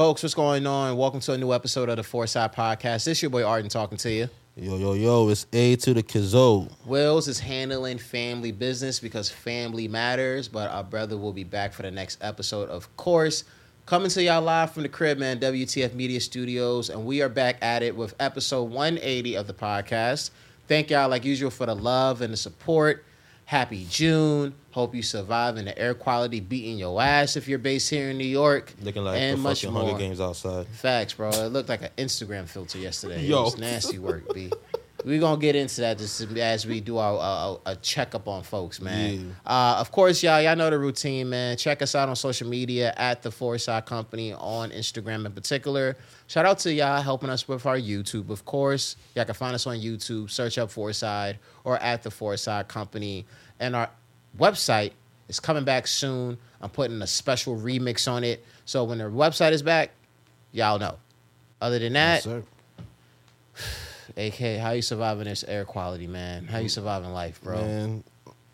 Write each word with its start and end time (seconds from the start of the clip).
Folks, 0.00 0.22
what's 0.22 0.34
going 0.34 0.66
on? 0.66 0.96
Welcome 0.96 1.20
to 1.20 1.34
a 1.34 1.36
new 1.36 1.52
episode 1.52 1.90
of 1.90 1.96
the 1.96 2.02
Fourside 2.02 2.54
Podcast. 2.54 3.04
This 3.04 3.20
your 3.20 3.30
boy 3.30 3.44
Arden 3.44 3.68
talking 3.68 3.98
to 3.98 4.10
you. 4.10 4.30
Yo, 4.56 4.78
yo, 4.78 4.94
yo, 4.94 5.28
it's 5.28 5.46
A 5.52 5.76
to 5.76 5.92
the 5.92 6.02
Kizzo. 6.02 6.72
Wills 6.86 7.28
is 7.28 7.38
handling 7.38 7.98
family 7.98 8.50
business 8.50 8.98
because 8.98 9.28
family 9.28 9.88
matters, 9.88 10.48
but 10.48 10.70
our 10.70 10.82
brother 10.82 11.18
will 11.18 11.34
be 11.34 11.44
back 11.44 11.74
for 11.74 11.82
the 11.82 11.90
next 11.90 12.16
episode, 12.22 12.70
of 12.70 12.96
course. 12.96 13.44
Coming 13.84 14.08
to 14.08 14.22
y'all 14.22 14.40
live 14.40 14.72
from 14.72 14.84
the 14.84 14.88
crib, 14.88 15.18
man, 15.18 15.38
WTF 15.38 15.92
Media 15.92 16.20
Studios, 16.20 16.88
and 16.88 17.04
we 17.04 17.20
are 17.20 17.28
back 17.28 17.58
at 17.60 17.82
it 17.82 17.94
with 17.94 18.14
episode 18.18 18.70
180 18.70 19.34
of 19.34 19.48
the 19.48 19.52
podcast. 19.52 20.30
Thank 20.66 20.88
y'all, 20.88 21.10
like 21.10 21.26
usual, 21.26 21.50
for 21.50 21.66
the 21.66 21.76
love 21.76 22.22
and 22.22 22.32
the 22.32 22.38
support. 22.38 23.04
Happy 23.50 23.84
June. 23.90 24.54
Hope 24.70 24.94
you 24.94 25.02
survive 25.02 25.56
in 25.56 25.64
the 25.64 25.76
air 25.76 25.92
quality 25.92 26.38
beating 26.38 26.78
your 26.78 27.02
ass 27.02 27.34
if 27.34 27.48
you're 27.48 27.58
based 27.58 27.90
here 27.90 28.10
in 28.10 28.16
New 28.16 28.22
York. 28.22 28.72
Looking 28.80 29.02
like 29.02 29.18
and 29.20 29.38
the 29.38 29.42
much 29.42 29.62
fucking 29.62 29.74
more. 29.74 29.82
Hunger 29.82 29.98
Games 29.98 30.20
outside. 30.20 30.68
Facts, 30.68 31.14
bro. 31.14 31.30
It 31.30 31.48
looked 31.48 31.68
like 31.68 31.82
an 31.82 31.90
Instagram 31.98 32.48
filter 32.48 32.78
yesterday. 32.78 33.24
Yo. 33.24 33.40
It 33.40 33.42
was 33.42 33.58
nasty 33.58 33.98
work, 33.98 34.32
B. 34.32 34.52
We're 35.04 35.18
going 35.18 35.40
to 35.40 35.40
get 35.40 35.56
into 35.56 35.80
that 35.80 35.98
just 35.98 36.20
as 36.20 36.66
we 36.66 36.80
do 36.80 36.98
our 36.98 37.18
uh, 37.18 37.70
a 37.70 37.76
checkup 37.76 38.28
on 38.28 38.42
folks, 38.42 38.80
man. 38.80 39.34
Uh, 39.46 39.76
of 39.78 39.90
course, 39.90 40.22
y'all, 40.22 40.40
y'all 40.40 40.56
know 40.56 40.68
the 40.70 40.78
routine, 40.78 41.30
man. 41.30 41.56
Check 41.56 41.82
us 41.82 41.94
out 41.94 42.08
on 42.08 42.16
social 42.16 42.48
media 42.48 42.92
at 42.96 43.22
the 43.22 43.30
Fourside 43.30 43.86
Company 43.86 44.32
on 44.32 44.70
Instagram 44.70 45.24
in 45.24 45.32
particular. 45.32 45.96
Shout 46.26 46.44
out 46.44 46.58
to 46.60 46.72
y'all 46.72 47.00
helping 47.00 47.30
us 47.30 47.48
with 47.48 47.64
our 47.66 47.78
YouTube, 47.78 48.30
of 48.30 48.44
course. 48.44 48.96
Y'all 49.14 49.24
can 49.24 49.34
find 49.34 49.54
us 49.54 49.66
on 49.66 49.76
YouTube. 49.78 50.30
Search 50.30 50.58
up 50.58 50.68
Fourside 50.68 51.36
or 51.64 51.78
at 51.78 52.02
the 52.02 52.10
Fourside 52.10 52.68
Company. 52.68 53.26
And 53.60 53.76
our 53.76 53.88
website 54.38 54.92
is 55.28 55.38
coming 55.38 55.64
back 55.64 55.86
soon. 55.86 56.36
I'm 56.60 56.70
putting 56.70 57.00
a 57.02 57.06
special 57.06 57.56
remix 57.56 58.10
on 58.10 58.24
it. 58.24 58.44
So 58.64 58.82
when 58.84 58.98
the 58.98 59.04
website 59.04 59.52
is 59.52 59.62
back, 59.62 59.92
y'all 60.52 60.78
know. 60.78 60.96
Other 61.60 61.78
than 61.78 61.92
that, 61.92 62.24
Yes, 62.24 62.24
sir. 62.24 62.42
AK, 64.16 64.58
how 64.60 64.70
you 64.72 64.82
surviving 64.82 65.24
this 65.24 65.44
air 65.44 65.64
quality, 65.64 66.06
man? 66.06 66.46
How 66.46 66.58
you 66.58 66.68
surviving 66.68 67.12
life, 67.12 67.40
bro? 67.42 67.56
Man, 67.58 68.04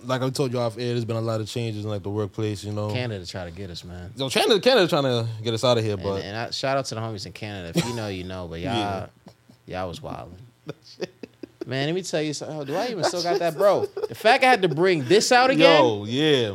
like 0.05 0.21
I 0.23 0.29
told 0.31 0.53
you 0.53 0.59
off 0.59 0.77
air, 0.77 0.89
there's 0.89 1.05
been 1.05 1.17
a 1.17 1.21
lot 1.21 1.41
of 1.41 1.49
changes 1.49 1.85
in 1.85 1.91
like 1.91 2.03
the 2.03 2.11
workplace, 2.11 2.63
you 2.63 2.73
know. 2.73 2.91
Canada 2.93 3.25
try 3.25 3.45
to 3.45 3.51
get 3.51 3.71
us, 3.71 3.83
man. 3.85 4.13
Yo, 4.17 4.29
Canada, 4.29 4.61
Canada 4.61 4.87
trying 4.89 5.05
to 5.05 5.27
get 5.43 5.55
us 5.55 5.65
out 5.65 5.79
of 5.79 5.85
here, 5.85 5.95
And, 5.95 6.03
but 6.03 6.23
and 6.23 6.37
I, 6.37 6.51
shout 6.51 6.77
out 6.77 6.85
to 6.87 6.95
the 6.95 7.01
homies 7.01 7.25
in 7.27 7.33
Canada. 7.33 7.73
If 7.79 7.87
you 7.87 7.95
know, 7.95 8.09
you 8.09 8.25
know. 8.25 8.49
But 8.49 8.61
y'all, 8.61 8.75
Yeah. 9.67 9.81
y'all 9.81 9.89
was 9.89 10.03
wilding. 10.03 10.39
Man, 11.67 11.87
let 11.87 11.95
me 11.95 12.03
tell 12.03 12.23
you 12.23 12.33
something. 12.33 12.57
Oh, 12.57 12.65
do 12.65 12.77
I 12.77 12.87
even 12.89 13.03
still 13.05 13.23
got 13.23 13.41
that, 13.41 13.55
bro? 13.59 13.87
The 14.09 14.15
fact 14.15 14.45
I 14.45 14.47
had 14.47 14.63
to 14.63 14.69
bring 14.69 15.05
this 15.05 15.33
out 15.33 15.51
again, 15.51 15.83
yo, 15.83 16.05
yeah, 16.05 16.55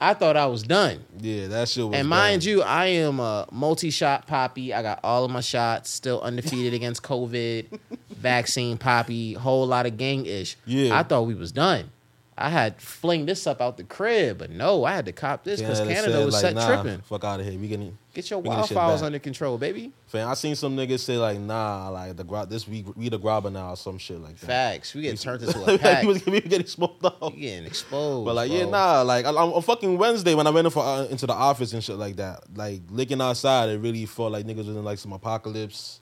I 0.00 0.14
thought 0.14 0.36
I 0.36 0.46
was 0.46 0.64
done. 0.64 1.04
yeah, 1.20 1.46
that 1.46 1.68
shit 1.68 1.86
was. 1.86 1.96
And 1.96 2.08
mind 2.08 2.40
bad. 2.40 2.46
you, 2.46 2.62
I 2.62 2.86
am 2.86 3.20
a 3.20 3.46
multi-shot 3.52 4.26
poppy. 4.26 4.74
I 4.74 4.82
got 4.82 4.98
all 5.04 5.24
of 5.24 5.30
my 5.30 5.40
shots, 5.40 5.90
still 5.90 6.20
undefeated 6.20 6.74
against 6.74 7.04
COVID, 7.04 7.78
vaccine 8.10 8.78
poppy, 8.78 9.34
whole 9.34 9.64
lot 9.64 9.86
of 9.86 9.96
gang 9.96 10.26
ish. 10.26 10.56
Yeah. 10.66 10.98
I 10.98 11.04
thought 11.04 11.22
we 11.22 11.36
was 11.36 11.52
done. 11.52 11.90
I 12.36 12.48
had 12.48 12.80
fling 12.80 13.26
this 13.26 13.46
up 13.46 13.60
out 13.60 13.76
the 13.76 13.84
crib, 13.84 14.38
but 14.38 14.50
no, 14.50 14.84
I 14.84 14.92
had 14.92 15.04
to 15.04 15.12
cop 15.12 15.44
this 15.44 15.60
because 15.60 15.80
Canada 15.80 16.12
said, 16.12 16.24
was 16.24 16.34
like, 16.34 16.40
set 16.40 16.54
nah, 16.54 16.66
tripping. 16.66 17.00
Fuck 17.02 17.24
out 17.24 17.40
of 17.40 17.46
here. 17.46 17.58
We 17.58 17.68
getting, 17.68 17.98
Get 18.14 18.30
your 18.30 18.40
we 18.40 18.48
wildfires 18.48 19.02
under 19.02 19.18
control, 19.18 19.58
baby. 19.58 19.92
fam. 20.06 20.28
I 20.28 20.34
seen 20.34 20.54
some 20.54 20.74
niggas 20.74 21.00
say 21.00 21.18
like, 21.18 21.38
nah, 21.38 21.90
like 21.90 22.16
the 22.16 22.24
grab 22.24 22.48
this 22.48 22.66
we 22.66 22.86
we 22.96 23.10
the 23.10 23.18
grabber 23.18 23.50
now 23.50 23.70
or 23.70 23.76
some 23.76 23.98
shit 23.98 24.18
like 24.18 24.38
that. 24.38 24.46
Facts. 24.46 24.94
We 24.94 25.02
get 25.02 25.20
turned 25.20 25.42
into 25.42 25.74
a 25.74 25.78
pack. 25.78 26.00
he 26.00 26.06
was 26.06 26.24
we 26.24 26.40
getting 26.40 26.66
smoked 26.66 27.04
out. 27.04 27.34
You 27.34 27.40
getting 27.40 27.66
exposed. 27.66 28.24
But 28.24 28.34
like, 28.34 28.50
bro. 28.50 28.58
yeah, 28.58 28.64
nah, 28.64 29.02
like 29.02 29.26
on, 29.26 29.36
on 29.36 29.62
fucking 29.62 29.98
Wednesday 29.98 30.34
when 30.34 30.46
I 30.46 30.50
went 30.50 30.66
in 30.66 30.70
for, 30.70 30.82
uh, 30.82 31.04
into 31.04 31.26
the 31.26 31.34
office 31.34 31.74
and 31.74 31.84
shit 31.84 31.96
like 31.96 32.16
that, 32.16 32.44
like 32.54 32.80
looking 32.88 33.20
outside, 33.20 33.68
it 33.68 33.78
really 33.78 34.06
felt 34.06 34.32
like 34.32 34.46
niggas 34.46 34.56
was 34.56 34.68
in 34.68 34.84
like 34.84 34.98
some 34.98 35.12
apocalypse, 35.12 36.00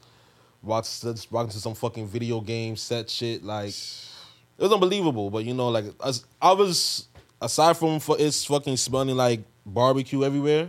rocking 0.62 1.16
rocking 1.32 1.50
to 1.50 1.58
some 1.58 1.74
fucking 1.74 2.06
video 2.06 2.40
game 2.40 2.76
set 2.76 3.10
shit. 3.10 3.42
Like, 3.42 3.74
it 4.60 4.64
was 4.64 4.72
unbelievable. 4.72 5.30
But 5.30 5.44
you 5.44 5.54
know, 5.54 5.68
like 5.68 5.86
as, 6.04 6.24
I 6.40 6.52
was 6.52 7.08
aside 7.40 7.78
from 7.78 7.98
for 7.98 8.16
it's 8.18 8.44
fucking 8.44 8.76
smelling 8.76 9.16
like 9.16 9.40
barbecue 9.64 10.22
everywhere. 10.22 10.68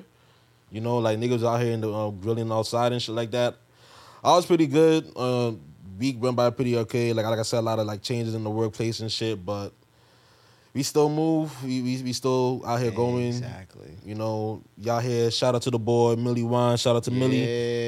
You 0.71 0.79
know, 0.79 0.99
like 0.99 1.19
niggas 1.19 1.45
out 1.45 1.61
here 1.61 1.73
in 1.73 1.81
the 1.81 1.91
uh, 1.91 2.09
grilling 2.11 2.49
outside 2.51 2.93
and 2.93 3.01
shit 3.01 3.13
like 3.13 3.31
that. 3.31 3.57
I 4.23 4.31
was 4.31 4.45
pretty 4.45 4.67
good. 4.67 5.11
Uh, 5.13 5.51
week 5.99 6.21
went 6.21 6.37
by 6.37 6.49
pretty 6.49 6.77
okay. 6.77 7.11
Like 7.11 7.25
like 7.25 7.39
I 7.39 7.41
said, 7.41 7.59
a 7.59 7.61
lot 7.61 7.79
of 7.79 7.85
like 7.85 8.01
changes 8.01 8.33
in 8.33 8.45
the 8.45 8.49
workplace 8.49 9.01
and 9.01 9.11
shit, 9.11 9.45
but 9.45 9.73
we 10.73 10.83
still 10.83 11.09
move. 11.09 11.51
We 11.63 11.81
we, 11.81 12.01
we 12.01 12.13
still 12.13 12.61
out 12.65 12.79
here 12.79 12.91
going. 12.91 13.27
Exactly. 13.27 13.95
You 14.05 14.15
know, 14.15 14.61
y'all 14.77 14.99
here. 14.99 15.29
Shout 15.31 15.55
out 15.55 15.61
to 15.63 15.71
the 15.71 15.79
boy 15.79 16.15
Millie 16.15 16.43
Wine. 16.43 16.77
Shout 16.77 16.95
out 16.95 17.03
to 17.03 17.11
Millie. 17.11 17.43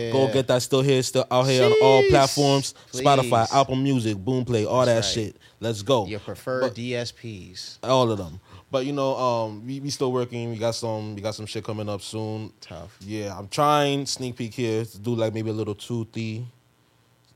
Yeah. 0.08 0.12
Go 0.12 0.32
get 0.34 0.48
that 0.48 0.62
still 0.62 0.82
here, 0.82 1.02
still 1.04 1.26
out 1.32 1.44
here 1.44 1.66
on 1.66 1.74
all 1.82 2.02
Jeez. 2.04 2.10
platforms. 2.10 2.74
Spotify, 2.92 3.48
Apple 3.54 3.76
Music, 3.76 4.18
Boomplay, 4.18 4.68
all 4.68 4.86
That's 4.86 5.14
that 5.14 5.20
right. 5.22 5.26
shit. 5.28 5.38
Let's 5.60 5.82
go. 5.82 6.06
Your 6.08 6.20
preferred 6.20 6.62
But- 6.62 6.76
DSPs. 6.76 7.78
all 7.84 8.12
of 8.12 8.18
them. 8.18 8.40
But 8.70 8.86
you 8.88 8.92
know, 8.94 9.16
um, 9.16 9.66
we, 9.68 9.80
we 9.80 9.90
still 9.92 10.12
working. 10.12 10.50
We 10.50 10.58
got 10.58 10.74
some 10.76 11.14
we 11.16 11.22
got 11.22 11.36
some 11.36 11.46
shit 11.46 11.64
coming 11.64 11.88
up 11.88 12.02
soon. 12.02 12.52
Tough. 12.60 12.98
Yeah, 13.02 13.38
I'm 13.38 13.48
trying 13.48 14.06
sneak 14.08 14.36
peek 14.36 14.54
here 14.56 14.84
to 14.84 15.00
do 15.00 15.14
like 15.16 15.34
maybe 15.34 15.52
a 15.52 15.54
little 15.54 15.76
two 15.76 16.06
three. 16.12 16.46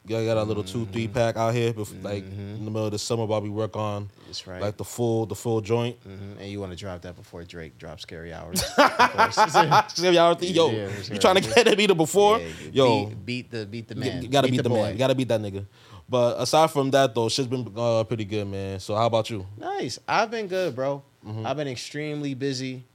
Yeah, 0.07 0.23
got 0.25 0.37
a 0.37 0.43
little 0.43 0.63
two 0.63 0.79
Mm-hmm. 0.79 0.91
three 0.93 1.07
pack 1.09 1.35
out 1.37 1.53
here, 1.53 1.73
bef- 1.73 2.01
like 2.03 2.23
in 2.23 2.63
the 2.65 2.71
middle 2.71 2.85
of 2.85 2.91
the 2.91 2.99
summer 2.99 3.25
while 3.25 3.41
we 3.41 3.49
work 3.49 3.75
on 3.75 4.09
That's 4.25 4.47
right. 4.47 4.61
like 4.61 4.77
the 4.77 4.85
full 4.85 5.25
the 5.25 5.35
full 5.35 5.59
joint. 5.61 5.97
Mhm. 6.07 6.39
And 6.39 6.49
you 6.49 6.59
want 6.59 6.71
to 6.71 6.77
drop 6.77 7.01
that 7.01 7.15
before 7.15 7.43
Drake 7.43 7.77
drops 7.77 8.03
Scary 8.03 8.31
Hours. 8.33 8.61
Scary 9.89 10.17
Hour 10.17 10.35
three, 10.35 10.49
Yo, 10.49 10.69
Yeah, 10.71 10.89
you 11.11 11.17
trying 11.17 11.35
to 11.35 11.41
get 11.41 11.65
that 11.65 11.77
beat 11.77 11.95
before? 11.95 12.39
Yeah, 12.39 12.47
Yo, 12.71 13.05
beat, 13.07 13.25
beat 13.25 13.51
the 13.51 13.65
beat 13.65 13.87
the 13.87 13.95
man. 13.95 14.21
you 14.23 14.29
gotta 14.29 14.47
beat, 14.49 14.63
the, 14.63 14.69
boy. 14.69 14.75
man. 14.83 14.91
You 14.93 14.97
gotta 14.97 15.15
beat 15.15 15.27
that 15.27 15.41
nigga. 15.41 15.65
But 16.09 16.39
aside 16.41 16.71
from 16.71 16.91
that 16.91 17.13
though, 17.13 17.27
shit's 17.29 17.47
been 17.47 17.67
uh, 17.75 18.03
pretty 18.05 18.25
good, 18.25 18.47
man. 18.47 18.79
So 18.79 18.95
how 18.95 19.07
about 19.07 19.29
you? 19.29 19.45
Nice. 19.57 19.99
I've 20.07 20.31
been 20.31 20.47
good, 20.47 20.75
bro. 20.75 21.03
Mm-hmm. 21.25 21.45
I've 21.45 21.57
been 21.57 21.67
extremely 21.67 22.33
busy, 22.33 22.85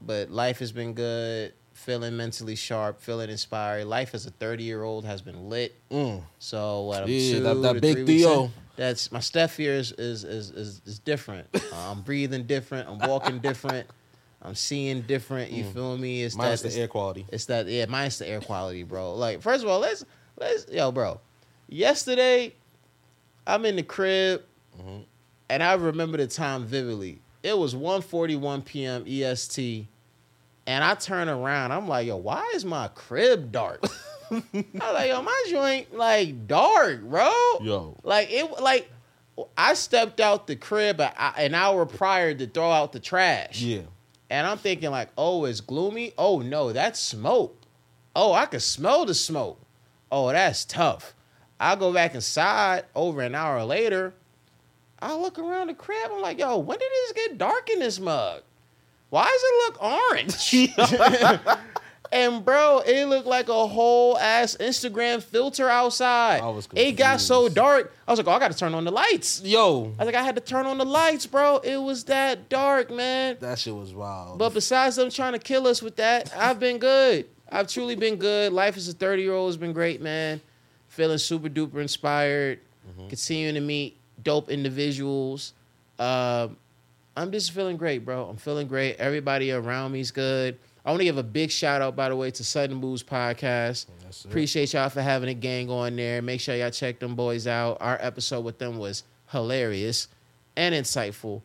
but 0.00 0.30
life 0.30 0.58
has 0.58 0.72
been 0.72 0.92
good. 0.92 1.52
Feeling 1.86 2.16
mentally 2.16 2.56
sharp, 2.56 3.00
feeling 3.00 3.30
inspired. 3.30 3.84
Life 3.84 4.12
as 4.12 4.26
a 4.26 4.30
30 4.32 4.64
year 4.64 4.82
old 4.82 5.04
has 5.04 5.22
been 5.22 5.48
lit. 5.48 5.72
Mm. 5.88 6.20
So 6.40 6.80
what? 6.82 7.04
I'm 7.04 7.08
Yeah, 7.08 7.30
two 7.34 7.40
that- 7.44 7.62
that 7.62 7.80
big 7.80 7.98
in, 8.08 8.50
That's 8.74 9.12
my 9.12 9.20
step 9.20 9.52
here 9.52 9.72
is 9.74 9.92
is 9.92 10.24
is 10.24 10.50
is, 10.50 10.82
is 10.84 10.98
different. 10.98 11.46
Uh, 11.54 11.92
I'm 11.92 12.02
breathing 12.02 12.42
different. 12.44 12.88
I'm 12.88 12.98
walking 13.08 13.38
different. 13.38 13.86
I'm 14.42 14.56
seeing 14.56 15.02
different. 15.02 15.52
You 15.52 15.62
feel 15.64 15.96
me? 15.96 16.24
It's 16.24 16.34
Mm. 16.34 16.38
Minus 16.38 16.62
that, 16.62 16.72
the 16.72 16.80
air 16.80 16.88
quality. 16.88 17.24
It's 17.30 17.44
that 17.46 17.66
yeah, 17.68 17.86
minus 17.86 18.18
the 18.18 18.26
air 18.28 18.40
quality, 18.40 18.82
bro. 18.82 19.14
Like 19.14 19.40
first 19.40 19.62
of 19.62 19.70
all, 19.70 19.78
let's 19.78 20.04
let's 20.40 20.66
yo, 20.68 20.90
bro. 20.90 21.20
Yesterday, 21.68 22.52
I'm 23.46 23.64
in 23.64 23.76
the 23.76 23.82
crib, 23.84 24.42
Mm-hmm. 24.76 25.02
and 25.50 25.62
I 25.62 25.74
remember 25.74 26.18
the 26.18 26.26
time 26.26 26.64
vividly. 26.66 27.20
It 27.44 27.56
was 27.56 27.76
1:41 27.76 28.64
p.m. 28.64 29.04
EST, 29.06 29.86
and 30.66 30.82
I 30.82 30.94
turn 30.94 31.28
around. 31.28 31.72
I'm 31.72 31.88
like, 31.88 32.06
yo, 32.06 32.16
why 32.16 32.52
is 32.54 32.64
my 32.64 32.88
crib 32.88 33.52
dark? 33.52 33.84
I 34.30 34.42
was 34.52 34.94
like, 34.94 35.08
yo, 35.10 35.22
my 35.22 35.44
joint 35.48 35.94
like 35.94 36.46
dark, 36.46 37.02
bro. 37.02 37.32
Yo. 37.60 37.96
Like 38.02 38.28
it, 38.30 38.60
like 38.60 38.90
I 39.56 39.74
stepped 39.74 40.20
out 40.20 40.46
the 40.46 40.56
crib 40.56 41.00
an 41.00 41.54
hour 41.54 41.86
prior 41.86 42.34
to 42.34 42.46
throw 42.46 42.70
out 42.70 42.92
the 42.92 43.00
trash. 43.00 43.60
Yeah. 43.60 43.82
And 44.28 44.46
I'm 44.46 44.58
thinking 44.58 44.90
like, 44.90 45.10
oh, 45.16 45.44
it's 45.44 45.60
gloomy. 45.60 46.12
Oh 46.18 46.40
no, 46.40 46.72
that's 46.72 46.98
smoke. 46.98 47.56
Oh, 48.14 48.32
I 48.32 48.46
can 48.46 48.60
smell 48.60 49.04
the 49.04 49.14
smoke. 49.14 49.60
Oh, 50.10 50.32
that's 50.32 50.64
tough. 50.64 51.14
I 51.60 51.76
go 51.76 51.92
back 51.92 52.14
inside 52.14 52.84
over 52.94 53.20
an 53.22 53.34
hour 53.34 53.62
later. 53.64 54.14
I 54.98 55.14
look 55.14 55.38
around 55.38 55.68
the 55.68 55.74
crib. 55.74 56.10
I'm 56.12 56.22
like, 56.22 56.38
yo, 56.38 56.58
when 56.58 56.78
did 56.78 56.88
this 56.90 57.12
get 57.12 57.38
dark 57.38 57.68
in 57.70 57.78
this 57.78 58.00
mug? 58.00 58.42
Why 59.10 59.24
does 59.24 59.42
it 59.44 59.54
look 59.64 59.82
orange? 59.82 61.48
and 62.12 62.44
bro, 62.44 62.82
it 62.86 63.06
looked 63.06 63.26
like 63.26 63.48
a 63.48 63.66
whole 63.66 64.18
ass 64.18 64.56
Instagram 64.58 65.22
filter 65.22 65.68
outside. 65.68 66.40
I 66.40 66.48
was 66.48 66.68
it 66.74 66.92
got 66.92 67.20
so 67.20 67.48
dark. 67.48 67.94
I 68.06 68.12
was 68.12 68.18
like, 68.18 68.26
oh, 68.26 68.32
I 68.32 68.38
got 68.38 68.52
to 68.52 68.58
turn 68.58 68.74
on 68.74 68.84
the 68.84 68.90
lights. 68.90 69.42
Yo, 69.42 69.94
I 69.98 70.04
was 70.04 70.06
like, 70.06 70.14
I 70.14 70.22
had 70.22 70.34
to 70.36 70.40
turn 70.40 70.66
on 70.66 70.78
the 70.78 70.84
lights, 70.84 71.26
bro. 71.26 71.58
It 71.58 71.76
was 71.76 72.04
that 72.04 72.48
dark, 72.48 72.90
man. 72.90 73.36
that 73.40 73.58
shit 73.58 73.74
was 73.74 73.94
wild. 73.94 74.38
But 74.38 74.54
besides 74.54 74.96
them 74.96 75.10
trying 75.10 75.32
to 75.32 75.38
kill 75.38 75.66
us 75.66 75.82
with 75.82 75.96
that, 75.96 76.32
I've 76.36 76.58
been 76.58 76.78
good. 76.78 77.26
I've 77.50 77.68
truly 77.68 77.94
been 77.94 78.16
good. 78.16 78.52
Life 78.52 78.76
as 78.76 78.88
a 78.88 78.92
30 78.92 79.22
year 79.22 79.32
old 79.32 79.48
has 79.48 79.56
been 79.56 79.72
great, 79.72 80.00
man. 80.00 80.40
Feeling 80.88 81.18
super 81.18 81.48
duper 81.48 81.80
inspired. 81.80 82.60
Continuing 83.08 83.54
to 83.54 83.60
meet 83.60 83.98
dope 84.22 84.48
individuals. 84.48 85.52
Um, 85.98 86.56
I'm 87.16 87.32
just 87.32 87.52
feeling 87.52 87.76
great, 87.76 88.04
bro. 88.04 88.26
I'm 88.26 88.36
feeling 88.36 88.68
great. 88.68 88.96
Everybody 88.96 89.50
around 89.52 89.92
me's 89.92 90.10
good. 90.10 90.58
I 90.84 90.90
want 90.90 91.00
to 91.00 91.04
give 91.04 91.18
a 91.18 91.22
big 91.22 91.50
shout 91.50 91.82
out, 91.82 91.96
by 91.96 92.08
the 92.08 92.16
way, 92.16 92.30
to 92.30 92.44
Sudden 92.44 92.76
Moves 92.76 93.02
Podcast. 93.02 93.86
Yes. 94.04 94.24
Appreciate 94.24 94.72
y'all 94.72 94.88
for 94.88 95.02
having 95.02 95.28
a 95.28 95.34
gang 95.34 95.70
on 95.70 95.96
there. 95.96 96.22
Make 96.22 96.40
sure 96.40 96.54
y'all 96.54 96.70
check 96.70 97.00
them 97.00 97.16
boys 97.16 97.46
out. 97.46 97.78
Our 97.80 97.98
episode 98.00 98.44
with 98.44 98.58
them 98.58 98.78
was 98.78 99.02
hilarious 99.30 100.08
and 100.56 100.74
insightful. 100.74 101.42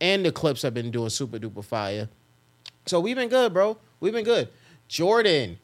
And 0.00 0.24
the 0.24 0.30
clips 0.30 0.62
have 0.62 0.74
been 0.74 0.90
doing 0.90 1.08
super 1.10 1.38
duper 1.38 1.64
fire. 1.64 2.08
So 2.84 3.00
we've 3.00 3.16
been 3.16 3.30
good, 3.30 3.52
bro. 3.52 3.78
We've 3.98 4.12
been 4.12 4.24
good. 4.24 4.50
Jordan, 4.86 5.58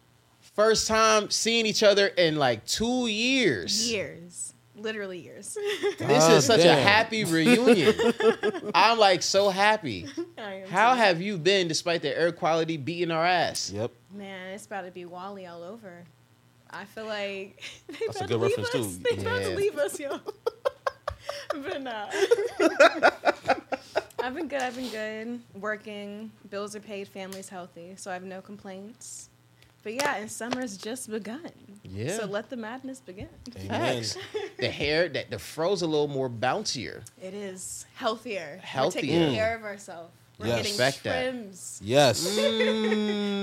First 0.54 0.86
time 0.86 1.30
seeing 1.30 1.64
each 1.64 1.82
other 1.82 2.08
in 2.08 2.36
like 2.36 2.66
two 2.66 3.06
years. 3.06 3.90
Years. 3.90 4.51
Literally 4.82 5.18
years. 5.20 5.56
This 5.98 6.28
is 6.28 6.44
such 6.44 6.64
a 6.64 6.74
happy 6.74 7.24
reunion. 7.24 7.94
I'm 8.74 8.98
like 8.98 9.22
so 9.22 9.48
happy. 9.50 10.06
How 10.68 10.94
too. 10.94 10.98
have 11.00 11.20
you 11.22 11.38
been 11.38 11.68
despite 11.68 12.02
the 12.02 12.16
air 12.16 12.32
quality 12.32 12.76
beating 12.76 13.10
our 13.10 13.24
ass? 13.24 13.70
Yep. 13.70 13.92
Man, 14.12 14.48
it's 14.54 14.66
about 14.66 14.82
to 14.84 14.90
be 14.90 15.04
Wally 15.04 15.46
all 15.46 15.62
over. 15.62 16.04
I 16.70 16.84
feel 16.86 17.06
like 17.06 17.62
they 17.88 18.06
That's 18.06 18.20
a 18.22 18.26
good 18.26 18.28
to 18.30 18.38
leave 18.38 18.56
reference, 18.58 18.74
us. 18.86 18.96
too. 18.96 19.02
They 19.16 19.22
about 19.22 19.40
Yeah. 19.42 19.48
to 19.50 19.54
leave 19.54 19.78
us, 19.78 20.00
yo. 20.00 20.20
but 21.54 21.82
nah. 21.82 22.06
I've 24.22 24.34
been 24.34 24.48
good. 24.48 24.62
I've 24.62 24.76
been 24.76 24.88
good. 24.90 25.40
Working. 25.60 26.30
Bills 26.50 26.74
are 26.76 26.80
paid. 26.80 27.08
Family's 27.08 27.48
healthy. 27.48 27.94
So 27.96 28.10
I 28.10 28.14
have 28.14 28.24
no 28.24 28.40
complaints. 28.40 29.28
But 29.82 29.94
yeah, 29.94 30.16
and 30.16 30.30
summer's 30.30 30.76
just 30.76 31.10
begun. 31.10 31.40
Yeah. 31.82 32.16
So 32.16 32.26
let 32.26 32.48
the 32.50 32.56
madness 32.56 33.00
begin. 33.00 33.28
Amen. 33.64 34.04
The 34.58 34.68
hair, 34.70 35.08
that 35.08 35.30
the 35.30 35.38
fro's 35.38 35.82
a 35.82 35.86
little 35.86 36.08
more 36.08 36.30
bouncier. 36.30 37.02
It 37.20 37.34
is 37.34 37.84
healthier. 37.94 38.60
Healthier. 38.62 38.62
We're 38.62 38.66
Healthier. 38.66 39.02
taking 39.02 39.34
care 39.34 39.56
of 39.56 39.64
ourselves. 39.64 40.12
We're 40.42 40.48
Yes. 40.48 40.56
getting 40.56 40.72
Respect 40.72 41.04
that. 41.04 41.34
Yes. 41.80 42.38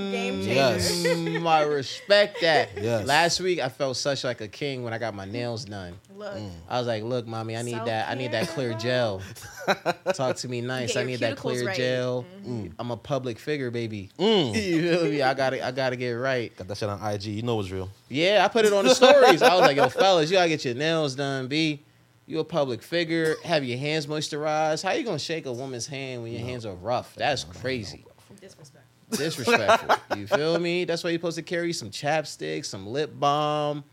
Mm, 0.09 0.11
Game 0.11 0.33
changer. 0.39 0.53
Yes. 0.53 0.91
mm, 1.05 1.47
I 1.47 1.63
respect 1.63 2.41
that. 2.41 2.69
Yes. 2.81 3.05
Last 3.05 3.39
week 3.39 3.59
I 3.59 3.69
felt 3.69 3.95
such 3.97 4.23
like 4.23 4.41
a 4.41 4.47
king 4.47 4.83
when 4.83 4.91
I 4.93 4.97
got 4.97 5.13
my 5.13 5.25
nails 5.25 5.65
done. 5.65 5.93
Look. 6.15 6.33
I 6.67 6.77
was 6.79 6.87
like, 6.87 7.03
"Look, 7.03 7.27
mommy, 7.27 7.55
I 7.55 7.61
need 7.61 7.77
that. 7.85 8.09
I 8.09 8.15
need 8.15 8.31
that 8.31 8.47
clear 8.49 8.73
gel. 8.73 9.21
Talk 10.13 10.35
to 10.37 10.47
me 10.49 10.61
nice. 10.61 10.95
I 10.97 11.03
need 11.03 11.19
that 11.19 11.37
clear 11.37 11.67
right. 11.67 11.77
gel. 11.77 12.25
Mm. 12.45 12.71
I'm 12.79 12.91
a 12.91 12.97
public 12.97 13.37
figure, 13.39 13.69
baby. 13.71 14.09
Mm. 14.19 14.55
You 14.69 14.81
feel 14.97 15.03
me? 15.05 15.21
I 15.21 15.33
gotta, 15.33 15.65
I 15.65 15.71
gotta 15.71 15.95
get 15.95 16.11
it 16.11 16.17
right. 16.19 16.55
Got 16.57 16.67
that 16.69 16.77
shit 16.77 16.89
on 16.89 17.13
IG. 17.13 17.25
You 17.25 17.43
know 17.43 17.59
it's 17.59 17.69
real. 17.71 17.89
Yeah, 18.09 18.43
I 18.43 18.47
put 18.49 18.65
it 18.65 18.73
on 18.73 18.85
the 18.85 18.95
stories. 18.95 19.41
I 19.41 19.53
was 19.53 19.61
like, 19.61 19.77
"Yo, 19.77 19.87
fellas, 19.89 20.29
you 20.31 20.37
gotta 20.37 20.49
get 20.49 20.65
your 20.65 20.73
nails 20.75 21.15
done, 21.15 21.47
b. 21.47 21.81
You 22.29 22.39
a 22.39 22.43
public 22.43 22.83
figure. 22.83 23.37
Have 23.43 23.63
your 23.63 23.79
hands 23.79 24.05
moisturized. 24.05 24.83
How 24.83 24.91
you 24.91 25.03
gonna 25.03 25.17
shake 25.17 25.47
a 25.47 25.51
woman's 25.51 25.87
hand 25.87 26.21
when 26.21 26.31
your 26.31 26.41
hands 26.41 26.63
are 26.63 26.75
rough? 26.75 27.15
That's 27.15 27.43
crazy." 27.43 28.05
Disrespect. 28.39 28.85
disrespectful. 29.09 29.95
you 30.17 30.27
feel 30.27 30.59
me? 30.59 30.85
That's 30.85 31.03
why 31.03 31.09
you're 31.09 31.17
supposed 31.17 31.37
to 31.37 31.41
carry 31.41 31.73
some 31.73 31.89
chapstick, 31.89 32.65
some 32.65 32.85
lip 32.85 33.11
balm. 33.19 33.83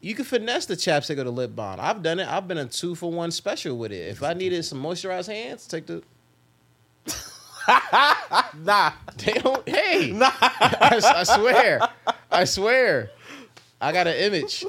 You 0.00 0.14
can 0.14 0.24
finesse 0.24 0.66
the 0.66 0.76
chapstick 0.76 1.18
or 1.18 1.24
the 1.24 1.32
lip 1.32 1.56
balm. 1.56 1.80
I've 1.80 2.00
done 2.00 2.20
it. 2.20 2.28
I've 2.28 2.46
been 2.46 2.58
a 2.58 2.66
two 2.66 2.94
for 2.94 3.10
one 3.10 3.32
special 3.32 3.76
with 3.76 3.90
it. 3.90 4.06
If 4.08 4.22
I 4.22 4.34
needed 4.34 4.64
some 4.64 4.80
moisturized 4.80 5.26
hands, 5.26 5.66
take 5.66 5.86
the. 5.86 6.02
Nah. 8.58 8.92
They 9.16 9.32
don't. 9.32 9.68
Hey, 9.68 10.12
I, 10.22 11.00
I 11.02 11.22
swear, 11.24 11.80
I 12.30 12.44
swear, 12.44 13.10
I 13.80 13.90
got 13.90 14.06
an 14.06 14.14
image. 14.16 14.64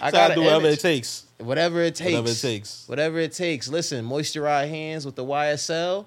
I 0.00 0.10
Gotta 0.10 0.34
do 0.34 0.40
an 0.42 0.46
whatever 0.46 0.66
image. 0.66 0.78
it 0.78 0.82
takes. 0.82 1.24
Whatever 1.40 1.80
it 1.80 1.94
takes. 1.94 2.12
Whatever 2.12 2.28
it 2.28 2.40
takes. 2.40 2.88
Whatever 2.88 3.18
it 3.18 3.32
takes. 3.32 3.68
Listen, 3.68 4.04
moisturize 4.04 4.68
hands 4.68 5.06
with 5.06 5.16
the 5.16 5.24
YSL. 5.24 6.06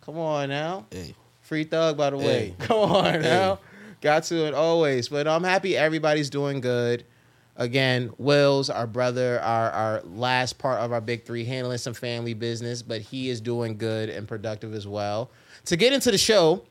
Come 0.00 0.18
on 0.18 0.48
now. 0.48 0.86
Hey. 0.90 1.14
Free 1.42 1.64
thug, 1.64 1.96
by 1.96 2.10
the 2.10 2.16
way. 2.16 2.54
Come 2.60 2.90
on 2.90 3.22
now. 3.22 3.58
Got 4.00 4.24
to 4.24 4.46
it 4.46 4.54
always. 4.54 5.08
But 5.08 5.26
I'm 5.26 5.44
happy 5.44 5.76
everybody's 5.76 6.30
doing 6.30 6.60
good. 6.60 7.04
Again, 7.56 8.10
Will's 8.16 8.70
our 8.70 8.86
brother, 8.86 9.38
our 9.40 9.70
our 9.70 10.02
last 10.02 10.58
part 10.58 10.80
of 10.80 10.92
our 10.92 11.00
big 11.00 11.26
three, 11.26 11.44
handling 11.44 11.76
some 11.76 11.92
family 11.92 12.32
business, 12.32 12.80
but 12.80 13.02
he 13.02 13.28
is 13.28 13.40
doing 13.40 13.76
good 13.76 14.08
and 14.08 14.26
productive 14.26 14.72
as 14.72 14.86
well. 14.86 15.30
To 15.66 15.76
get 15.76 15.92
into 15.92 16.10
the 16.10 16.16
show, 16.16 16.62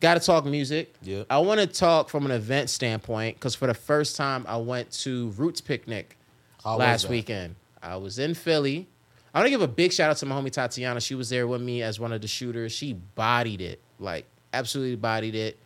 got 0.00 0.14
to 0.14 0.20
talk 0.20 0.44
music. 0.44 0.92
Yeah. 1.00 1.22
I 1.30 1.38
want 1.38 1.60
to 1.60 1.66
talk 1.66 2.10
from 2.10 2.26
an 2.26 2.32
event 2.32 2.68
standpoint 2.68 3.36
because 3.36 3.54
for 3.54 3.66
the 3.66 3.74
first 3.74 4.16
time, 4.16 4.44
I 4.46 4.58
went 4.58 4.90
to 5.04 5.30
Roots 5.30 5.62
Picnic 5.62 6.17
How 6.64 6.76
last 6.76 7.08
weekend. 7.08 7.56
I 7.82 7.96
was 7.96 8.18
in 8.18 8.34
Philly. 8.34 8.88
I 9.32 9.38
want 9.38 9.46
to 9.46 9.50
give 9.50 9.62
a 9.62 9.68
big 9.68 9.92
shout 9.92 10.10
out 10.10 10.16
to 10.18 10.26
my 10.26 10.34
homie 10.34 10.50
Tatiana. 10.50 11.00
She 11.00 11.14
was 11.14 11.28
there 11.30 11.46
with 11.46 11.60
me 11.60 11.82
as 11.82 12.00
one 12.00 12.12
of 12.12 12.20
the 12.20 12.28
shooters. 12.28 12.72
She 12.72 12.94
bodied 12.94 13.60
it, 13.60 13.80
like 13.98 14.26
absolutely 14.52 14.96
bodied 14.96 15.34
it. 15.34 15.58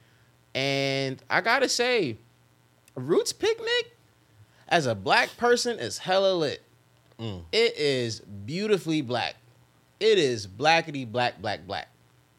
And 0.55 1.23
I 1.31 1.41
gotta 1.41 1.69
say, 1.69 2.19
Roots 2.95 3.33
Picnic, 3.33 3.97
as 4.69 4.87
a 4.87 4.95
black 4.95 5.35
person, 5.37 5.79
is 5.79 5.99
hella 5.99 6.35
lit. 6.35 6.63
Mm. 7.19 7.45
It 7.53 7.77
is 7.77 8.21
beautifully 8.21 9.01
black. 9.01 9.37
It 10.01 10.19
is 10.19 10.47
blackety 10.47 11.11
black, 11.11 11.41
black, 11.41 11.67
black. 11.67 11.89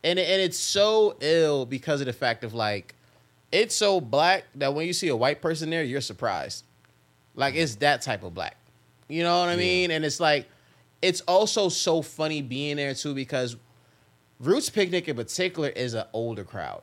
And, 0.04 0.20
and 0.20 0.42
it's 0.42 0.60
so 0.60 1.16
ill 1.22 1.66
because 1.66 2.02
of 2.02 2.08
the 2.08 2.14
fact 2.14 2.44
of 2.44 2.54
like, 2.54 2.94
it's 3.52 3.76
so 3.76 4.02
black 4.02 4.44
that 4.56 4.74
when 4.74 4.86
you 4.86 4.94
see 4.94 5.08
a 5.08 5.16
white 5.16 5.42
person 5.42 5.70
there, 5.70 5.84
you're 5.84 6.02
surprised. 6.02 6.66
Like 7.36 7.56
it's 7.56 7.76
that 7.76 8.02
type 8.02 8.24
of 8.24 8.34
black. 8.34 8.58
You 9.08 9.24
know 9.24 9.40
what 9.42 9.50
I 9.50 9.54
Yeah. 9.54 9.58
mean? 9.58 9.92
And 9.92 10.06
it's 10.06 10.20
like, 10.20 10.48
it's 11.02 11.22
also 11.22 11.70
so 11.70 12.02
funny 12.02 12.42
being 12.42 12.78
there 12.78 12.94
too 12.94 13.14
because 13.14 13.56
Roots 14.40 14.70
Picnic 14.70 15.08
in 15.08 15.16
particular 15.16 15.70
is 15.70 15.94
an 15.94 16.06
older 16.14 16.44
crowd. 16.44 16.82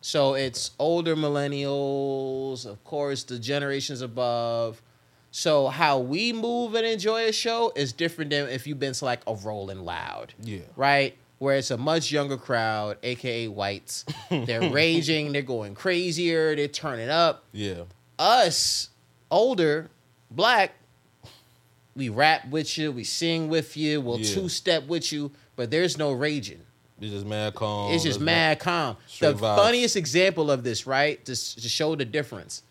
So 0.00 0.34
it's 0.34 0.70
older 0.78 1.16
millennials, 1.16 2.66
of 2.66 2.82
course, 2.84 3.24
the 3.24 3.38
generations 3.38 4.00
above. 4.00 4.80
So 5.30 5.68
how 5.68 5.98
we 5.98 6.32
move 6.32 6.74
and 6.74 6.86
enjoy 6.86 7.24
a 7.26 7.32
show 7.32 7.72
is 7.76 7.92
different 7.92 8.30
than 8.30 8.48
if 8.48 8.66
you've 8.66 8.78
been 8.78 8.94
to 8.94 9.04
like 9.04 9.20
a 9.26 9.34
Rolling 9.34 9.84
Loud 9.84 10.34
Yeah. 10.42 10.60
right? 10.76 11.16
Where 11.38 11.56
it's 11.56 11.70
a 11.70 11.76
much 11.76 12.10
younger 12.10 12.36
crowd, 12.36 12.96
aka 13.02 13.48
whites. 13.48 14.04
They're 14.30 14.70
raging, 14.70 15.32
they're 15.32 15.42
going 15.42 15.74
crazier, 15.74 16.56
they're 16.56 16.66
turning 16.68 17.10
up. 17.10 17.44
Yeah. 17.52 17.82
Us, 18.18 18.88
older, 19.30 19.90
black, 20.30 20.74
we 21.96 22.08
rap 22.08 22.48
with 22.48 22.78
you, 22.78 22.92
we 22.92 23.04
sing 23.04 23.48
with 23.48 23.76
you, 23.76 24.00
we'll 24.00 24.20
Yeah. 24.20 24.34
two 24.34 24.48
step 24.48 24.86
with 24.86 25.12
you, 25.12 25.32
but 25.56 25.70
there's 25.70 25.98
no 25.98 26.12
raging. 26.12 26.60
It's 27.00 27.12
just 27.12 27.26
mad 27.26 27.54
calm. 27.54 27.92
It's 27.92 28.02
just 28.04 28.18
There's 28.18 28.24
mad 28.26 28.58
calm. 28.58 28.96
The 29.20 29.32
vibes. 29.34 29.56
funniest 29.56 29.96
example 29.96 30.50
of 30.50 30.64
this, 30.64 30.86
right? 30.86 31.24
To, 31.26 31.34
to 31.60 31.68
show 31.68 31.94
the 31.94 32.04
difference. 32.04 32.62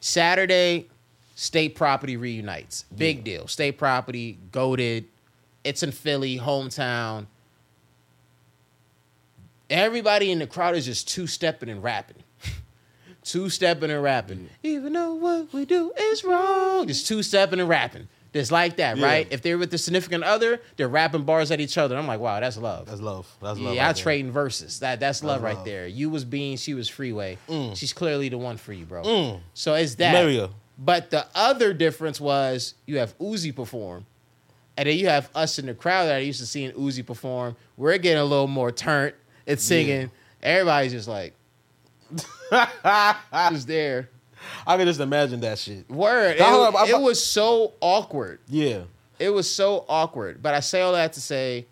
Saturday, 0.00 0.88
state 1.34 1.74
property 1.74 2.16
reunites. 2.16 2.84
Big 2.96 3.24
deal. 3.24 3.48
State 3.48 3.78
property, 3.78 4.38
goaded. 4.52 5.06
It's 5.64 5.82
in 5.82 5.90
Philly, 5.92 6.38
hometown. 6.38 7.26
Everybody 9.70 10.30
in 10.30 10.38
the 10.40 10.46
crowd 10.46 10.76
is 10.76 10.84
just 10.84 11.08
two 11.08 11.26
stepping 11.26 11.68
and 11.68 11.82
rapping. 11.82 12.22
Two 13.24 13.48
stepping 13.50 13.90
and 13.90 14.02
rapping. 14.02 14.48
Even 14.62 14.92
though 14.92 15.14
what 15.14 15.52
we 15.52 15.64
do 15.64 15.92
is 15.98 16.22
wrong. 16.24 16.86
Just 16.86 17.06
two 17.06 17.22
stepping 17.22 17.58
and 17.60 17.68
rapping. 17.68 18.06
Just 18.32 18.50
like 18.50 18.76
that, 18.78 18.96
Yeah. 18.96 19.04
right? 19.06 19.28
If 19.30 19.42
they're 19.42 19.58
with 19.58 19.70
the 19.70 19.78
significant 19.78 20.24
other, 20.24 20.60
they're 20.76 20.88
rapping 20.88 21.22
bars 21.22 21.50
at 21.52 21.60
each 21.60 21.78
other. 21.78 21.96
I'm 21.96 22.06
like, 22.08 22.18
wow, 22.18 22.40
that's 22.40 22.56
love. 22.56 22.86
That's 22.86 23.00
love. 23.00 23.28
That's 23.40 23.60
love. 23.60 23.74
Yeah, 23.76 23.84
I 23.84 23.86
right 23.88 23.94
there. 23.96 24.02
trading 24.02 24.32
verses. 24.32 24.80
That 24.80 24.98
that's 24.98 25.22
love 25.22 25.40
right 25.42 25.54
love. 25.56 25.64
there. 25.64 25.86
You 25.86 26.10
was 26.10 26.24
being, 26.24 26.56
she 26.56 26.74
was 26.74 26.88
Freeway. 26.88 27.38
Mm. 27.48 27.76
She's 27.76 27.92
clearly 27.92 28.28
the 28.28 28.38
one 28.38 28.56
for 28.56 28.72
you, 28.72 28.86
bro. 28.86 29.02
Mm. 29.04 29.40
So 29.54 29.74
it's 29.74 29.94
that. 29.96 30.14
Her. 30.16 30.48
But 30.76 31.10
the 31.10 31.24
other 31.36 31.72
difference 31.72 32.20
was 32.20 32.74
you 32.86 32.98
have 32.98 33.16
Uzi 33.18 33.54
perform, 33.54 34.04
and 34.76 34.88
then 34.88 34.98
you 34.98 35.06
have 35.06 35.30
us 35.36 35.60
in 35.60 35.66
the 35.66 35.74
crowd 35.74 36.06
that 36.06 36.16
I 36.16 36.18
used 36.18 36.40
to 36.40 36.46
seeing 36.46 36.72
Uzi 36.72 37.06
perform. 37.06 37.54
We're 37.76 37.96
getting 37.98 38.18
a 38.18 38.24
little 38.24 38.48
more 38.48 38.72
turnt. 38.72 39.14
It's 39.46 39.62
singing. 39.62 40.10
Everybody's 40.42 40.90
just 40.90 41.06
like, 41.06 41.34
just 43.52 43.66
there. 43.66 44.08
I 44.66 44.76
can 44.76 44.86
just 44.86 45.00
imagine 45.00 45.40
that 45.40 45.58
shit. 45.58 45.88
Word. 45.88 46.36
It, 46.36 46.40
up, 46.40 46.88
it 46.88 47.00
was 47.00 47.24
so 47.24 47.72
awkward. 47.80 48.40
Yeah. 48.48 48.82
It 49.18 49.30
was 49.30 49.50
so 49.50 49.84
awkward. 49.88 50.42
But 50.42 50.54
I 50.54 50.60
say 50.60 50.80
all 50.82 50.92
that 50.92 51.12
to 51.14 51.20
say, 51.20 51.66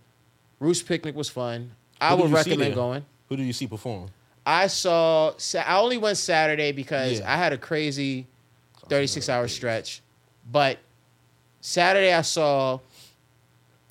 Roots 0.59 0.81
Picnic 0.83 1.15
was 1.15 1.29
fun. 1.29 1.73
I 2.01 2.15
Who 2.17 2.23
would 2.23 2.33
recommend 2.33 2.75
going. 2.75 3.05
Who 3.29 3.37
do 3.37 3.43
you 3.43 3.53
see 3.53 3.67
perform? 3.67 4.09
I 4.45 4.67
saw. 4.67 5.33
I 5.65 5.79
only 5.79 5.99
went 5.99 6.19
Saturday 6.19 6.73
because 6.73 7.21
Yeah. 7.21 7.33
I 7.33 7.37
had 7.37 7.53
a 7.53 7.59
crazy 7.59 8.27
thirty-six 8.89 9.29
hour 9.29 9.47
stretch. 9.49 10.03
But 10.51 10.79
Saturday 11.61 12.13
I 12.13 12.23
saw. 12.23 12.81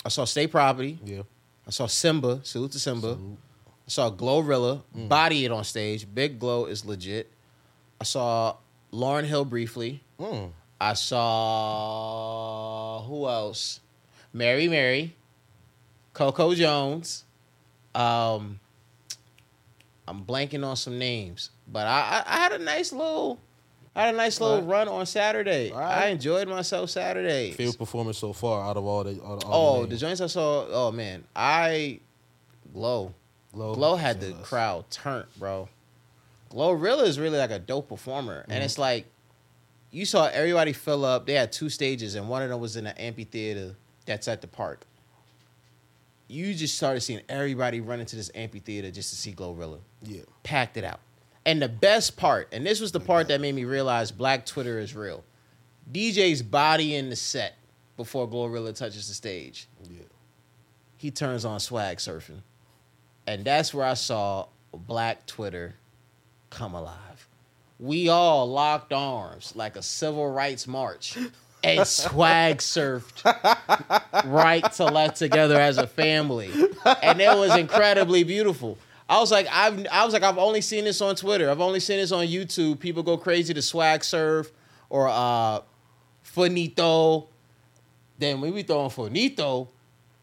I 0.05 0.09
saw 0.09 0.25
State 0.25 0.51
Property. 0.51 0.99
Yeah. 1.05 1.21
I 1.65 1.71
saw 1.71 1.85
Simba. 1.85 2.41
Salute 2.43 2.71
to 2.73 2.79
Simba. 2.79 3.13
Salute. 3.13 3.37
I 3.91 3.93
saw 3.93 4.09
Glorilla 4.09 4.83
Mm. 4.95 5.09
body 5.09 5.43
it 5.43 5.51
on 5.51 5.65
stage. 5.65 6.07
Big 6.15 6.39
Glow 6.39 6.63
is 6.63 6.85
legit. 6.85 7.29
I 7.99 8.05
saw 8.05 8.55
Lauryn 8.93 9.25
Hill 9.25 9.43
briefly. 9.43 10.01
Mm. 10.17 10.51
I 10.79 10.93
saw 11.71 13.03
who 13.03 13.27
else? 13.27 13.81
Mary 14.31 14.69
Mary, 14.69 15.13
Coco 16.13 16.53
Jones. 16.55 17.25
Um, 17.93 18.61
I'm 20.07 20.23
blanking 20.23 20.65
on 20.65 20.77
some 20.77 20.97
names, 20.97 21.49
but 21.67 21.85
I, 21.85 22.23
I, 22.25 22.33
I 22.33 22.37
had 22.43 22.53
a 22.53 22.59
nice 22.59 22.93
little, 22.93 23.39
I 23.93 24.05
had 24.05 24.13
a 24.15 24.17
nice 24.17 24.39
little 24.39 24.59
Alright. 24.63 24.87
run 24.87 24.87
on 24.87 25.05
Saturday. 25.05 25.69
Alright. 25.73 25.97
I 25.97 26.07
enjoyed 26.07 26.47
myself 26.47 26.89
Saturday. 26.91 27.51
Favorite 27.51 27.77
performance 27.77 28.17
so 28.19 28.31
far 28.31 28.63
out 28.63 28.77
of 28.77 28.85
all 28.85 29.03
the. 29.03 29.19
All, 29.19 29.43
all 29.45 29.77
Oh, 29.79 29.81
the 29.81 29.87
the 29.89 29.97
joints 29.97 30.21
I 30.21 30.27
saw. 30.27 30.65
Oh 30.71 30.93
man, 30.93 31.25
I 31.35 31.99
glow. 32.73 33.13
Glow. 33.53 33.75
Glow 33.75 33.95
had 33.95 34.21
the 34.21 34.33
less. 34.33 34.47
crowd 34.47 34.89
turned, 34.89 35.27
bro. 35.37 35.67
Glorilla 36.51 37.03
is 37.03 37.19
really 37.19 37.37
like 37.37 37.51
a 37.51 37.59
dope 37.59 37.89
performer, 37.89 38.45
and 38.49 38.63
it's 38.63 38.77
like 38.77 39.05
you 39.91 40.05
saw 40.05 40.27
everybody 40.27 40.73
fill 40.73 41.05
up. 41.05 41.25
They 41.25 41.33
had 41.33 41.51
two 41.51 41.69
stages, 41.69 42.15
and 42.15 42.29
one 42.29 42.41
of 42.41 42.49
them 42.49 42.59
was 42.59 42.75
in 42.75 42.87
an 42.87 42.97
amphitheater 42.97 43.75
that's 44.05 44.27
at 44.27 44.41
the 44.41 44.47
park. 44.47 44.85
You 46.27 46.53
just 46.53 46.75
started 46.75 47.01
seeing 47.01 47.21
everybody 47.27 47.81
run 47.81 47.99
into 47.99 48.15
this 48.15 48.31
amphitheater 48.33 48.89
just 48.89 49.09
to 49.09 49.15
see 49.15 49.33
Glorilla. 49.33 49.79
Yeah. 50.01 50.21
Packed 50.43 50.77
it 50.77 50.85
out. 50.85 51.01
And 51.45 51.61
the 51.61 51.67
best 51.69 52.15
part, 52.17 52.47
and 52.51 52.65
this 52.65 52.79
was 52.79 52.91
the 52.91 52.99
part 52.99 53.27
that 53.27 53.41
made 53.41 53.55
me 53.55 53.65
realize 53.65 54.11
Black 54.11 54.45
Twitter 54.45 54.79
is 54.79 54.95
real. 54.95 55.23
DJ's 55.91 56.41
body 56.41 56.95
in 56.95 57.09
the 57.09 57.15
set 57.15 57.55
before 57.97 58.29
Glorilla 58.29 58.73
touches 58.73 59.07
the 59.07 59.13
stage. 59.13 59.67
Yeah. 59.89 60.03
He 60.97 61.11
turns 61.11 61.43
on 61.43 61.59
swag 61.59 61.97
surfing. 61.97 62.41
And 63.31 63.45
that's 63.45 63.73
where 63.73 63.85
I 63.85 63.93
saw 63.93 64.47
Black 64.73 65.25
Twitter 65.25 65.75
come 66.49 66.73
alive. 66.73 67.29
We 67.79 68.09
all 68.09 68.45
locked 68.45 68.91
arms 68.91 69.53
like 69.55 69.77
a 69.77 69.81
civil 69.81 70.29
rights 70.29 70.67
march 70.67 71.17
and 71.63 71.87
swag 71.87 72.57
surfed 72.57 73.23
right 74.25 74.69
to 74.73 74.83
left 74.83 75.15
together 75.15 75.57
as 75.57 75.77
a 75.77 75.87
family. 75.87 76.51
And 77.01 77.21
it 77.21 77.37
was 77.37 77.55
incredibly 77.55 78.25
beautiful. 78.25 78.77
I 79.07 79.21
was 79.21 79.31
like, 79.31 79.47
I've 79.49 79.87
I 79.89 80.03
was 80.03 80.13
like, 80.13 80.23
I've 80.23 80.37
only 80.37 80.59
seen 80.59 80.83
this 80.83 80.99
on 80.99 81.15
Twitter. 81.15 81.49
I've 81.49 81.61
only 81.61 81.79
seen 81.79 81.99
this 81.99 82.11
on 82.11 82.27
YouTube. 82.27 82.79
People 82.79 83.01
go 83.01 83.17
crazy 83.17 83.53
to 83.53 83.61
swag 83.61 84.03
surf 84.03 84.51
or 84.89 85.07
uh 85.07 85.61
Finito. 86.21 87.29
Then 88.19 88.41
when 88.41 88.53
we 88.53 88.63
throwing 88.63 88.89
Finito, 88.89 89.69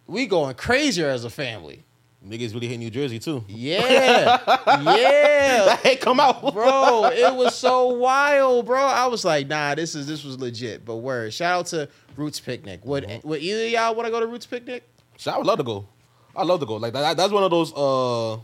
we 0.07 0.27
going 0.27 0.55
crazier 0.57 1.09
as 1.09 1.25
a 1.25 1.31
family. 1.31 1.85
Niggas 2.27 2.53
really 2.53 2.67
hate 2.67 2.79
New 2.79 2.91
Jersey 2.91 3.21
too. 3.21 3.45
Yeah. 3.47 4.41
yeah. 4.67 5.77
Hey, 5.77 5.97
come 5.97 6.19
out, 6.19 6.53
Bro, 6.53 7.11
it 7.15 7.33
was 7.35 7.55
so 7.55 7.89
wild, 7.89 8.67
bro. 8.67 8.83
I 8.83 9.07
was 9.07 9.25
like, 9.25 9.47
nah, 9.47 9.77
this 9.77 9.95
is 9.95 10.07
this 10.07 10.25
was 10.25 10.39
legit. 10.39 10.85
But 10.85 10.97
word. 10.97 11.33
Shout 11.33 11.61
out 11.61 11.67
to 11.67 11.89
Roots 12.17 12.41
Picnic. 12.41 12.85
Would 12.85 13.21
would 13.23 13.41
either 13.41 13.67
of 13.67 13.71
y'all 13.71 13.95
want 13.95 14.07
to 14.07 14.11
go 14.11 14.19
to 14.19 14.27
Roots 14.27 14.47
Picnic? 14.47 14.83
Shit, 15.17 15.33
I 15.33 15.39
would 15.39 15.47
love 15.47 15.59
to 15.59 15.65
go. 15.65 15.87
I 16.35 16.43
love 16.43 16.59
to 16.61 16.67
go. 16.67 16.77
Like 16.77 16.93
that, 16.93 17.17
that's 17.17 17.33
one 17.33 17.45
of 17.45 17.51
those 17.51 17.73
uh 17.73 18.39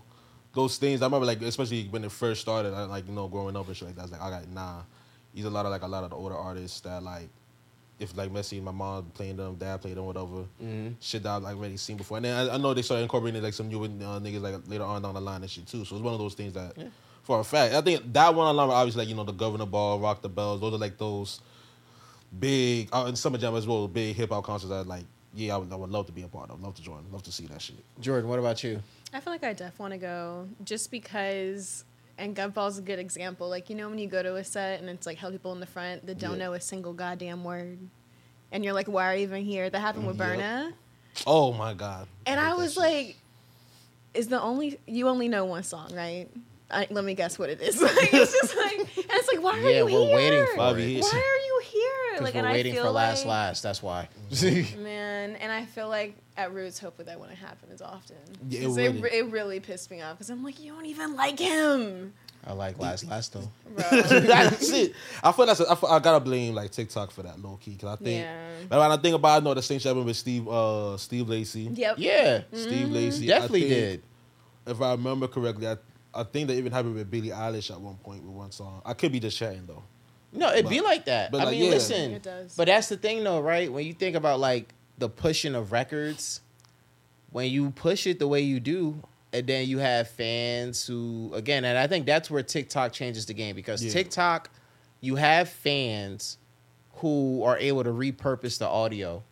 those 0.54 0.78
things. 0.78 1.02
I 1.02 1.07
remember 1.07 1.26
like 1.26 1.43
especially 1.43 1.88
when 1.88 2.04
it 2.04 2.12
first 2.12 2.40
started. 2.40 2.75
I, 2.75 2.85
like 2.85 3.09
you 3.09 3.12
know 3.12 3.26
growing 3.26 3.57
up 3.57 3.66
and 3.66 3.76
shit 3.76 3.88
like 3.88 3.97
that. 3.97 4.02
I 4.02 4.04
was 4.04 4.12
like 4.12 4.23
I 4.23 4.31
got 4.31 4.49
nah. 4.49 4.83
He's 5.35 5.47
a 5.47 5.50
lot 5.50 5.66
of 5.66 5.73
like 5.73 5.83
a 5.83 5.88
lot 5.88 6.04
of 6.04 6.11
the 6.11 6.16
older 6.16 6.37
artists 6.37 6.81
that 6.83 7.02
like 7.02 7.28
if 7.98 8.16
like 8.16 8.30
Messi, 8.30 8.56
and 8.56 8.64
my 8.64 8.72
mom 8.72 9.04
playing 9.14 9.36
them, 9.36 9.54
dad 9.56 9.80
played 9.80 9.96
them, 9.96 10.04
whatever. 10.04 10.44
Shit 11.00 11.22
that 11.22 11.30
I've 11.30 11.42
like 11.42 11.56
already 11.56 11.76
seen 11.76 11.96
before. 11.96 12.18
And 12.18 12.26
then 12.26 12.48
I, 12.50 12.54
I 12.54 12.56
know 12.58 12.74
they 12.74 12.82
started 12.82 13.02
incorporating 13.02 13.42
like 13.42 13.54
some 13.54 13.68
new 13.68 13.82
uh, 13.84 13.88
niggas 13.88 14.40
like 14.40 14.54
later 14.66 14.84
on 14.84 15.02
down 15.02 15.14
the 15.14 15.20
line 15.20 15.42
and 15.42 15.50
shit 15.50 15.66
too. 15.66 15.84
So 15.84 15.96
it's 15.96 16.02
one 16.04 16.12
of 16.12 16.18
those 16.18 16.34
things 16.34 16.52
that, 16.54 16.76
for 17.22 17.40
a 17.40 17.44
fact, 17.44 17.74
I 17.74 17.80
think 17.80 18.12
that 18.12 18.34
one 18.34 18.48
alone 18.48 18.70
obviously 18.70 19.02
like 19.02 19.08
you 19.08 19.14
know 19.14 19.24
the 19.24 19.32
Governor 19.32 19.66
Ball, 19.66 19.98
Rock 20.00 20.22
the 20.22 20.28
Bells. 20.28 20.60
Those 20.60 20.74
are 20.74 20.78
like 20.78 20.98
those 20.98 21.40
big 22.38 22.88
uh, 22.92 23.04
and 23.06 23.16
Summer 23.18 23.38
Jam 23.38 23.54
as 23.54 23.66
well. 23.66 23.86
Big 23.88 24.16
hip 24.16 24.30
hop 24.30 24.44
concerts 24.44 24.70
that 24.70 24.86
like 24.86 25.04
yeah 25.34 25.54
I 25.54 25.58
would, 25.58 25.72
I 25.72 25.76
would 25.76 25.90
love 25.90 26.06
to 26.06 26.12
be 26.12 26.22
a 26.22 26.28
part 26.28 26.50
of, 26.50 26.60
love 26.60 26.74
to 26.74 26.82
join, 26.82 27.04
love 27.12 27.22
to 27.24 27.32
see 27.32 27.46
that 27.46 27.62
shit. 27.62 27.76
Jordan, 28.00 28.28
what 28.28 28.38
about 28.38 28.62
you? 28.64 28.82
I 29.12 29.20
feel 29.20 29.32
like 29.32 29.44
I 29.44 29.52
def 29.52 29.78
want 29.78 29.92
to 29.92 29.98
go 29.98 30.48
just 30.64 30.90
because, 30.90 31.84
and 32.18 32.35
Gunfall's 32.35 32.78
a 32.78 32.83
good 32.83 32.99
example. 32.99 33.49
Like, 33.49 33.68
you 33.71 33.76
know, 33.76 33.88
when 33.88 33.99
you 33.99 34.06
go 34.06 34.23
to 34.23 34.37
a 34.37 34.44
set 34.44 34.80
and 34.80 34.88
it's 34.88 35.06
like 35.06 35.18
hell 35.18 35.30
people 35.30 35.52
in 35.52 35.61
the 35.61 35.66
front 35.66 36.06
that 36.06 36.18
don't 36.18 36.33
Yeah. 36.38 36.47
know 36.47 36.52
a 36.54 36.61
single 36.61 36.92
goddamn 36.92 37.44
word. 37.44 37.78
And 38.52 38.64
you're 38.64 38.73
like, 38.73 38.87
why 38.87 39.12
are 39.12 39.16
you 39.16 39.23
even 39.23 39.44
here? 39.44 39.68
That 39.68 39.80
happened 39.80 40.06
with 40.06 40.18
Yep. 40.18 40.38
Burna. 40.38 40.73
Oh 41.26 41.52
my 41.52 41.75
god! 41.75 42.06
And 42.26 42.38
hate 42.40 42.47
I 42.47 42.54
was 42.54 42.76
like, 42.76 43.16
is 44.14 44.28
the 44.28 44.40
only, 44.40 44.78
you 44.87 45.09
only 45.09 45.28
know 45.28 45.44
one 45.44 45.62
song, 45.64 45.92
right? 45.94 46.28
I, 46.71 46.87
let 46.90 47.04
me 47.04 47.14
guess 47.14 47.38
what 47.38 47.50
it 47.50 47.61
is. 47.61 47.80
like, 47.80 47.92
it's 48.12 48.33
just 48.33 48.56
like, 48.56 48.78
and 48.78 48.88
it's 48.97 49.33
like, 49.33 49.42
why 49.42 49.52
are 49.52 49.71
Yeah, 49.71 49.78
you 49.80 49.85
we're 49.87 50.06
here? 50.06 50.14
waiting 50.14 50.47
for 50.47 50.56
Bobby 50.56 50.97
it. 50.97 51.02
Why 51.02 51.09
are 51.11 51.43
you 51.43 51.43
Like, 52.23 52.35
we're 52.35 52.40
and 52.40 52.52
waiting 52.52 52.73
I 52.73 52.76
feel 52.76 52.85
for 52.85 52.90
last 52.90 53.21
like, 53.21 53.28
last. 53.28 53.62
That's 53.62 53.83
why. 53.83 54.09
Man, 54.78 55.37
and 55.37 55.52
I 55.52 55.64
feel 55.64 55.88
like 55.88 56.16
at 56.37 56.52
Roots, 56.52 56.78
hopefully 56.78 57.06
that 57.06 57.18
wouldn't 57.18 57.38
happen 57.38 57.68
as 57.73 57.83
often. 57.83 58.16
Yeah, 58.49 58.61
it 58.61 58.64
'Cause 58.64 58.76
it, 58.78 59.04
it 59.04 59.26
really 59.30 59.61
pissed 59.61 59.90
me 59.90 60.00
off 60.02 60.16
because 60.16 60.30
I'm 60.30 60.42
like, 60.44 60.61
you 60.62 60.73
don't 60.73 60.87
even 60.87 61.14
like 61.14 61.38
him, 61.38 62.12
I 62.47 62.52
like 62.52 62.78
last 62.78 63.04
last 63.09 63.33
though. 63.33 63.50
that's 63.76 64.71
it. 64.71 64.92
I 65.23 65.33
feel 65.33 65.47
that's 65.47 65.61
a, 65.61 65.71
I, 65.71 65.75
feel, 65.76 65.88
I 65.88 65.99
gotta 65.99 66.21
blame 66.21 66.54
like 66.54 66.71
TikTok 66.73 67.11
for 67.11 67.23
that 67.23 67.40
low 67.40 67.59
key 67.62 67.73
because 67.73 67.88
I 67.88 67.97
think. 67.97 68.21
Yeah. 68.23 68.49
But 68.68 68.80
when 68.80 68.90
I 68.92 68.97
think 68.99 69.14
about, 69.14 69.35
it, 69.38 69.40
I 69.40 69.44
know 69.44 69.54
the 69.54 69.62
same 69.62 69.78
shit 69.78 69.88
happened 69.88 70.04
with 70.06 70.16
Steve 70.16 70.47
uh 70.49 70.97
Steve 70.99 71.28
Lacy. 71.28 71.62
yep. 71.73 71.94
Yeah, 71.99 72.42
Steve 72.52 72.90
Lacy 72.90 73.26
definitely 73.26 73.61
think- 73.61 73.71
did. 73.73 74.02
If 74.66 74.80
I 74.80 74.92
remember 74.92 75.26
correctly, 75.28 75.68
I, 75.68 75.76
I 76.14 76.23
think 76.25 76.49
that 76.49 76.54
even 76.54 76.73
happened 76.73 76.94
with 76.94 77.11
Billie 77.11 77.28
Eilish 77.28 77.71
at 77.71 77.80
one 77.80 77.97
point 77.97 78.23
with 78.23 78.33
one 78.35 78.50
song. 78.50 78.80
I 78.85 78.94
could 78.94 79.12
be 79.12 79.21
just 79.21 79.37
chatting 79.37 79.64
though. 79.66 79.83
No, 80.34 80.52
it'd 80.52 80.68
be 80.68 80.80
like 80.80 81.04
that. 81.06 81.30
but 81.30 81.40
I 81.40 81.44
like, 81.44 81.52
mean, 81.52 81.64
yeah. 81.64 81.70
listen. 81.70 82.12
It 82.12 82.22
does. 82.22 82.56
But 82.56 82.66
that's 82.66 82.88
the 82.88 82.96
thing, 82.96 83.22
though, 83.24 83.40
right? 83.40 83.72
When 83.72 83.86
you 83.86 83.92
think 83.94 84.16
about 84.16 84.40
like 84.40 84.74
the 84.98 85.08
pushing 85.08 85.54
of 85.54 85.72
records, 85.72 86.40
when 87.30 87.50
you 87.50 87.70
push 87.70 88.06
it 88.06 88.18
the 88.18 88.28
way 88.28 88.40
you 88.40 88.60
do, 88.60 89.00
and 89.32 89.46
then 89.46 89.66
you 89.68 89.78
have 89.78 90.08
fans 90.08 90.86
who, 90.86 91.32
again, 91.34 91.64
and 91.64 91.76
I 91.76 91.86
think 91.86 92.06
that's 92.06 92.30
where 92.30 92.42
TikTok 92.42 92.92
changes 92.92 93.26
the 93.26 93.34
game 93.34 93.56
because 93.56 93.82
Yeah. 93.82 93.90
TikTok, 93.92 94.50
you 95.00 95.16
have 95.16 95.48
fans 95.48 96.38
who 96.96 97.42
are 97.42 97.58
able 97.58 97.82
to 97.82 97.90
repurpose 97.90 98.58
the 98.58 98.68
audio 98.68 99.22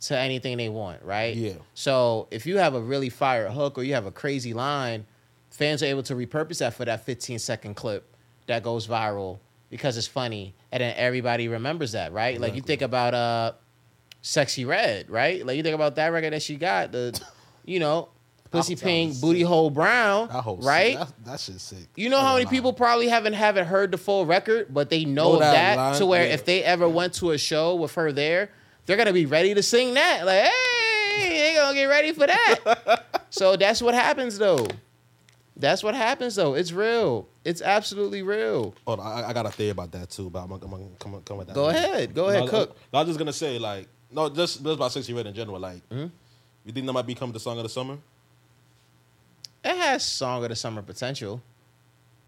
to 0.00 0.18
anything 0.18 0.56
they 0.56 0.68
want, 0.68 1.02
right? 1.02 1.34
Yeah. 1.36 1.52
So 1.74 2.26
if 2.30 2.46
you 2.46 2.58
have 2.58 2.74
a 2.74 2.80
really 2.80 3.08
fire 3.08 3.48
hook 3.48 3.78
or 3.78 3.84
you 3.84 3.94
have 3.94 4.06
a 4.06 4.10
crazy 4.10 4.52
line, 4.52 5.06
fans 5.50 5.82
are 5.82 5.86
able 5.86 6.02
to 6.02 6.14
repurpose 6.14 6.58
that 6.58 6.74
for 6.74 6.84
that 6.84 7.04
15 7.04 7.38
second 7.38 7.74
clip 7.74 8.04
that 8.46 8.62
goes 8.64 8.86
viral 8.88 9.38
because 9.74 9.98
it's 9.98 10.06
funny, 10.06 10.54
and 10.70 10.80
then 10.80 10.94
everybody 10.96 11.48
remembers 11.48 11.92
that, 11.92 12.12
right? 12.12 12.40
Like 12.40 12.54
you 12.54 12.60
think 12.60 12.80
about 12.80 13.12
uh, 13.12 13.52
"Sexyy 14.22 14.64
Red," 14.64 15.10
right? 15.10 15.44
Like 15.44 15.56
you 15.56 15.64
think 15.64 15.74
about 15.74 15.96
that 15.96 16.12
record 16.12 16.32
that 16.32 16.42
she 16.42 16.54
got, 16.54 16.92
the, 16.92 17.20
you 17.64 17.80
know, 17.80 18.08
"Pussy 18.52 18.76
Pink, 18.76 19.20
Booty 19.20 19.40
sick. 19.40 19.48
Hole 19.48 19.70
Brown," 19.70 20.28
right? 20.60 20.96
That, 20.96 21.24
that 21.24 21.40
shit's 21.40 21.64
sick. 21.64 21.88
You 21.96 22.08
know 22.08 22.20
how 22.20 22.34
many 22.34 22.46
people 22.46 22.72
probably 22.72 23.08
haven't 23.08 23.32
haven't 23.32 23.66
heard 23.66 23.90
the 23.90 23.98
full 23.98 24.24
record, 24.24 24.72
but 24.72 24.90
they 24.90 25.04
know, 25.04 25.32
Know 25.32 25.38
that 25.40 25.96
to 25.98 26.06
where 26.06 26.24
yeah. 26.24 26.34
if 26.34 26.44
they 26.44 26.62
ever 26.62 26.88
went 26.88 27.14
to 27.14 27.32
a 27.32 27.38
show 27.38 27.74
with 27.74 27.96
her 27.96 28.12
there, 28.12 28.50
they're 28.86 28.96
gonna 28.96 29.12
be 29.12 29.26
ready 29.26 29.54
to 29.54 29.62
sing 29.64 29.94
that. 29.94 30.24
Like, 30.24 30.44
hey, 30.44 31.28
they 31.30 31.54
gonna 31.56 31.74
get 31.74 31.86
ready 31.86 32.12
for 32.12 32.28
that. 32.28 33.24
so 33.30 33.56
that's 33.56 33.82
what 33.82 33.94
happens 33.94 34.38
though. 34.38 34.68
That's 35.56 35.82
what 35.84 35.94
happens 35.94 36.34
though. 36.34 36.54
It's 36.54 36.72
real. 36.72 37.28
It's 37.44 37.62
absolutely 37.62 38.22
real. 38.22 38.74
On, 38.86 38.98
I, 38.98 39.28
I 39.28 39.32
got 39.32 39.46
a 39.46 39.50
theory 39.50 39.70
about 39.70 39.92
that 39.92 40.10
too, 40.10 40.28
but 40.30 40.40
I'm 40.42 40.48
gonna, 40.48 40.64
I'm 40.64 40.70
gonna 40.70 40.84
come, 40.98 41.22
come 41.24 41.36
with 41.38 41.46
that. 41.48 41.54
Go 41.54 41.68
ahead. 41.68 42.14
Go 42.14 42.28
ahead. 42.28 42.42
I- 42.44 42.46
Cook. 42.48 42.76
I, 42.92 42.98
was 42.98 43.06
just 43.08 43.18
gonna 43.18 43.32
say 43.32 43.58
like 43.58 43.86
no, 44.10 44.28
just 44.28 44.62
just 44.62 44.74
about 44.76 44.90
Sexyy 44.90 45.14
Red 45.14 45.26
in 45.26 45.34
general. 45.34 45.60
Like, 45.60 45.88
Mm-hmm. 45.90 46.06
you 46.64 46.72
think 46.72 46.86
that 46.86 46.92
might 46.92 47.06
become 47.06 47.30
the 47.32 47.38
song 47.40 47.56
of 47.58 47.62
the 47.62 47.68
summer? 47.68 47.98
It 49.64 49.76
has 49.76 50.04
song 50.04 50.42
of 50.42 50.50
the 50.50 50.56
summer 50.56 50.82
potential. 50.82 51.40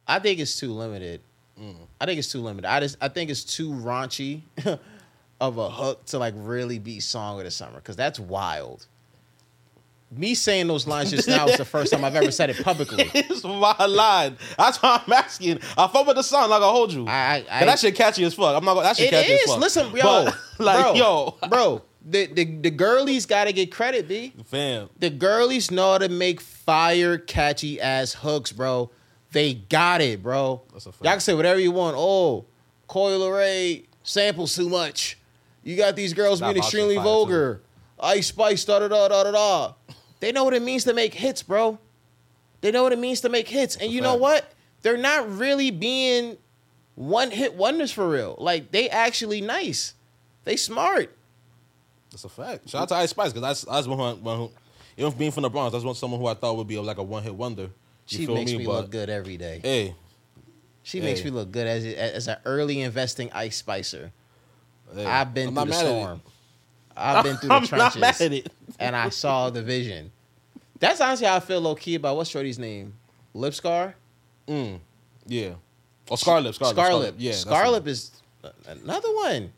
I 0.06 0.18
think 0.20 0.38
it's 0.40 0.58
too 0.58 0.72
limited. 0.72 1.20
I 2.00 2.04
think 2.04 2.18
it's 2.18 2.30
too 2.30 2.40
limited. 2.40 2.68
I 2.68 2.80
just 2.80 2.96
I 3.00 3.08
think 3.08 3.30
it's 3.30 3.42
too 3.42 3.70
raunchy 3.70 4.42
of 5.40 5.56
a 5.58 5.70
hook 5.70 6.04
to 6.06 6.18
like 6.18 6.34
really 6.36 6.78
be 6.78 7.00
song 7.00 7.38
of 7.38 7.44
the 7.44 7.50
summer 7.50 7.76
because 7.76 7.96
that's 7.96 8.20
wild. 8.20 8.86
Me 10.10 10.34
saying 10.34 10.68
those 10.68 10.86
lines 10.86 11.10
just 11.10 11.26
now 11.28 11.46
is 11.46 11.56
the 11.58 11.64
first 11.64 11.92
time 11.92 12.04
I've 12.04 12.14
ever 12.14 12.30
said 12.30 12.48
it 12.48 12.62
publicly. 12.62 13.10
it's 13.14 13.42
my 13.42 13.86
line. 13.86 14.36
That's 14.56 14.80
why 14.80 15.02
I'm 15.04 15.12
asking. 15.12 15.58
I 15.76 15.88
fuck 15.88 16.06
with 16.06 16.16
the 16.16 16.22
song. 16.22 16.48
Like 16.48 16.62
I 16.62 16.70
hold 16.70 16.92
you. 16.92 17.06
I, 17.08 17.44
I, 17.50 17.64
that 17.64 17.78
shit 17.80 17.96
catchy 17.96 18.22
as 18.24 18.34
fuck. 18.34 18.56
I'm 18.56 18.64
not. 18.64 18.80
That 18.82 18.96
shit 18.96 19.08
it 19.08 19.10
catchy 19.10 19.32
as 19.32 19.40
is. 19.40 19.46
fuck. 19.50 19.60
Listen, 19.60 19.96
yo, 19.96 20.02
But, 20.26 20.36
like 20.58 20.80
bro, 20.80 20.94
yo, 20.94 21.36
bro, 21.48 21.82
the 22.04 22.26
the 22.26 22.44
the 22.44 22.70
girlies 22.70 23.26
got 23.26 23.44
to 23.44 23.52
get 23.52 23.72
credit, 23.72 24.06
b. 24.06 24.32
fam. 24.44 24.88
The 24.98 25.10
girlies 25.10 25.72
know 25.72 25.92
how 25.92 25.98
to 25.98 26.08
make 26.08 26.40
fire, 26.40 27.18
catchy 27.18 27.80
ass 27.80 28.14
hooks, 28.14 28.52
bro. 28.52 28.90
They 29.32 29.54
got 29.54 30.00
it, 30.00 30.22
bro. 30.22 30.62
That's 30.72 30.86
a 30.86 30.92
fact. 30.92 31.04
Y'all 31.04 31.12
can 31.14 31.20
say 31.20 31.34
whatever 31.34 31.58
you 31.58 31.72
want. 31.72 31.96
Oh, 31.98 32.46
Coi 32.86 33.10
Leray 33.10 33.86
samples 34.04 34.54
too 34.54 34.68
much. 34.68 35.18
You 35.64 35.76
got 35.76 35.96
these 35.96 36.14
girls 36.14 36.40
being 36.40 36.56
extremely 36.56 36.94
vulgar. 36.94 37.60
Ice 37.98 38.28
Spice, 38.28 38.64
da 38.64 38.78
da 38.78 38.88
da 38.88 39.08
da 39.08 39.22
da 39.24 39.30
da. 39.32 39.72
They 40.20 40.32
know 40.32 40.44
what 40.44 40.54
it 40.54 40.62
means 40.62 40.84
to 40.84 40.94
make 40.94 41.14
hits, 41.14 41.42
bro. 41.42 41.78
They 42.60 42.70
know 42.70 42.82
what 42.82 42.92
it 42.92 42.98
means 42.98 43.20
to 43.20 43.28
make 43.28 43.48
hits. 43.48 43.76
And 43.76 43.92
you 43.92 44.00
know 44.00 44.16
what? 44.16 44.52
They're 44.82 44.96
not 44.96 45.30
really 45.36 45.70
being 45.70 46.36
one 46.94 47.30
hit 47.30 47.54
wonders 47.54 47.92
for 47.92 48.08
real. 48.08 48.36
Like 48.38 48.70
they 48.70 48.88
actually 48.88 49.40
nice. 49.40 49.94
They 50.44 50.56
smart. 50.56 51.14
That's 52.10 52.24
a 52.24 52.28
fact. 52.28 52.68
Shout 52.70 52.82
out 52.82 52.88
to 52.88 52.94
Ice 52.94 53.10
Spice 53.10 53.32
because 53.32 53.42
that's 53.42 53.62
that's 53.62 53.86
one 53.86 53.98
who, 53.98 54.22
one 54.22 54.38
who, 54.38 54.50
even 54.96 55.12
being 55.18 55.30
from 55.32 55.42
the 55.42 55.50
Bronx, 55.50 55.72
that's 55.72 55.84
one 55.84 55.94
someone 55.94 56.20
who 56.20 56.26
I 56.26 56.34
thought 56.34 56.56
would 56.56 56.66
be 56.68 56.78
like 56.78 56.98
a 56.98 57.02
one 57.02 57.22
hit 57.22 57.34
wonder. 57.34 57.70
You 58.08 58.18
She 58.18 58.26
makes 58.26 58.52
me, 58.52 58.64
But, 58.64 58.72
look 58.72 58.90
good 58.90 59.10
every 59.10 59.36
day. 59.36 59.60
Hey, 59.62 59.94
She 60.84 61.00
makes 61.00 61.22
me 61.24 61.30
look 61.30 61.50
good 61.50 61.66
as 61.66 61.84
as 61.84 62.28
an 62.28 62.38
early 62.44 62.80
investing 62.80 63.30
ice 63.32 63.56
spicer. 63.56 64.12
hey, 64.94 65.04
I've 65.04 65.34
been 65.34 65.48
I'm 65.48 65.54
through 65.54 65.64
the 65.64 65.70
mad 65.70 65.86
at 65.86 65.92
it. 65.92 66.00
storm. 66.00 66.22
I've 66.96 67.24
been 67.24 67.36
through 67.36 67.48
the 67.48 67.54
I'm 67.56 67.66
trenches, 67.66 68.00
mad 68.00 68.20
at 68.20 68.32
it. 68.32 68.52
and 68.78 68.96
I 68.96 69.08
saw 69.10 69.50
the 69.50 69.62
vision. 69.62 70.10
That's 70.78 71.00
honestly 71.00 71.26
how 71.26 71.36
I 71.36 71.40
feel 71.40 71.60
low 71.60 71.74
key 71.74 71.94
about 71.94 72.16
what's 72.16 72.30
Shorty's 72.30 72.58
name, 72.58 72.94
Lip 73.34 73.54
Scar. 73.54 73.94
Mm, 74.46 74.78
yeah. 75.26 75.54
Oh, 76.10 76.16
Scarlett, 76.16 76.54
Scarlett, 76.54 76.76
Scarlet. 76.76 77.14
Yeah, 77.18 77.32
the- 77.32 77.82
is 77.90 78.10
another 78.68 79.12
one. 79.14 79.52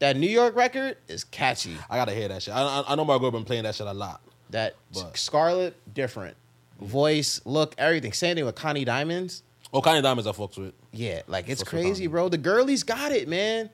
That 0.00 0.16
New 0.16 0.28
York 0.28 0.56
record 0.56 0.96
is 1.06 1.22
catchy. 1.22 1.76
I 1.88 1.96
gotta 1.96 2.12
hear 2.12 2.26
that 2.26 2.42
shit. 2.42 2.52
I, 2.54 2.60
I, 2.62 2.84
I 2.88 2.94
know 2.96 3.04
my 3.04 3.18
girl 3.18 3.30
been 3.30 3.44
playing 3.44 3.62
that 3.62 3.74
shit 3.76 3.86
a 3.86 3.92
lot. 3.92 4.20
That 4.50 4.74
But- 4.92 5.16
Scarlet 5.16 5.76
different 5.94 6.36
voice, 6.80 7.40
look, 7.44 7.74
everything. 7.78 8.12
Same 8.12 8.34
thing 8.34 8.44
with 8.44 8.56
Connie 8.56 8.84
Diamonds. 8.84 9.44
Oh, 9.72 9.80
Kanye 9.80 10.02
Diamonds, 10.02 10.26
I 10.26 10.32
fucks 10.32 10.58
with. 10.58 10.74
Yeah, 10.90 11.22
like 11.28 11.48
it's 11.48 11.62
crazy, 11.62 12.06
bro. 12.06 12.28
The 12.28 12.36
girlies 12.36 12.82
got 12.82 13.12
it, 13.12 13.28
man. 13.28 13.70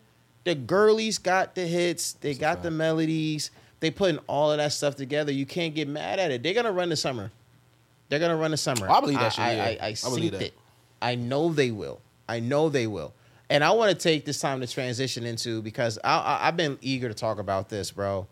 The 0.48 0.54
girlies 0.54 1.18
got 1.18 1.54
the 1.54 1.66
hits. 1.66 2.14
They 2.14 2.30
That's 2.30 2.38
got 2.38 2.62
the 2.62 2.70
melodies. 2.70 3.50
They 3.80 3.90
putting 3.90 4.18
all 4.26 4.50
of 4.50 4.56
that 4.58 4.72
stuff 4.72 4.96
together. 4.96 5.30
You 5.30 5.46
can't 5.46 5.74
get 5.74 5.86
mad 5.88 6.18
at 6.18 6.30
it. 6.30 6.42
They're 6.42 6.54
gonna 6.54 6.72
run 6.72 6.88
the 6.88 6.96
summer. 6.96 7.30
They're 8.08 8.18
gonna 8.18 8.36
run 8.36 8.50
the 8.52 8.56
summer. 8.56 8.90
I 8.90 9.00
believe 9.00 9.18
that 9.18 9.34
shit, 9.34 9.44
I, 9.44 9.52
yeah. 9.54 9.62
I, 9.64 9.86
I, 9.88 9.88
I 9.88 10.08
believe 10.08 10.32
that. 10.32 10.40
it. 10.42 10.54
I 11.02 11.14
know 11.16 11.52
they 11.52 11.70
will. 11.70 12.00
I 12.28 12.40
know 12.40 12.68
they 12.70 12.86
will. 12.86 13.12
And 13.50 13.62
I 13.62 13.70
want 13.72 13.90
to 13.92 13.94
take 13.96 14.24
this 14.24 14.40
time 14.40 14.60
to 14.60 14.66
transition 14.66 15.24
into 15.24 15.62
because 15.62 15.98
I, 16.02 16.18
I, 16.18 16.48
I've 16.48 16.56
been 16.56 16.76
eager 16.80 17.08
to 17.08 17.14
talk 17.14 17.38
about 17.38 17.68
this, 17.68 17.90
bro. 17.90 18.26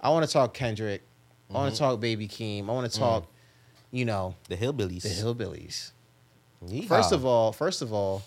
I 0.00 0.10
want 0.10 0.26
to 0.26 0.32
talk 0.32 0.54
Kendrick. 0.54 1.02
I 1.02 1.04
Mm-hmm. 1.52 1.54
want 1.54 1.74
to 1.74 1.78
talk 1.78 2.00
Baby 2.00 2.28
Keem. 2.28 2.68
I 2.68 2.72
want 2.72 2.90
to 2.92 2.98
talk, 2.98 3.26
you 3.90 4.04
know, 4.04 4.34
The 4.48 4.56
Hillbillies. 4.56 5.02
the 5.02 5.08
Hillbillies. 5.08 5.92
Yeehaw. 6.66 6.86
First 6.88 7.12
of 7.12 7.24
all, 7.24 7.52
first 7.52 7.82
of 7.82 7.92
all, 7.92 8.22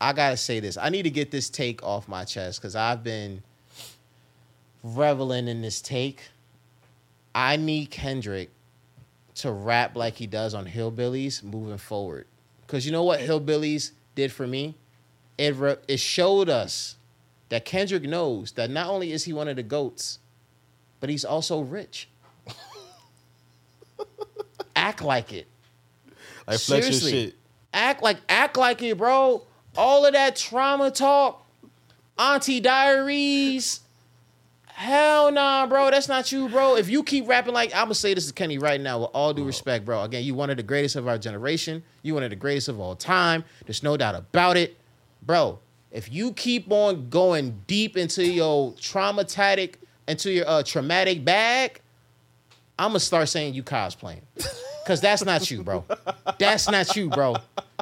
I 0.00 0.12
gotta 0.12 0.36
say 0.36 0.60
this. 0.60 0.76
I 0.76 0.90
need 0.90 1.02
to 1.02 1.10
get 1.10 1.30
this 1.30 1.50
take 1.50 1.82
off 1.82 2.08
my 2.08 2.24
chest 2.24 2.60
because 2.60 2.76
I've 2.76 3.02
been 3.02 3.42
reveling 4.82 5.48
in 5.48 5.62
this 5.62 5.80
take. 5.80 6.22
I 7.34 7.56
need 7.56 7.90
Kendrick 7.90 8.50
to 9.36 9.52
rap 9.52 9.96
like 9.96 10.14
he 10.14 10.26
does 10.26 10.54
on 10.54 10.66
Hillbillies 10.66 11.42
moving 11.42 11.78
forward. 11.78 12.26
Because 12.66 12.86
you 12.86 12.92
know 12.92 13.04
what 13.04 13.20
Hillbillies 13.20 13.92
did 14.14 14.32
for 14.32 14.46
me? 14.46 14.74
It, 15.36 15.54
re- 15.54 15.76
it 15.86 16.00
showed 16.00 16.48
us 16.48 16.96
that 17.48 17.64
Kendrick 17.64 18.02
knows 18.02 18.52
that 18.52 18.70
not 18.70 18.88
only 18.88 19.12
is 19.12 19.24
he 19.24 19.32
one 19.32 19.48
of 19.48 19.56
the 19.56 19.62
GOATs, 19.62 20.18
but 21.00 21.08
he's 21.08 21.24
also 21.24 21.60
rich. 21.60 22.08
Act 24.76 25.02
like 25.02 25.32
it 25.32 25.46
like 26.48 26.60
flex 26.60 26.86
your 26.86 26.92
seriously. 26.92 27.10
shit. 27.26 27.34
act 27.72 28.02
like 28.02 28.16
act 28.28 28.56
like 28.56 28.82
it, 28.82 28.96
bro. 28.96 29.42
All 29.76 30.06
of 30.06 30.12
that 30.12 30.36
trauma 30.36 30.90
talk, 30.90 31.46
Auntie 32.18 32.60
Diaries. 32.60 33.80
Hell 34.66 35.32
nah, 35.32 35.66
bro. 35.66 35.90
That's 35.90 36.06
not 36.06 36.30
you, 36.30 36.48
bro. 36.48 36.76
If 36.76 36.88
you 36.88 37.02
keep 37.02 37.28
rapping 37.28 37.52
like 37.52 37.74
I'm 37.74 37.86
gonna 37.86 37.94
say 37.96 38.14
this 38.14 38.28
to 38.28 38.32
Kenny 38.32 38.58
right 38.58 38.80
now, 38.80 39.00
with 39.00 39.10
all 39.12 39.34
due 39.34 39.44
respect, 39.44 39.84
bro. 39.84 40.02
Again, 40.04 40.22
you 40.22 40.34
one 40.34 40.50
of 40.50 40.56
the 40.56 40.62
greatest 40.62 40.94
of 40.94 41.08
our 41.08 41.18
generation. 41.18 41.82
You 42.02 42.14
one 42.14 42.22
of 42.22 42.30
the 42.30 42.36
greatest 42.36 42.68
of 42.68 42.78
all 42.78 42.94
time. 42.94 43.42
There's 43.66 43.82
no 43.82 43.96
doubt 43.96 44.14
about 44.14 44.56
it, 44.56 44.76
bro. 45.26 45.58
If 45.90 46.12
you 46.12 46.32
keep 46.32 46.70
on 46.70 47.08
going 47.08 47.62
deep 47.66 47.96
into 47.96 48.24
your 48.24 48.72
traumatic, 48.74 49.80
into 50.06 50.30
your 50.30 50.48
uh, 50.48 50.62
traumatic 50.62 51.24
bag, 51.24 51.80
I'm 52.78 52.90
gonna 52.90 53.00
start 53.00 53.28
saying 53.28 53.54
you 53.54 53.64
cosplaying. 53.64 54.20
Cause 54.86 55.00
that's 55.00 55.24
not 55.24 55.50
you, 55.50 55.62
bro. 55.64 55.84
That's 56.38 56.70
not 56.70 56.94
you, 56.94 57.10
bro. 57.10 57.34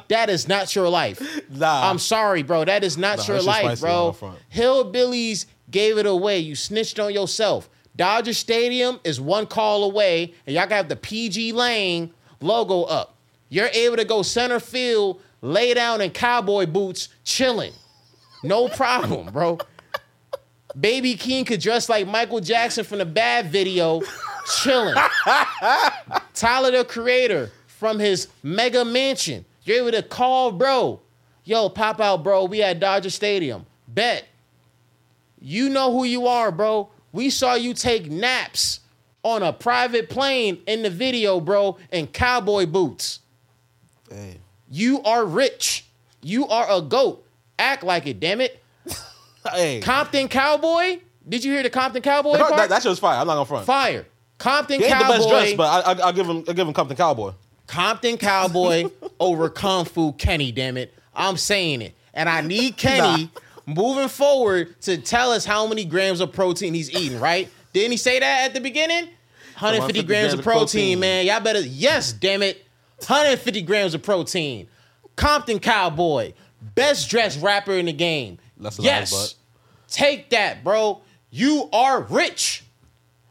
That 0.09 0.29
is 0.29 0.47
not 0.47 0.75
your 0.75 0.89
life. 0.89 1.21
Nah. 1.49 1.89
I'm 1.89 1.97
sorry, 1.99 2.43
bro. 2.43 2.65
That 2.65 2.83
is 2.83 2.97
not 2.97 3.19
Nah, 3.19 3.25
your 3.33 3.41
life, 3.41 3.79
bro. 3.79 4.15
Hillbillies 4.53 5.45
gave 5.71 5.97
it 5.97 6.05
away. 6.05 6.39
You 6.39 6.55
snitched 6.55 6.99
on 6.99 7.13
yourself. 7.13 7.69
Dodger 7.95 8.33
Stadium 8.33 8.99
is 9.03 9.19
one 9.19 9.47
call 9.47 9.83
away, 9.83 10.33
and 10.45 10.55
y'all 10.55 10.67
got 10.67 10.87
the 10.89 10.95
pgLang 10.95 12.11
logo 12.41 12.83
up. 12.83 13.15
You're 13.49 13.69
able 13.73 13.95
to 13.97 14.05
go 14.05 14.21
center 14.21 14.59
field, 14.59 15.21
lay 15.41 15.73
down 15.73 16.01
in 16.01 16.11
cowboy 16.11 16.67
boots, 16.67 17.09
chilling. 17.23 17.73
No 18.43 18.67
problem, 18.81 19.31
bro. 19.33 19.57
Baby 20.79 21.15
Keem 21.15 21.45
could 21.47 21.59
dress 21.61 21.89
like 21.89 22.07
Michael 22.07 22.39
Jackson 22.41 22.83
from 22.83 22.99
the 22.99 23.05
Bad 23.05 23.51
video, 23.51 24.01
chilling. 24.61 24.95
Tyler 26.35 26.71
the 26.71 26.85
Creator 26.85 27.51
from 27.65 27.97
his 27.99 28.27
mega 28.43 28.85
mansion. 28.85 29.43
You're 29.67 29.87
able 29.87 29.91
to 29.91 30.03
call 30.03 30.51
bro. 30.51 31.01
Yo, 31.43 31.69
pop 31.69 32.01
out, 32.01 32.23
bro. 32.23 32.45
We 32.45 32.61
at 32.61 32.79
Dodger 32.79 33.09
Stadium. 33.09 33.65
Bet. 33.87 34.25
You 35.39 35.69
know 35.69 35.91
who 35.91 36.03
you 36.03 36.27
are, 36.27 36.51
bro. 36.51 36.89
We 37.11 37.29
saw 37.29 37.53
you 37.53 37.73
take 37.73 38.09
naps 38.09 38.81
on 39.23 39.43
a 39.43 39.53
private 39.53 40.09
plane 40.09 40.61
in 40.67 40.83
the 40.83 40.89
video, 40.89 41.39
bro, 41.39 41.77
in 41.91 42.07
cowboy 42.07 42.65
boots. 42.65 43.19
Hey. 44.09 44.39
You 44.69 45.01
are 45.03 45.25
rich. 45.25 45.85
You 46.21 46.47
are 46.47 46.65
a 46.69 46.81
goat. 46.81 47.25
Act 47.59 47.83
like 47.83 48.07
it, 48.07 48.19
damn 48.19 48.41
it. 48.41 48.63
Hey. 49.49 49.79
Compton 49.79 50.27
Cowboy? 50.27 50.99
Did 51.29 51.45
you 51.45 51.53
hear 51.53 51.63
the 51.63 51.69
Compton 51.69 52.01
Cowboy 52.01 52.33
that, 52.33 52.49
part? 52.49 52.67
that 52.69 52.83
shit 52.83 52.89
was 52.89 52.99
fire. 52.99 53.17
I'm 53.17 53.27
not 53.27 53.35
gonna 53.35 53.45
front. 53.45 53.65
Fire. 53.65 54.05
Compton 54.37 54.79
He 54.81 54.85
ain't 54.85 54.93
Cowboy. 54.93 55.13
the 55.13 55.19
best 55.19 55.29
dressed, 55.29 55.57
but 55.57 55.87
I, 55.87 55.91
I, 55.93 55.99
I'll 56.07 56.11
give 56.11 56.27
him. 56.27 56.43
I'll 56.49 56.53
give 56.53 56.67
him 56.67 56.73
Compton 56.73 56.97
Cowboy. 56.97 57.31
Compton 57.67 58.17
Cowboy 58.17 58.89
over 59.19 59.49
Kung 59.49 59.85
Fu 59.85 60.13
Kenny, 60.13 60.51
damn 60.51 60.77
it. 60.77 60.93
I'm 61.13 61.37
saying 61.37 61.81
it. 61.81 61.95
And 62.13 62.27
I 62.27 62.41
need 62.41 62.77
Kenny 62.77 63.29
moving 63.65 64.07
forward 64.07 64.79
to 64.81 64.97
tell 64.97 65.31
us 65.31 65.45
how 65.45 65.67
many 65.67 65.85
grams 65.85 66.21
of 66.21 66.31
protein 66.31 66.73
he's 66.73 66.89
eating, 66.91 67.19
right? 67.19 67.49
Didn't 67.73 67.91
he 67.91 67.97
say 67.97 68.19
that 68.19 68.45
at 68.45 68.53
the 68.53 68.61
beginning? 68.61 69.09
150 69.59 70.03
grams 70.03 70.33
of 70.33 70.41
protein, 70.41 70.99
man. 70.99 71.25
Y'all 71.25 71.39
better, 71.39 71.61
yes, 71.61 72.13
damn 72.13 72.41
it. 72.41 72.63
150 72.99 73.61
grams 73.63 73.93
of 73.93 74.01
protein. 74.01 74.67
Compton 75.15 75.59
Cowboy, 75.59 76.33
best 76.75 77.09
dressed 77.09 77.41
rapper 77.41 77.73
in 77.73 77.87
the 77.87 77.93
game. 77.93 78.37
That's 78.57 78.79
a 78.79 78.83
yes. 78.83 79.11
nice 79.11 79.33
butt. 79.33 79.35
Take 79.89 80.29
that, 80.29 80.63
bro. 80.63 81.01
You 81.29 81.69
are 81.73 82.01
rich. 82.01 82.63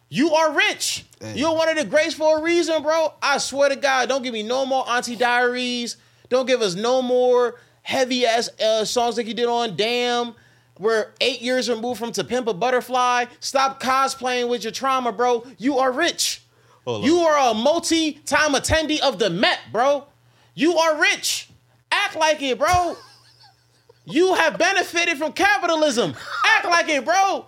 You 0.09 0.33
are 0.33 0.55
rich. 0.55 1.05
Hey. 1.21 1.35
You're 1.37 1.55
one 1.55 1.69
of 1.69 1.77
the 1.77 1.85
greats 1.85 2.15
for 2.15 2.39
a 2.39 2.43
reason, 2.43 2.83
bro. 2.83 3.13
I 3.21 3.39
swear 3.39 3.69
to 3.69 3.77
God, 3.77 4.09
don't 4.09 4.23
give 4.23 4.33
me 4.33 4.43
no 4.43 4.65
more 4.65 4.89
Auntie 4.89 5.17
Diaries. 5.17 5.97
Don't 6.29 6.47
give 6.47 6.61
us 6.61 6.75
no 6.75 7.03
more 7.03 7.57
heavy 7.83 8.27
ass 8.27 8.49
uh, 8.61 8.85
songs 8.85 9.17
like 9.17 9.27
you 9.27 9.35
did 9.35 9.47
on 9.47 9.77
Damn. 9.77 10.35
We're 10.79 11.09
eight 11.21 11.41
years 11.41 11.71
removed 11.71 11.99
from 11.99 12.13
To 12.13 12.25
Pimp 12.25 12.49
a 12.49 12.55
Butterfly. 12.55 13.27
Stop 13.41 13.83
cosplaying 13.83 14.49
with 14.49 14.63
your 14.63 14.73
trauma, 14.73 15.11
bro. 15.11 15.47
You 15.57 15.79
are 15.79 15.91
rich. 15.91 16.43
Hold 16.85 17.05
you 17.05 17.21
on. 17.21 17.27
are 17.27 17.51
a 17.51 17.55
multi-time 17.55 18.53
attendee 18.53 19.01
of 19.01 19.19
the 19.19 19.31
Met, 19.31 19.59
bro. 19.73 20.07
You 20.55 20.77
are 20.77 21.01
rich. 21.01 21.49
Act 21.91 22.17
like 22.17 22.43
it, 22.43 22.59
bro. 22.59 22.97
You 24.09 24.35
have 24.35 24.57
benefited 24.57 25.19
from 25.19 25.33
capitalism. 25.33 26.15
Act 26.45 26.65
like 26.67 26.89
it, 26.89 27.05
bro. 27.05 27.47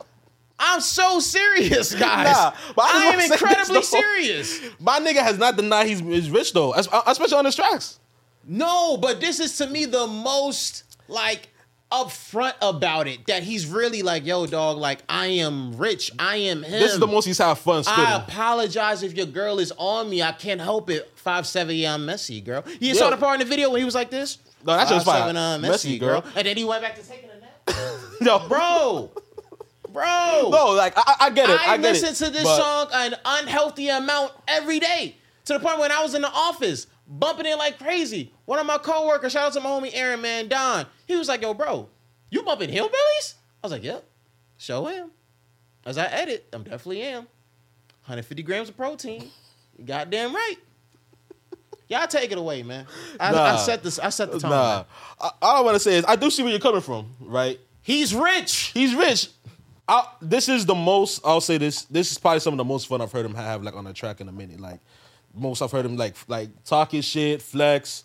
I'm 0.59 0.81
so 0.81 1.21
serious, 1.21 1.95
guys. 1.99 2.33
Nah, 2.37 2.53
but 2.75 2.85
I 2.87 2.99
am 2.99 3.05
wanna 3.07 3.17
this, 3.19 3.31
incredibly 3.31 3.83
serious. 3.83 4.61
My 4.81 4.99
nigga 5.01 5.23
has 5.23 5.39
not 5.39 5.57
denied 5.57 5.87
he's, 5.87 6.01
he's 6.01 6.31
rich 6.31 6.53
though, 6.53 6.75
especially 6.75 7.37
on 7.39 7.45
his 7.45 7.55
tracks. 7.57 7.99
No, 8.45 8.97
but 8.97 9.21
this 9.21 9.41
is 9.41 9.57
to 9.59 9.67
me 9.67 9.85
the 9.85 10.07
most 10.07 10.85
like 11.07 11.49
upfront 11.93 12.55
about 12.63 13.07
it. 13.07 13.27
That 13.27 13.43
he's 13.43 13.67
really 13.67 14.03
like, 14.03 14.27
yo, 14.27 14.47
dog, 14.47 14.79
like 14.79 15.01
I 15.09 15.27
am 15.27 15.77
rich. 15.77 16.11
I 16.19 16.37
am 16.37 16.63
him. 16.63 16.73
This 16.81 16.93
is 16.95 16.99
the 16.99 17.07
most 17.07 17.25
he's 17.27 17.39
had 17.39 17.55
fun 17.55 17.85
spitting. 17.85 18.05
I 18.05 18.17
apologize 18.17 19.03
if 19.03 19.15
your 19.17 19.27
girl 19.27 19.59
is 19.59 19.73
on 19.77 20.09
me. 20.11 20.23
I 20.23 20.33
can't 20.33 20.61
help 20.61 20.91
it. 20.91 21.11
Five 21.15 21.47
seven, 21.47 21.77
yeah, 21.77 21.95
I'm 21.95 22.07
messy, 22.07 22.41
girl. 22.41 22.65
You 22.81 22.89
Yo. 22.89 22.95
saw 22.95 23.11
the 23.11 23.17
part 23.17 23.41
in 23.41 23.47
the 23.47 23.51
video 23.51 23.71
when 23.71 23.81
he 23.81 23.85
was 23.85 23.95
like 23.95 24.11
this. 24.11 24.39
No, 24.67 24.77
that 24.77 24.89
shit 24.89 24.97
was 24.97 25.05
Five, 25.05 25.13
fire. 25.15 25.21
seven, 25.29 25.37
uh, 25.37 25.59
messy, 25.59 25.71
Messy, 25.71 25.99
girl. 25.99 26.21
girl. 26.23 26.33
And 26.35 26.47
then 26.47 26.57
he 26.57 26.65
went 26.65 26.83
back 26.83 26.97
to 26.97 27.07
taking 27.07 27.29
a 27.31 27.41
nap, 27.41 27.85
Yo, 28.21 28.49
bro. 28.49 29.11
Bro, 29.93 30.49
No, 30.51 30.71
like 30.77 30.95
I, 30.97 31.15
I 31.21 31.31
get 31.31 31.49
it. 31.49 31.61
I, 31.61 31.75
I, 31.75 31.77
listen 31.77 32.11
it. 32.11 32.15
to 32.17 32.31
this 32.31 32.45
but- 32.45 32.57
song 32.57 32.89
an 32.93 33.15
unhealthy 33.25 33.89
amount 33.89 34.33
every 34.47 34.79
day. 34.81 35.17
To 35.47 35.55
the 35.55 35.61
point 35.61 35.79
when 35.79 35.91
I 35.91 36.03
was 36.03 36.15
in 36.15 36.21
the 36.23 36.31
office, 36.31 36.87
bumping 37.07 37.47
it 37.47 37.57
like 37.57 37.79
crazy. 37.79 38.33
One 38.45 38.59
of 38.59 38.67
my 38.67 38.77
coworkers, 38.79 39.33
shout 39.33 39.47
out 39.47 39.53
to 39.55 39.61
my 39.61 39.71
homie 39.71 39.91
Aaron, 39.95 40.21
man, 40.21 40.49
Don. 40.49 40.85
He 41.07 41.17
was 41.17 41.27
like, 41.29 41.41
yo, 41.41 41.55
bro, 41.55 41.89
you 42.31 42.43
bumping 42.43 42.69
hillbillies? 42.71 43.35
I 43.63 43.67
was 43.67 43.73
like, 43.73 43.83
yep, 43.83 44.05
show 44.59 44.85
him. 44.87 45.11
As 45.87 45.97
I 45.97 46.05
edit, 46.07 46.47
I'm 46.53 46.65
definitely 46.65 47.03
am. 47.03 47.27
150 48.05 48.43
grams 48.43 48.69
of 48.69 48.77
protein. 48.77 49.31
Goddamn 49.85 50.35
right. 50.35 50.57
Y'all 51.89 52.07
take 52.07 52.31
it 52.31 52.37
away, 52.37 52.63
man. 52.63 52.87
I, 53.19 53.35
I 53.35 53.57
set 53.57 53.83
this. 53.83 53.99
I 53.99 54.11
set 54.11 54.31
the 54.31 54.39
tone. 54.39 54.51
Nah. 54.51 54.85
I, 55.19 55.31
all 55.41 55.57
I 55.57 55.61
want 55.63 55.75
to 55.77 55.81
say 55.81 55.97
is 55.97 56.05
I 56.07 56.17
do 56.17 56.31
see 56.31 56.43
where 56.43 56.51
you're 56.53 56.61
coming 56.61 56.83
from, 56.83 57.15
right? 57.21 57.59
He's 57.81 58.15
rich. 58.15 58.71
He's 58.75 58.95
rich. 58.95 59.31
I, 59.89 60.07
this 60.21 60.49
is 60.51 60.67
the 60.67 60.75
most. 60.75 61.21
I'll 61.25 61.41
say 61.41 61.57
this. 61.57 61.85
This 61.85 62.13
is 62.13 62.19
probably 62.19 62.41
some 62.41 62.53
of 62.55 62.59
the 62.59 62.65
most 62.65 62.87
fun 62.89 63.01
I've 63.01 63.11
heard 63.11 63.25
him 63.25 63.35
have 63.35 63.63
like 63.63 63.75
on 63.75 63.87
a 63.87 63.93
track 63.95 64.21
in 64.21 64.29
a 64.29 64.33
minute. 64.33 64.61
Like 64.61 64.81
most 65.35 65.63
I've 65.63 65.73
heard 65.73 65.87
him 65.87 65.97
like 65.97 66.15
like 66.29 66.51
talk 66.65 66.93
his 66.93 67.05
shit, 67.07 67.41
flex, 67.41 68.05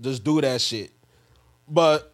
just 0.00 0.22
do 0.22 0.40
that 0.40 0.60
shit. 0.60 0.92
But 1.66 2.12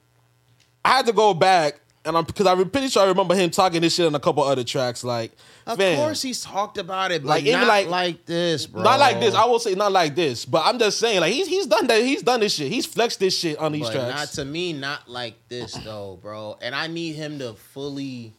I 0.85 0.91
had 0.97 1.07
to 1.07 1.13
go 1.13 1.35
back 1.35 1.81
and 2.07 2.17
I'm 2.17 2.25
because 2.25 2.47
I'm 2.47 2.69
pretty 2.71 2.89
sure 2.89 3.03
I 3.03 3.07
remember 3.07 3.35
him 3.35 3.51
talking 3.51 3.81
this 3.81 3.95
shit 3.95 4.07
on 4.07 4.15
a 4.15 4.21
couple 4.21 4.43
other 4.43 4.65
tracks. 4.65 5.05
Like, 5.05 5.33
Of 5.67 5.79
course, 5.79 6.21
he's 6.23 6.43
talked 6.43 6.77
about 6.79 7.13
it, 7.13 7.23
but 7.23 7.29
Like, 7.29 7.45
like, 7.45 7.53
not 7.53 7.67
like- 7.67 7.89
like, 7.89 8.27
this, 8.27 8.67
bro. 8.67 8.83
not 8.83 8.99
like 9.01 9.21
this. 9.21 9.35
I 9.35 9.45
will 9.47 9.59
say 9.59 9.75
not 9.75 9.93
like 9.93 10.15
this, 10.15 10.45
but 10.45 10.65
I'm 10.67 10.79
just 10.79 10.99
saying, 10.99 11.21
like 11.21 11.33
he's 11.33 11.47
he's 11.49 11.67
done 11.67 11.87
that. 11.87 12.03
He's 12.03 12.23
done 12.23 12.41
this 12.41 12.55
shit. 12.55 12.71
He's 12.71 12.87
flexed 12.87 13.21
this 13.21 13.39
shit 13.39 13.59
on 13.59 13.73
these 13.73 13.85
but 13.87 13.93
tracks. 13.93 14.15
not 14.15 14.29
to 14.43 14.45
me, 14.45 14.73
not 14.73 15.09
like 15.09 15.35
this 15.49 15.75
though, 15.75 16.19
bro. 16.21 16.59
And 16.61 16.75
I 16.75 16.87
need 16.87 17.15
him 17.17 17.39
to 17.39 17.55
fully 17.55 18.33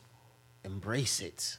embrace 0.66 1.20
it. 1.22 1.58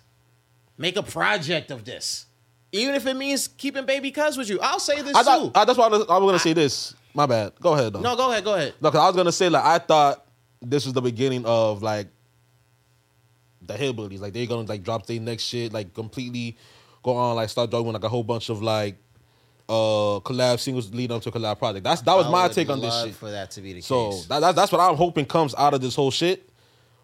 Make 0.78 0.96
a 0.96 1.02
project 1.02 1.70
of 1.70 1.84
this, 1.84 2.26
even 2.72 2.94
if 2.94 3.06
it 3.06 3.14
means 3.14 3.48
keeping 3.48 3.86
baby 3.86 4.10
cuz 4.10 4.36
with 4.36 4.50
you. 4.50 4.58
I'll 4.60 4.78
say 4.80 5.00
this 5.00 5.14
I 5.16 5.20
too. 5.20 5.24
thought 5.24 5.52
I, 5.54 5.64
that's 5.64 5.78
why 5.78 5.86
I 5.86 5.88
was, 5.88 6.00
I 6.08 6.18
was 6.18 6.28
gonna 6.28 6.38
say 6.38 6.52
this. 6.52 6.94
My 7.14 7.24
bad. 7.24 7.52
Go 7.60 7.72
ahead 7.74 7.94
though. 7.94 8.00
no, 8.00 8.14
go 8.14 8.30
ahead, 8.30 8.44
go 8.44 8.54
ahead. 8.54 8.74
No, 8.82 8.90
cause 8.90 9.00
I 9.00 9.06
was 9.06 9.16
gonna 9.16 9.32
say 9.32 9.48
like 9.48 9.64
I 9.64 9.78
thought 9.78 10.26
this 10.60 10.84
was 10.84 10.92
the 10.92 11.00
beginning 11.00 11.46
of 11.46 11.82
like 11.82 12.08
the 13.62 13.74
hillbillies. 13.74 14.20
Like 14.20 14.32
they're 14.34 14.46
gonna 14.46 14.68
like 14.68 14.82
drop 14.82 15.06
their 15.06 15.20
next 15.20 15.44
shit, 15.44 15.72
like 15.72 15.94
completely 15.94 16.56
go 17.02 17.16
on 17.16 17.36
like 17.36 17.48
start 17.48 17.70
doing 17.70 17.92
like 17.92 18.04
a 18.04 18.08
whole 18.08 18.22
bunch 18.24 18.48
of 18.50 18.62
like 18.62 18.96
uh 19.68 20.20
collab 20.20 20.60
singles 20.60 20.92
leading 20.92 21.16
up 21.16 21.22
to 21.22 21.30
a 21.30 21.32
collab 21.32 21.58
project. 21.58 21.84
That's 21.84 22.02
that 22.02 22.14
was 22.14 22.26
I 22.26 22.30
my 22.30 22.48
take 22.48 22.68
on 22.68 22.80
this 22.80 23.02
shit. 23.02 23.14
For 23.14 23.30
that 23.30 23.50
to 23.52 23.60
be 23.62 23.72
the 23.72 23.80
So 23.80 24.10
case. 24.10 24.26
that, 24.26 24.40
that, 24.40 24.54
that's 24.56 24.70
what 24.70 24.80
I'm 24.82 24.94
hoping 24.96 25.24
comes 25.24 25.54
out 25.54 25.72
of 25.72 25.80
this 25.80 25.94
whole 25.94 26.10
shit. 26.10 26.48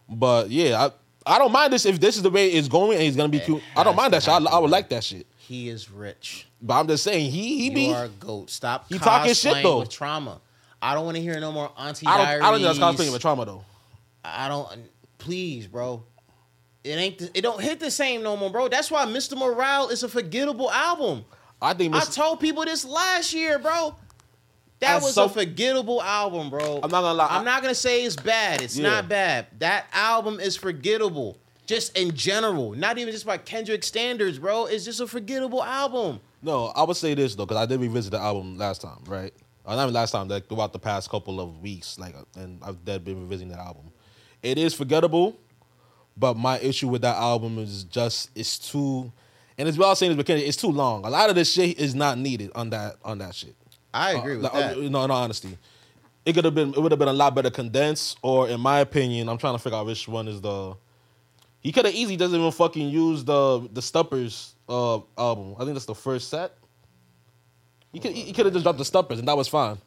But 0.09 0.51
yeah, 0.51 0.87
I 0.89 0.91
I 1.27 1.39
don't 1.39 1.53
mind 1.53 1.73
this 1.73 1.87
if 1.87 2.01
this 2.01 2.17
is 2.17 2.23
the 2.23 2.31
way 2.31 2.49
it's 2.49 2.69
going 2.69 2.93
and 2.95 3.03
he's 3.03 3.17
gonna 3.17 3.29
be 3.29 3.39
It 3.39 3.45
cute. 3.45 3.63
I 3.77 3.85
don't 3.85 3.95
has 3.95 3.97
mind 3.97 4.13
to 4.13 4.17
that 4.17 4.23
shit. 4.23 4.53
I, 4.53 4.57
I 4.57 4.59
would 4.59 4.71
like 4.71 4.89
that 4.91 5.05
shit. 5.05 5.27
he 5.37 5.69
is 5.69 5.91
rich. 5.91 6.47
But 6.61 6.75
I'm 6.81 6.87
just 6.89 7.05
saying 7.05 7.31
he 7.31 7.59
he 7.59 7.65
You 7.67 7.75
be 7.75 7.93
are 7.93 8.05
a 8.05 8.09
goat. 8.09 8.51
Stop. 8.51 8.87
He 8.89 8.99
talking 8.99 9.35
shit, 9.35 9.53
cosplaying 9.55 9.63
though. 9.63 9.79
With 9.81 9.91
trauma. 9.91 10.41
I 10.81 10.95
don't 10.95 11.05
want 11.05 11.17
to 11.17 11.23
hear 11.23 11.39
no 11.41 11.53
more 11.53 11.71
Auntie 11.79 12.07
I 12.07 12.17
don't. 12.17 12.27
I 12.27 12.51
don't 12.51 12.61
think 12.61 12.79
that's 12.79 12.79
cosplaying 12.79 13.13
with 13.13 13.23
trauma 13.23 13.45
though. 13.45 13.65
I 14.25 14.49
don't. 14.49 14.69
Please, 15.19 15.67
bro. 15.67 16.03
It 16.85 16.91
ain't. 16.91 17.19
The, 17.19 17.31
it 17.35 17.43
don't 17.43 17.61
hit 17.61 17.79
the 17.79 17.91
same 17.91 18.23
no 18.23 18.37
more, 18.37 18.51
bro. 18.51 18.69
That's 18.69 18.91
why 18.91 19.05
Mr. 19.07 19.37
Morale 19.39 19.89
is 19.89 20.03
a 20.03 20.09
forgettable 20.09 20.71
album. 20.71 21.25
I 21.61 21.75
think 21.75 21.95
I 21.95 22.01
Mr. 22.01 22.15
told 22.15 22.41
people 22.41 22.65
this 22.65 22.85
last 22.85 23.33
year, 23.33 23.59
bro. 23.61 23.95
That 24.83 24.97
As 24.97 25.03
was 25.05 25.15
some- 25.15 25.31
a 25.31 25.33
forgettable 25.33 26.03
album, 26.03 26.51
bro. 26.51 26.81
I'm 26.83 26.91
not 26.91 27.03
gonna 27.03 27.15
lie, 27.15 27.29
I'm 27.31 27.45
not 27.45 27.63
gonna 27.63 27.73
say 27.75 28.05
it's 28.05 28.17
bad. 28.17 28.61
It's 28.61 28.77
Yeah. 28.77 28.91
not 28.91 29.09
bad. 29.09 29.47
That 29.61 29.87
album 29.93 30.41
is 30.41 30.57
forgettable. 30.57 31.39
Just 31.67 31.97
in 31.97 32.15
general, 32.17 32.73
not 32.73 32.99
even 32.99 33.13
just 33.13 33.25
by 33.25 33.39
Kendrick 33.39 33.85
standards, 33.85 34.39
bro. 34.41 34.67
It's 34.67 34.85
just 34.85 34.99
a 35.01 35.07
forgettable 35.07 35.63
album. 35.63 36.21
No, 36.43 36.67
I 36.75 36.83
would 36.83 36.97
say 36.97 37.15
this 37.15 37.37
though, 37.37 37.47
because 37.47 37.63
I 37.63 37.67
did 37.67 37.81
revisit 37.81 38.11
the 38.11 38.19
album 38.19 38.59
last 38.59 38.83
time, 38.83 38.99
right? 39.07 39.33
Uh, 39.65 39.77
not 39.77 39.83
even 39.85 39.95
last 39.95 40.11
time, 40.11 40.27
like 40.27 40.49
throughout 40.49 40.73
the 40.73 40.81
past 40.81 41.09
couple 41.09 41.41
of 41.41 41.61
weeks, 41.63 41.97
like, 42.01 42.17
uh, 42.17 42.25
and 42.41 42.59
I've 42.65 42.85
dead 42.85 43.05
been 43.05 43.21
revisiting 43.23 43.51
that 43.51 43.61
album. 43.61 43.93
It 44.43 44.59
is 44.59 44.75
forgettable, 44.75 45.37
but 46.17 46.37
my 46.37 46.59
issue 46.59 46.89
with 46.89 47.03
that 47.03 47.17
album 47.17 47.57
is 47.61 47.85
just 47.85 48.31
it's 48.35 48.59
too, 48.59 49.13
and 49.57 49.69
as 49.69 49.79
well 49.79 49.93
as 49.93 50.01
saying 50.01 50.11
this, 50.11 50.17
because 50.17 50.43
it's 50.43 50.57
too 50.57 50.73
long. 50.73 51.05
A 51.07 51.11
lot 51.11 51.31
of 51.31 51.37
this 51.37 51.53
shit 51.53 51.79
is 51.79 51.95
not 51.95 52.19
needed 52.19 52.51
on 52.57 52.71
that 52.71 52.97
on 53.05 53.19
that 53.19 53.37
shit. 53.37 53.55
I 53.95 54.13
agree 54.13 54.37
with 54.37 54.45
Like, 54.45 54.53
that. 54.53 54.77
uh, 54.77 54.81
No, 54.81 55.03
in 55.05 55.11
all 55.11 55.13
honesty, 55.13 55.57
it 56.25 56.33
could 56.35 56.45
have 56.45 56.55
been 56.55 56.71
it 56.75 56.79
would 56.81 56.93
have 56.93 56.99
been 56.99 57.09
a 57.09 57.13
lot 57.13 57.35
better 57.35 57.51
condensed, 57.51 58.19
or 58.23 58.49
in 58.49 58.61
my 58.61 58.81
opinion, 58.81 59.29
I'm 59.29 59.39
trying 59.39 59.55
to 59.55 59.59
figure 59.59 59.79
out 59.79 59.87
which 59.87 60.07
one 60.09 60.29
is 60.29 60.41
the. 60.41 60.75
He 61.61 61.71
could 61.73 61.85
have 61.85 61.95
easily 61.95 62.17
doesn't 62.17 62.39
even 62.39 62.51
fucking 62.53 62.89
use 62.89 63.25
the 63.25 63.69
the 63.73 63.83
Steppers 63.83 64.55
uh 64.69 64.99
album. 65.19 65.55
I 65.57 65.65
think 65.65 65.75
that's 65.75 65.87
the 65.87 65.95
first 65.95 66.29
set. 66.29 66.57
He 67.93 67.99
could 68.01 68.13
he 68.13 68.33
could 68.33 68.47
have 68.47 68.55
just 68.55 68.65
dropped 68.65 68.79
the 68.79 68.85
Steppers 68.85 69.19
and 69.19 69.29
that 69.29 69.37
was 69.37 69.49
fine. 69.49 69.79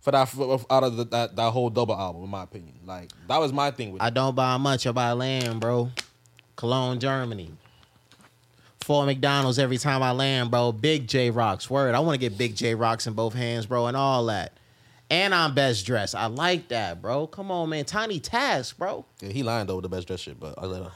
For 0.00 0.10
that 0.12 0.26
for, 0.28 0.60
out 0.70 0.84
of 0.84 0.96
the, 0.96 1.04
that 1.06 1.36
that 1.36 1.50
whole 1.50 1.68
double 1.70 1.94
album, 1.94 2.22
in 2.24 2.30
my 2.30 2.44
opinion, 2.44 2.74
like 2.84 3.10
that 3.28 3.38
was 3.38 3.52
my 3.52 3.70
thing 3.72 3.92
with. 3.92 4.02
I 4.02 4.08
it. 4.08 4.14
don't 4.14 4.34
buy 4.34 4.56
much. 4.56 4.86
I 4.86 4.92
buy 4.92 5.12
land, 5.12 5.60
bro. 5.60 5.90
Cologne, 6.54 6.98
Germany. 7.00 7.50
Four 8.86 9.04
McDonald's 9.04 9.58
every 9.58 9.78
time 9.78 10.00
I 10.00 10.12
land, 10.12 10.52
bro. 10.52 10.70
Big 10.70 11.08
J 11.08 11.30
Rocks. 11.30 11.68
Word. 11.68 11.96
I 11.96 11.98
want 11.98 12.14
to 12.14 12.20
get 12.20 12.38
Big 12.38 12.54
J 12.54 12.76
Rocks 12.76 13.08
in 13.08 13.14
both 13.14 13.34
hands, 13.34 13.66
bro, 13.66 13.88
and 13.88 13.96
all 13.96 14.26
that. 14.26 14.52
And 15.10 15.34
I'm 15.34 15.54
best 15.54 15.84
dressed. 15.84 16.14
I 16.14 16.26
like 16.26 16.68
that, 16.68 17.02
bro. 17.02 17.26
Come 17.26 17.50
on, 17.50 17.68
man. 17.70 17.84
Tiny 17.84 18.20
Task, 18.20 18.78
bro. 18.78 19.04
Yeah, 19.20 19.30
he 19.30 19.42
lying 19.42 19.66
though 19.66 19.74
with 19.74 19.82
the 19.82 19.88
best 19.88 20.06
dress 20.06 20.20
shit, 20.20 20.38
but 20.38 20.54
I 20.56 20.66
let 20.66 20.82
him. 20.82 20.92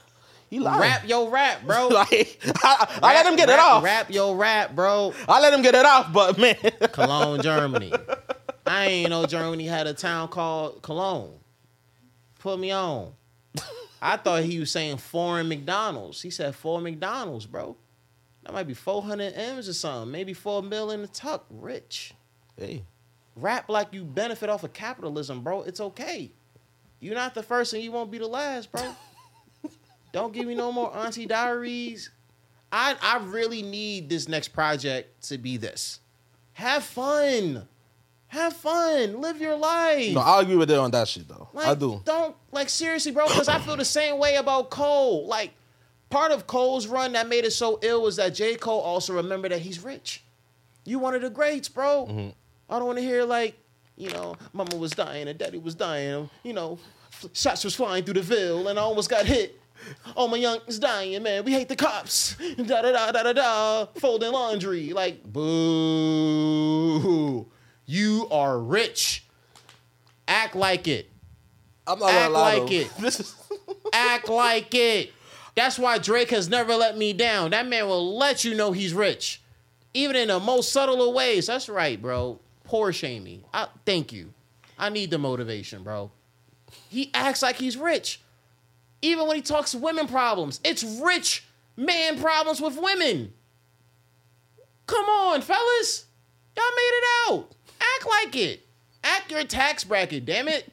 He 0.51 0.61
lying. 0.61 0.81
Rap 0.83 1.03
yo 1.05 1.31
rap, 1.31 1.67
bro. 1.67 1.89
like 1.93 2.41
I, 2.63 3.01
I 3.03 3.15
let 3.15 3.27
him 3.27 3.35
get 3.35 3.49
rap, 3.49 3.59
it 3.59 3.61
off. 3.61 3.83
Rap 3.83 4.09
yo 4.09 4.35
rap, 4.35 4.77
bro. 4.77 5.13
I 5.29 5.41
let 5.41 5.53
him 5.53 5.63
get 5.63 5.75
it 5.75 5.85
off, 5.85 6.13
but 6.13 6.39
man, 6.39 6.55
Cologne, 6.93 7.43
Germany. 7.43 7.93
I 8.69 8.87
ain't 8.87 9.11
know 9.11 9.27
Germany 9.27 9.67
had 9.67 9.89
a 9.89 9.95
town 9.95 10.29
called 10.29 10.81
Cologne. 10.83 11.41
Put 12.39 12.61
me 12.61 12.71
on. 12.71 13.15
I 14.03 14.17
thought 14.17 14.45
he 14.45 14.59
was 14.59 14.71
saying 14.71 14.99
foreign 14.99 15.49
McDonald's. 15.49 16.23
He 16.23 16.31
said 16.31 16.55
four 16.55 16.81
McDonald's, 16.81 17.47
bro. 17.47 17.77
That 18.45 18.55
might 18.55 18.67
be 18.67 18.75
400 18.75 19.35
M's 19.35 19.69
or 19.69 19.75
something. 19.75 20.11
Maybe 20.11 20.33
four 20.33 20.63
mil 20.63 20.91
in 20.91 21.03
the 21.03 21.09
tuck. 21.09 21.45
Rich. 21.51 22.15
hey, 22.57 22.85
Rap 23.37 23.69
like 23.69 23.93
you 23.93 24.05
benefit 24.05 24.49
off 24.49 24.65
of 24.65 24.73
capitalism, 24.73 25.43
bro. 25.43 25.63
It's 25.63 25.81
okay. 25.81 26.33
You're 27.01 27.15
not 27.15 27.35
the 27.35 27.43
first 27.43 27.73
and 27.73 27.83
you 27.83 27.93
won't 27.93 28.11
be 28.11 28.19
the 28.19 28.27
last, 28.27 28.73
bro. 28.73 28.95
Don't 30.13 30.33
give 30.33 30.47
me 30.47 30.55
no 30.55 30.73
more 30.73 30.95
Auntie 30.97 31.27
Diaries. 31.27 32.11
I 32.73 32.97
I 33.03 33.19
really 33.19 33.63
need 33.63 34.09
this 34.09 34.29
next 34.29 34.49
project 34.49 35.23
to 35.29 35.39
be 35.39 35.57
this. 35.57 36.01
Have 36.55 36.85
fun. 36.85 37.69
Have 38.31 38.53
fun. 38.55 39.21
Live 39.21 39.41
your 39.41 39.57
life. 39.57 40.15
no, 40.15 40.21
I 40.21 40.41
agree 40.41 40.55
with 40.55 40.71
it 40.71 40.79
on 40.79 40.93
that 40.93 41.09
shit 41.09 41.27
though. 41.27 41.49
Like, 41.53 41.67
I 41.67 41.75
do. 41.75 42.01
Don't 42.05 42.37
like 42.53 42.69
seriously, 42.69 43.11
bro. 43.11 43.27
Because 43.27 43.49
I 43.49 43.59
feel 43.59 43.77
the 43.77 43.85
same 43.85 44.19
way 44.19 44.37
about 44.37 44.71
Cole. 44.71 45.27
Like, 45.27 45.51
part 46.11 46.31
of 46.31 46.47
Cole's 46.47 46.87
run 46.87 47.13
that 47.15 47.29
made 47.29 47.45
it 47.45 47.51
so 47.53 47.81
ill 47.83 48.03
was 48.03 48.15
that 48.17 48.31
J. 48.35 48.55
Cole 48.55 48.81
also 48.81 49.15
remembered 49.15 49.51
that 49.51 49.61
he's 49.61 49.83
rich. 49.83 50.23
You 50.85 51.01
one 51.01 51.15
of 51.17 51.23
the 51.23 51.31
greats, 51.31 51.69
bro. 51.69 52.07
Mm-hmm. 52.09 52.29
I 52.69 52.79
don't 52.79 52.87
want 52.87 52.99
to 52.99 53.05
hear 53.05 53.25
like, 53.25 53.57
you 53.97 54.11
know, 54.11 54.37
mama 54.53 54.77
was 54.77 54.93
dying 54.93 55.27
and 55.27 55.37
daddy 55.37 55.59
was 55.59 55.75
dying. 55.75 56.31
You 56.45 56.53
know, 56.53 56.79
shots 57.33 57.65
was 57.65 57.75
flying 57.75 58.05
through 58.05 58.15
the 58.15 58.23
Ville 58.23 58.69
and 58.69 58.79
I 58.79 58.83
almost 58.83 59.11
got 59.11 59.27
hit. 59.27 59.61
Oh, 60.17 60.29
my 60.29 60.37
young 60.37 60.61
is 60.69 60.79
dying, 60.79 61.21
man. 61.23 61.43
We 61.43 61.53
hate 61.53 61.69
the 61.69 61.75
cops. 61.75 62.37
Da 62.57 62.83
da 62.83 62.93
da 62.93 63.11
da 63.11 63.23
da 63.25 63.33
da. 63.33 63.87
Folding 63.97 64.31
laundry. 64.31 64.93
Like, 64.93 65.25
boo. 66.21 67.47
You 67.91 68.29
are 68.31 68.57
rich. 68.57 69.25
Act 70.29 70.55
like 70.55 70.87
it. 70.87 71.11
I'm 71.89 71.99
not 71.99 72.13
Act 72.13 72.33
like 72.33 72.71
it. 72.71 72.93
This 73.01 73.19
is 73.19 73.35
Act 73.93 74.29
like 74.29 74.73
it. 74.77 75.13
That's 75.57 75.77
why 75.77 75.99
Drake 75.99 76.31
has 76.31 76.49
never 76.49 76.77
let 76.77 76.97
me 76.97 77.13
down. 77.13 77.51
That 77.51 77.67
man 77.67 77.89
will 77.89 78.17
let 78.17 78.45
you 78.45 78.55
know 78.55 78.71
he's 78.71 78.95
rich, 78.95 79.43
even 79.93 80.15
in 80.15 80.29
the 80.29 80.39
most 80.39 80.71
subtle 80.71 81.09
of 81.09 81.13
ways. 81.17 81.49
That's 81.49 81.69
right, 81.69 82.01
bro. 82.01 82.39
Poor 82.63 82.93
shaming. 82.93 83.43
I 83.53 83.67
thank 83.85 84.13
you. 84.13 84.35
I 84.79 84.91
need 84.91 85.11
the 85.11 85.19
motivation, 85.19 85.83
bro. 85.83 86.13
He 86.91 87.11
acts 87.13 87.43
like 87.43 87.57
he's 87.57 87.77
rich, 87.77 88.21
even 89.03 89.27
when 89.27 89.35
he 89.35 89.43
talks 89.43 89.75
women 89.75 90.07
problems. 90.07 90.61
It's 90.63 90.85
rich 90.85 91.45
man 91.77 92.21
problems 92.21 92.61
with 92.61 92.79
women. 92.81 93.33
Come 94.87 95.07
on, 95.07 95.43
fellas. 95.43 96.05
Y'all 96.57 96.65
made 96.77 96.93
it 96.93 97.05
out. 97.29 97.57
Act 97.81 98.07
like 98.09 98.37
it. 98.37 98.67
Act 99.03 99.31
your 99.31 99.45
tax 99.45 99.85
bracket, 99.85 100.27
damn 100.27 100.49
it. 100.49 100.71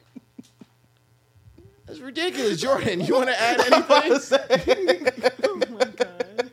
That's 1.86 2.00
ridiculous, 2.00 2.60
Jordan. 2.60 3.00
You 3.00 3.14
want 3.14 3.28
to 3.30 3.40
add 3.40 3.60
anything? 3.72 5.06
Oh 5.44 5.62
my 5.70 5.84
god. 5.86 6.50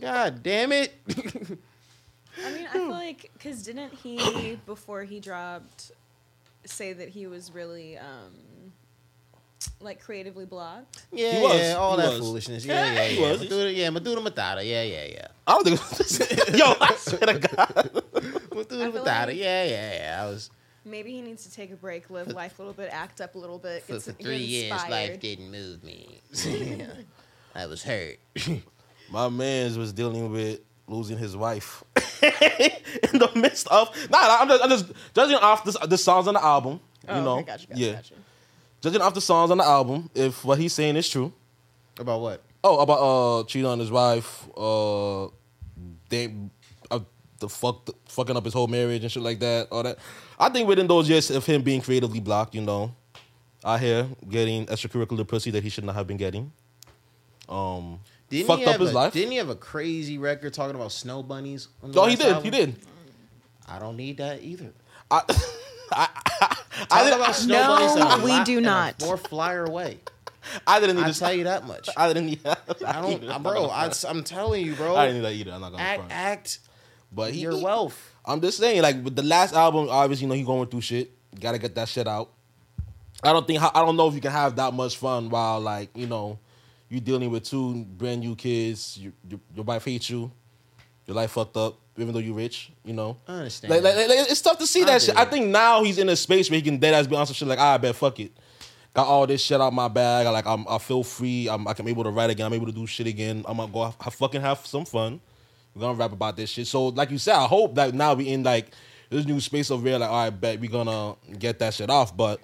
God 0.00 0.42
damn 0.42 0.72
it. 0.72 0.92
I 2.44 2.52
mean, 2.52 2.66
I 2.66 2.72
feel 2.72 2.90
like 2.90 3.30
because 3.34 3.62
didn't 3.62 3.94
he 3.94 4.58
before 4.66 5.04
he 5.04 5.20
dropped 5.20 5.92
say 6.64 6.92
that 6.92 7.08
he 7.08 7.26
was 7.26 7.52
really 7.52 7.96
um 7.98 8.65
like 9.80 10.00
creatively 10.00 10.44
blocked? 10.46 11.04
Yeah, 11.12 11.36
He 11.36 11.42
was. 11.42 11.60
yeah, 11.60 11.72
all 11.74 11.96
He 11.96 12.02
that 12.02 12.10
was. 12.10 12.18
foolishness. 12.20 12.64
Yeah, 12.64 12.92
yeah, 12.92 13.04
He 13.08 13.20
yeah. 13.20 13.30
was. 13.32 13.40
Maduda, 13.42 13.76
yeah, 13.76 13.88
Maduda 13.88 14.26
Matata. 14.26 14.64
Yeah, 14.68 14.82
yeah, 14.82 15.04
yeah. 15.06 15.28
I 15.46 15.52
don't 15.62 15.64
think. 15.78 15.80
Yo, 16.58 16.74
I 16.80 16.94
swear 16.96 17.20
to 17.20 17.38
God. 17.56 17.90
Maduda 18.50 18.86
I 18.88 18.90
feel 18.90 19.04
Matata. 19.04 19.26
like- 19.28 19.36
yeah, 19.36 19.64
yeah, 19.64 19.94
yeah. 19.94 20.22
I 20.22 20.26
was 20.30 20.50
Maybe 20.84 21.10
he 21.12 21.20
needs 21.20 21.42
to 21.44 21.52
take 21.52 21.72
a 21.72 21.76
break, 21.76 22.10
live 22.10 22.28
life 22.28 22.58
a 22.60 22.62
little 22.62 22.72
bit, 22.72 22.90
act 22.92 23.20
up 23.20 23.34
a 23.34 23.38
little 23.38 23.58
bit, 23.58 23.82
for, 23.82 23.94
get, 23.94 23.96
for 23.96 24.00
some, 24.04 24.14
get 24.18 24.24
three 24.24 24.36
years. 24.36 24.70
Life 24.70 24.82
inspired. 24.82 25.20
didn't 25.20 25.50
move 25.50 25.82
me. 25.82 26.20
I 27.56 27.66
was 27.66 27.82
hurt. 27.82 28.18
My 29.10 29.28
man's 29.28 29.76
was 29.76 29.92
dealing 29.92 30.30
with 30.30 30.60
losing 30.86 31.18
his 31.18 31.36
wife 31.36 31.82
in 32.22 33.18
the 33.18 33.30
midst 33.34 33.66
of. 33.68 33.88
Nah, 34.10 34.18
I'm 34.40 34.48
just, 34.48 34.62
I'm 34.62 34.70
just 34.70 34.86
judging 35.12 35.36
off 35.38 35.64
this, 35.64 35.76
the 35.88 35.98
songs 35.98 36.28
on 36.28 36.34
the 36.34 36.44
album. 36.44 36.74
You 37.02 37.08
Oh, 37.14 37.24
know, 37.24 37.32
okay, 37.38 37.42
gotcha, 37.46 37.66
gotcha, 37.66 37.80
yeah, 37.80 37.92
gotcha. 37.94 38.14
Judging 38.80 39.00
off 39.00 39.14
the 39.14 39.20
songs 39.20 39.50
on 39.50 39.58
the 39.58 39.64
album. 39.64 40.10
If 40.14 40.44
what 40.44 40.58
he's 40.58 40.72
saying 40.72 40.96
is 40.96 41.08
true. 41.08 41.32
About 41.98 42.20
what? 42.20 42.42
Oh, 42.62 42.80
about 42.80 42.98
uh 42.98 43.44
cheating 43.44 43.66
on 43.66 43.78
his 43.78 43.90
wife, 43.90 44.48
uh, 44.56 45.28
they, 46.08 46.34
uh, 46.90 47.00
the 47.38 47.48
fuck, 47.48 47.88
fucking 48.08 48.36
up 48.36 48.44
his 48.44 48.54
whole 48.54 48.66
marriage 48.66 49.02
and 49.02 49.10
shit 49.10 49.22
like 49.22 49.38
that. 49.40 49.68
All 49.70 49.82
that. 49.82 49.98
I 50.38 50.48
think 50.48 50.68
within 50.68 50.86
those 50.86 51.08
years 51.08 51.30
of 51.30 51.46
him 51.46 51.62
being 51.62 51.80
creatively 51.80 52.20
blocked, 52.20 52.54
you 52.54 52.60
know, 52.60 52.94
out 53.64 53.80
here 53.80 54.08
getting 54.28 54.66
extracurricular 54.66 55.26
pussy 55.26 55.50
that 55.50 55.62
he 55.62 55.70
should 55.70 55.84
not 55.84 55.94
have 55.94 56.06
been 56.06 56.16
getting. 56.16 56.52
Um, 57.48 58.00
Didn't 58.28 58.46
fucked 58.46 58.60
he 58.60 58.66
up 58.66 58.72
have 58.72 58.80
his 58.80 58.90
a, 58.90 58.94
life. 58.94 59.12
Didn't 59.12 59.30
he 59.30 59.38
have 59.38 59.48
a 59.48 59.56
crazy 59.56 60.18
record 60.18 60.52
talking 60.52 60.76
about 60.76 60.92
snow 60.92 61.22
bunnies? 61.22 61.68
On 61.82 61.92
the 61.92 62.00
oh, 62.00 62.06
he 62.06 62.16
did. 62.16 62.26
album? 62.26 62.44
He 62.44 62.50
did. 62.50 62.76
I 63.68 63.78
don't 63.78 63.96
need 63.96 64.18
that 64.18 64.42
either. 64.42 64.72
I, 65.10 65.22
I, 65.92 66.56
Talk 66.78 66.92
I, 66.92 67.08
about 67.10 67.34
snow 67.34 67.54
No, 67.54 67.68
bunnies. 67.68 67.96
in 67.96 68.20
a 68.20 68.24
we 68.24 68.30
lot- 68.30 68.46
do 68.46 68.58
a 68.58 68.60
not. 68.60 69.00
More 69.00 69.16
flyer 69.16 69.68
way. 69.68 69.98
I 70.66 70.78
didn't 70.80 70.96
need 70.96 71.04
I 71.04 71.10
to 71.10 71.18
tell 71.18 71.32
you 71.32 71.44
that 71.44 71.66
much. 71.66 71.88
I 71.96 72.08
didn't 72.08 72.26
need. 72.26 72.40
I 72.86 73.00
don't, 73.02 73.42
bro. 73.42 73.66
I, 73.66 73.90
am 74.08 74.22
telling 74.22 74.64
you, 74.64 74.74
bro. 74.74 74.94
I 74.94 75.06
didn't 75.06 75.22
need 75.22 75.28
that 75.28 75.34
either. 75.34 75.52
I'm 75.52 75.60
not 75.60 75.72
gonna 75.72 75.82
act, 75.82 75.98
front. 75.98 76.12
act 76.12 76.58
But 77.10 77.32
he, 77.32 77.40
your 77.40 77.60
wealth. 77.60 78.14
I'm 78.24 78.40
just 78.40 78.58
saying, 78.58 78.82
like 78.82 79.02
with 79.02 79.16
the 79.16 79.22
last 79.22 79.54
album, 79.54 79.88
obviously, 79.90 80.24
you 80.24 80.28
know, 80.28 80.34
he 80.34 80.42
going 80.42 80.68
through 80.68 80.82
shit. 80.82 81.10
Got 81.40 81.52
to 81.52 81.58
get 81.58 81.74
that 81.74 81.88
shit 81.88 82.06
out. 82.06 82.30
I 83.22 83.32
don't 83.32 83.46
think 83.46 83.60
I 83.62 83.84
don't 83.84 83.96
know 83.96 84.08
if 84.08 84.14
you 84.14 84.20
can 84.20 84.30
have 84.32 84.56
that 84.56 84.72
much 84.72 84.96
fun 84.96 85.30
while 85.30 85.60
like 85.60 85.90
you 85.94 86.06
know 86.06 86.38
you 86.88 87.00
dealing 87.00 87.30
with 87.30 87.44
two 87.44 87.84
brand 87.84 88.20
new 88.20 88.36
kids. 88.36 88.96
You, 88.98 89.12
your, 89.28 89.40
your 89.54 89.64
wife 89.64 89.84
hates 89.84 90.08
you. 90.10 90.30
Your 91.06 91.14
life 91.16 91.32
fucked 91.32 91.56
up, 91.56 91.78
even 91.96 92.12
though 92.12 92.20
you're 92.20 92.34
rich. 92.34 92.70
You 92.84 92.92
know. 92.92 93.16
I 93.26 93.34
understand. 93.34 93.72
Like, 93.72 93.82
like, 93.82 94.08
like, 94.08 94.30
it's 94.30 94.40
tough 94.40 94.58
to 94.58 94.66
see 94.66 94.82
I 94.82 94.86
that 94.86 95.02
shit. 95.02 95.16
I 95.16 95.24
think 95.24 95.46
now 95.46 95.82
he's 95.82 95.98
in 95.98 96.08
a 96.08 96.16
space 96.16 96.50
where 96.50 96.56
he 96.56 96.62
can 96.62 96.78
dead 96.78 96.94
ass 96.94 97.06
be 97.06 97.16
on 97.16 97.26
some 97.26 97.34
shit 97.34 97.48
like, 97.48 97.58
ah, 97.58 97.74
I 97.74 97.78
bet 97.78 97.94
fuck 97.96 98.18
it. 98.20 98.32
Got 98.94 99.06
all 99.06 99.26
this 99.26 99.42
shit 99.42 99.60
out 99.60 99.72
my 99.72 99.88
bag. 99.88 100.26
I 100.26 100.30
like 100.30 100.46
I'm, 100.46 100.66
I 100.68 100.78
feel 100.78 101.04
free. 101.04 101.48
I'm, 101.48 101.68
I'm 101.68 101.88
able 101.88 102.04
to 102.04 102.10
write 102.10 102.30
again. 102.30 102.46
I'm 102.46 102.54
able 102.54 102.66
to 102.66 102.72
do 102.72 102.86
shit 102.86 103.06
again. 103.06 103.44
I'm 103.46 103.58
gonna 103.58 103.70
go 103.70 103.84
have, 103.84 103.96
have- 104.00 104.14
fucking 104.14 104.40
have 104.40 104.66
some 104.66 104.84
fun. 104.86 105.20
We're 105.74 105.80
gonna 105.80 105.98
rap 105.98 106.12
about 106.12 106.36
this 106.36 106.48
shit. 106.50 106.66
So 106.66 106.86
like 106.88 107.10
you 107.10 107.18
said, 107.18 107.34
I 107.34 107.46
hope 107.46 107.74
that 107.74 107.92
now 107.94 108.14
we 108.14 108.28
in 108.28 108.42
like 108.42 108.72
this 109.10 109.26
new 109.26 109.40
space 109.40 109.70
of 109.70 109.84
where 109.84 109.98
like, 109.98 110.08
all 110.08 110.24
right, 110.24 110.30
bet 110.30 110.60
we 110.60 110.68
gonna 110.68 111.16
get 111.38 111.58
that 111.58 111.74
shit 111.74 111.90
off. 111.90 112.16
But 112.16 112.40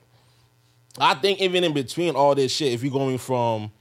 I 0.99 1.15
think 1.15 1.41
even 1.41 1.65
in 1.65 1.73
between 1.73 2.15
all 2.15 2.35
this 2.35 2.53
shit, 2.53 2.73
if 2.73 2.83
you're 2.83 2.93
going 2.93 3.17
from 3.17 3.73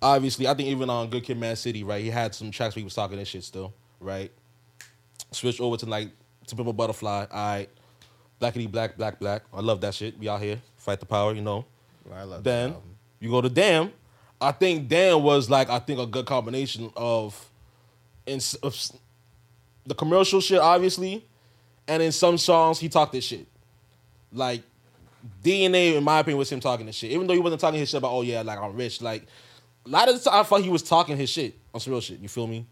obviously, 0.00 0.48
I 0.48 0.54
think 0.54 0.68
even 0.68 0.88
on 0.88 1.10
Good 1.10 1.24
Kid, 1.24 1.38
Mad 1.38 1.58
City, 1.58 1.84
right, 1.84 2.02
he 2.02 2.10
had 2.10 2.34
some 2.34 2.50
tracks 2.50 2.74
where 2.74 2.80
he 2.80 2.84
was 2.84 2.94
talking 2.94 3.18
this 3.18 3.28
shit 3.28 3.44
still, 3.44 3.74
right? 4.00 4.32
Switch 5.30 5.60
over 5.60 5.76
to 5.76 5.86
like 5.86 6.10
to 6.46 6.56
Pimp 6.56 6.68
a 6.68 6.72
Butterfly, 6.72 7.26
all 7.30 7.46
right. 7.48 7.68
Blackity 8.40 8.70
black, 8.70 8.96
black, 8.96 9.18
black. 9.18 9.42
I 9.52 9.60
love 9.60 9.80
that 9.80 9.94
shit. 9.94 10.18
We 10.18 10.28
out 10.28 10.40
here, 10.40 10.60
fight 10.76 11.00
the 11.00 11.06
power, 11.06 11.34
you 11.34 11.42
know. 11.42 11.64
I 12.12 12.22
love 12.22 12.44
that 12.44 12.50
Then 12.50 12.76
you 13.20 13.30
go 13.30 13.40
to 13.40 13.48
Damn. 13.48 13.92
I 14.40 14.52
think 14.52 14.88
Damn 14.88 15.22
was 15.22 15.48
like 15.48 15.70
I 15.70 15.78
think 15.78 15.98
a 15.98 16.06
good 16.06 16.26
combination 16.26 16.92
of 16.96 17.50
in 18.26 18.40
of 18.62 18.76
the 19.86 19.94
commercial 19.94 20.40
shit, 20.40 20.58
obviously, 20.58 21.24
and 21.88 22.02
in 22.02 22.12
some 22.12 22.36
songs 22.36 22.78
he 22.78 22.88
talked 22.88 23.12
this 23.12 23.24
shit. 23.24 23.46
Like 24.32 24.62
DNA, 25.42 25.94
in 25.96 26.04
my 26.04 26.20
opinion, 26.20 26.38
was 26.38 26.50
him 26.50 26.60
talking 26.60 26.86
this 26.86 26.96
shit. 26.96 27.12
Even 27.12 27.26
though 27.26 27.34
he 27.34 27.40
wasn't 27.40 27.60
talking 27.60 27.80
his 27.80 27.88
shit 27.88 27.98
about, 27.98 28.12
oh 28.12 28.22
yeah, 28.22 28.42
like 28.42 28.58
I'm 28.58 28.76
rich. 28.76 29.00
Like 29.00 29.26
a 29.86 29.88
lot 29.88 30.08
of 30.08 30.22
the 30.22 30.30
time, 30.30 30.40
I 30.40 30.42
thought 30.42 30.60
he 30.62 30.68
was 30.68 30.82
talking 30.82 31.16
his 31.16 31.30
shit 31.30 31.54
on 31.72 31.80
some 31.80 31.92
real 31.92 32.00
shit. 32.00 32.20
You 32.20 32.28
feel 32.28 32.46
me? 32.46 32.66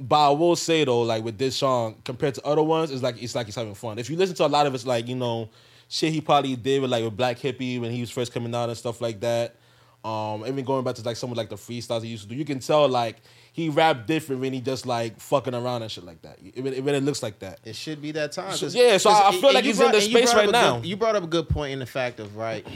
But 0.00 0.28
I 0.28 0.30
will 0.30 0.56
say 0.56 0.84
though, 0.84 1.02
like 1.02 1.22
with 1.24 1.38
this 1.38 1.56
song 1.56 1.96
compared 2.04 2.34
to 2.34 2.42
other 2.44 2.62
ones, 2.62 2.90
it's 2.90 3.02
like 3.02 3.22
it's 3.22 3.34
like 3.34 3.46
he's 3.46 3.54
having 3.54 3.74
fun. 3.74 3.98
If 3.98 4.10
you 4.10 4.16
listen 4.16 4.34
to 4.36 4.46
a 4.46 4.48
lot 4.48 4.66
of 4.66 4.74
it's 4.74 4.86
like 4.86 5.06
you 5.08 5.14
know 5.16 5.48
shit 5.88 6.12
he 6.12 6.20
probably 6.20 6.56
did 6.56 6.82
with 6.82 6.90
like 6.90 7.04
with 7.04 7.16
Black 7.16 7.38
Hippy 7.38 7.78
when 7.78 7.92
he 7.92 8.00
was 8.00 8.10
first 8.10 8.32
coming 8.32 8.54
out 8.54 8.68
and 8.68 8.76
stuff 8.78 9.00
like 9.00 9.20
that. 9.20 9.56
Um, 10.04 10.44
even 10.46 10.64
going 10.66 10.84
back 10.84 10.96
to 10.96 11.02
like 11.02 11.16
some 11.16 11.30
of 11.30 11.36
like 11.38 11.48
the 11.48 11.56
freestyles 11.56 12.02
he 12.02 12.08
used 12.08 12.24
to 12.24 12.28
do, 12.28 12.34
you 12.34 12.44
can 12.44 12.58
tell 12.58 12.86
like 12.88 13.16
he 13.52 13.70
rapped 13.70 14.06
different 14.06 14.42
when 14.42 14.52
he 14.52 14.60
just 14.60 14.84
like 14.84 15.18
fucking 15.18 15.54
around 15.54 15.80
and 15.82 15.90
shit 15.90 16.04
like 16.04 16.20
that. 16.22 16.38
It, 16.44 16.66
it, 16.66 16.84
when 16.84 16.94
it 16.94 17.02
looks 17.04 17.22
like 17.22 17.38
that. 17.38 17.60
It 17.64 17.74
should 17.74 18.02
be 18.02 18.12
that 18.12 18.32
time. 18.32 18.52
So- 18.56 18.66
yeah, 18.66 18.98
so 18.98 19.08
I- 19.08 19.28
I 19.28 19.32
feel 19.40 19.54
like 19.54 19.64
he's 19.64 19.80
in 19.80 19.92
the 19.92 20.00
space 20.02 20.32
brought 20.32 20.42
right 20.44 20.50
now. 20.52 20.76
good- 20.76 20.86
you 20.86 20.96
brought 20.96 21.16
up 21.16 21.22
a 21.24 21.26
good 21.28 21.48
point 21.48 21.72
in 21.72 21.78
the 21.78 21.86
fact 21.86 22.20
of 22.20 22.36
right. 22.36 22.66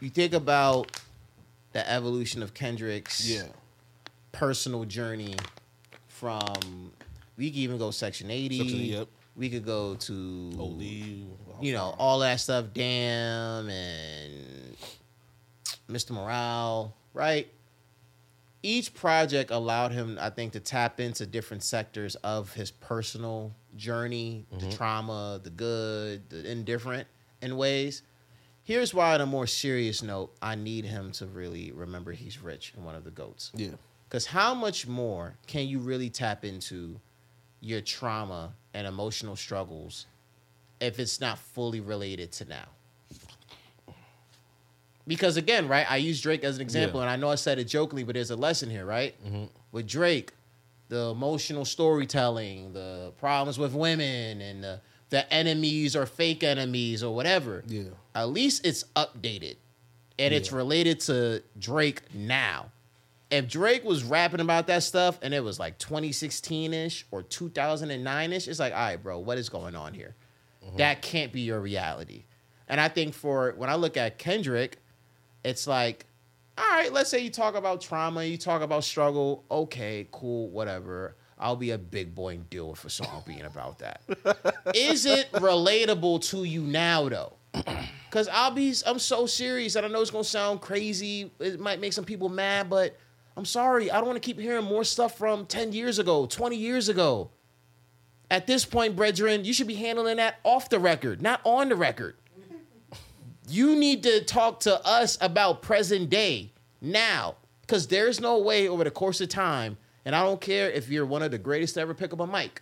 You 0.00 0.10
think 0.10 0.34
about 0.34 0.90
the 1.72 1.88
evolution 1.90 2.42
of 2.42 2.52
Kendrick's 2.52 3.26
Yeah. 3.26 3.44
personal 4.32 4.84
journey 4.84 5.36
from. 6.18 6.92
We 7.36 7.50
could 7.50 7.58
even 7.58 7.78
go 7.78 7.90
Section 7.90 8.30
eighty. 8.30 8.58
Section 8.58 8.78
80, 8.78 8.84
yep. 8.86 9.08
We 9.36 9.48
could 9.48 9.64
go 9.64 9.94
to 9.94 10.12
you 11.60 11.72
know 11.72 11.94
all 11.98 12.18
that 12.20 12.40
stuff. 12.40 12.66
Damn 12.74 13.68
and 13.68 14.76
Mr. 15.88 16.10
Morale, 16.10 16.94
right? 17.14 17.48
Each 18.62 18.92
project 18.92 19.52
allowed 19.52 19.92
him, 19.92 20.18
I 20.20 20.30
think, 20.30 20.52
to 20.54 20.60
tap 20.60 20.98
into 20.98 21.26
different 21.26 21.62
sectors 21.62 22.16
of 22.16 22.52
his 22.52 22.72
personal 22.72 23.54
journey, 23.76 24.46
the 24.50 24.56
mm-hmm. 24.56 24.70
trauma, 24.70 25.40
the 25.42 25.50
good, 25.50 26.28
the 26.28 26.50
indifferent 26.50 27.06
in 27.40 27.56
ways. 27.56 28.02
Here's 28.64 28.92
why, 28.92 29.14
on 29.14 29.20
a 29.20 29.26
more 29.26 29.46
serious 29.46 30.02
note, 30.02 30.34
I 30.42 30.56
need 30.56 30.84
him 30.84 31.12
to 31.12 31.26
really 31.26 31.70
remember 31.72 32.12
he's 32.12 32.42
rich 32.42 32.72
and 32.76 32.84
one 32.84 32.96
of 32.96 33.04
the 33.04 33.10
goats. 33.10 33.52
yeah. 33.54 33.70
Because 34.08 34.26
how 34.26 34.54
much 34.54 34.86
more 34.86 35.34
can 35.46 35.68
you 35.68 35.78
really 35.78 36.08
tap 36.08 36.44
into 36.44 36.98
your 37.60 37.80
trauma 37.80 38.54
and 38.72 38.86
emotional 38.86 39.36
struggles 39.36 40.06
if 40.80 40.98
it's 40.98 41.20
not 41.20 41.38
fully 41.38 41.80
related 41.80 42.32
to 42.32 42.44
now? 42.46 42.66
Because 45.06 45.36
again, 45.38 45.68
right, 45.68 45.90
I 45.90 45.96
use 45.96 46.20
Drake 46.20 46.44
as 46.44 46.56
an 46.56 46.62
example, 46.62 47.00
Yeah. 47.00 47.04
and 47.04 47.10
I 47.10 47.16
know 47.16 47.30
I 47.30 47.34
said 47.36 47.58
it 47.58 47.64
jokingly, 47.64 48.04
but 48.04 48.14
there's 48.14 48.30
a 48.30 48.36
lesson 48.36 48.68
here, 48.68 48.84
right? 48.84 49.14
Mm-hmm. 49.26 49.44
With 49.72 49.86
Drake, 49.86 50.32
the 50.88 51.10
emotional 51.10 51.64
storytelling, 51.64 52.72
the 52.74 53.12
problems 53.18 53.58
with 53.58 53.72
women, 53.74 54.40
and 54.42 54.62
the, 54.62 54.80
the 55.10 55.30
enemies 55.32 55.96
or 55.96 56.04
fake 56.04 56.42
enemies 56.44 57.02
or 57.02 57.14
whatever. 57.14 57.64
Yeah. 57.66 57.84
At 58.14 58.30
least 58.30 58.66
it's 58.66 58.84
updated 58.96 59.56
and 60.18 60.34
it's 60.34 60.52
related 60.52 61.00
to 61.00 61.42
Drake 61.58 62.02
now. 62.14 62.70
If 63.30 63.48
Drake 63.48 63.84
was 63.84 64.04
rapping 64.04 64.40
about 64.40 64.66
that 64.68 64.82
stuff 64.82 65.18
and 65.22 65.34
it 65.34 65.44
was 65.44 65.60
like 65.60 65.78
2016 65.78 66.72
ish 66.72 67.06
or 67.10 67.22
2009 67.22 68.32
ish, 68.32 68.48
it's 68.48 68.58
like, 68.58 68.72
all 68.72 68.78
right, 68.78 69.02
bro, 69.02 69.18
what 69.18 69.36
is 69.36 69.48
going 69.48 69.76
on 69.76 69.92
here? 69.92 70.14
Mm-hmm. 70.64 70.78
That 70.78 71.02
can't 71.02 71.32
be 71.32 71.42
your 71.42 71.60
reality. 71.60 72.24
And 72.68 72.80
I 72.80 72.88
think 72.88 73.14
for 73.14 73.54
when 73.56 73.68
I 73.70 73.74
look 73.74 73.96
at 73.96 74.18
Kendrick, 74.18 74.78
it's 75.44 75.66
like, 75.66 76.06
all 76.56 76.64
right, 76.64 76.92
let's 76.92 77.10
say 77.10 77.20
you 77.20 77.30
talk 77.30 77.54
about 77.54 77.80
trauma, 77.80 78.24
you 78.24 78.36
talk 78.36 78.62
about 78.62 78.84
struggle. 78.84 79.44
Okay, 79.50 80.08
cool, 80.10 80.48
whatever. 80.50 81.16
I'll 81.38 81.56
be 81.56 81.70
a 81.70 81.78
big 81.78 82.14
boy 82.14 82.34
and 82.34 82.50
deal 82.50 82.70
with 82.70 82.84
a 82.84 82.90
song 82.90 83.22
being 83.26 83.42
about 83.42 83.78
that. 83.78 84.02
Is 84.74 85.06
it 85.06 85.30
relatable 85.32 86.22
to 86.30 86.44
you 86.44 86.62
now 86.62 87.08
though? 87.08 87.32
Cause 88.10 88.28
I'll 88.32 88.50
be 88.50 88.74
I'm 88.86 88.98
so 88.98 89.26
serious 89.26 89.76
and 89.76 89.84
I 89.86 89.88
know 89.88 90.00
it's 90.00 90.10
gonna 90.10 90.24
sound 90.24 90.60
crazy. 90.60 91.30
It 91.38 91.60
might 91.60 91.80
make 91.80 91.92
some 91.92 92.04
people 92.04 92.28
mad, 92.28 92.68
but 92.68 92.96
I'm 93.38 93.44
sorry. 93.44 93.88
I 93.88 93.98
don't 93.98 94.06
want 94.06 94.20
to 94.20 94.26
keep 94.26 94.40
hearing 94.40 94.64
more 94.64 94.82
stuff 94.82 95.16
from 95.16 95.46
10 95.46 95.72
years 95.72 96.00
ago, 96.00 96.26
20 96.26 96.56
years 96.56 96.88
ago. 96.88 97.30
At 98.32 98.48
this 98.48 98.64
point, 98.64 98.96
brethren, 98.96 99.44
you 99.44 99.52
should 99.52 99.68
be 99.68 99.76
handling 99.76 100.16
that 100.16 100.40
off 100.42 100.68
the 100.68 100.80
record, 100.80 101.22
not 101.22 101.40
on 101.44 101.68
the 101.68 101.76
record. 101.76 102.16
You 103.50 103.76
need 103.76 104.02
to 104.02 104.22
talk 104.24 104.60
to 104.60 104.84
us 104.84 105.16
about 105.22 105.62
present 105.62 106.10
day 106.10 106.52
now. 106.82 107.36
Because 107.62 107.86
there's 107.86 108.20
no 108.20 108.38
way 108.38 108.68
over 108.68 108.84
the 108.84 108.90
course 108.90 109.22
of 109.22 109.30
time, 109.30 109.78
and 110.04 110.14
I 110.14 110.22
don't 110.22 110.40
care 110.40 110.70
if 110.70 110.90
you're 110.90 111.06
one 111.06 111.22
of 111.22 111.30
the 111.30 111.38
greatest 111.38 111.74
to 111.74 111.80
ever 111.80 111.94
pick 111.94 112.12
up 112.12 112.20
a 112.20 112.26
mic, 112.26 112.60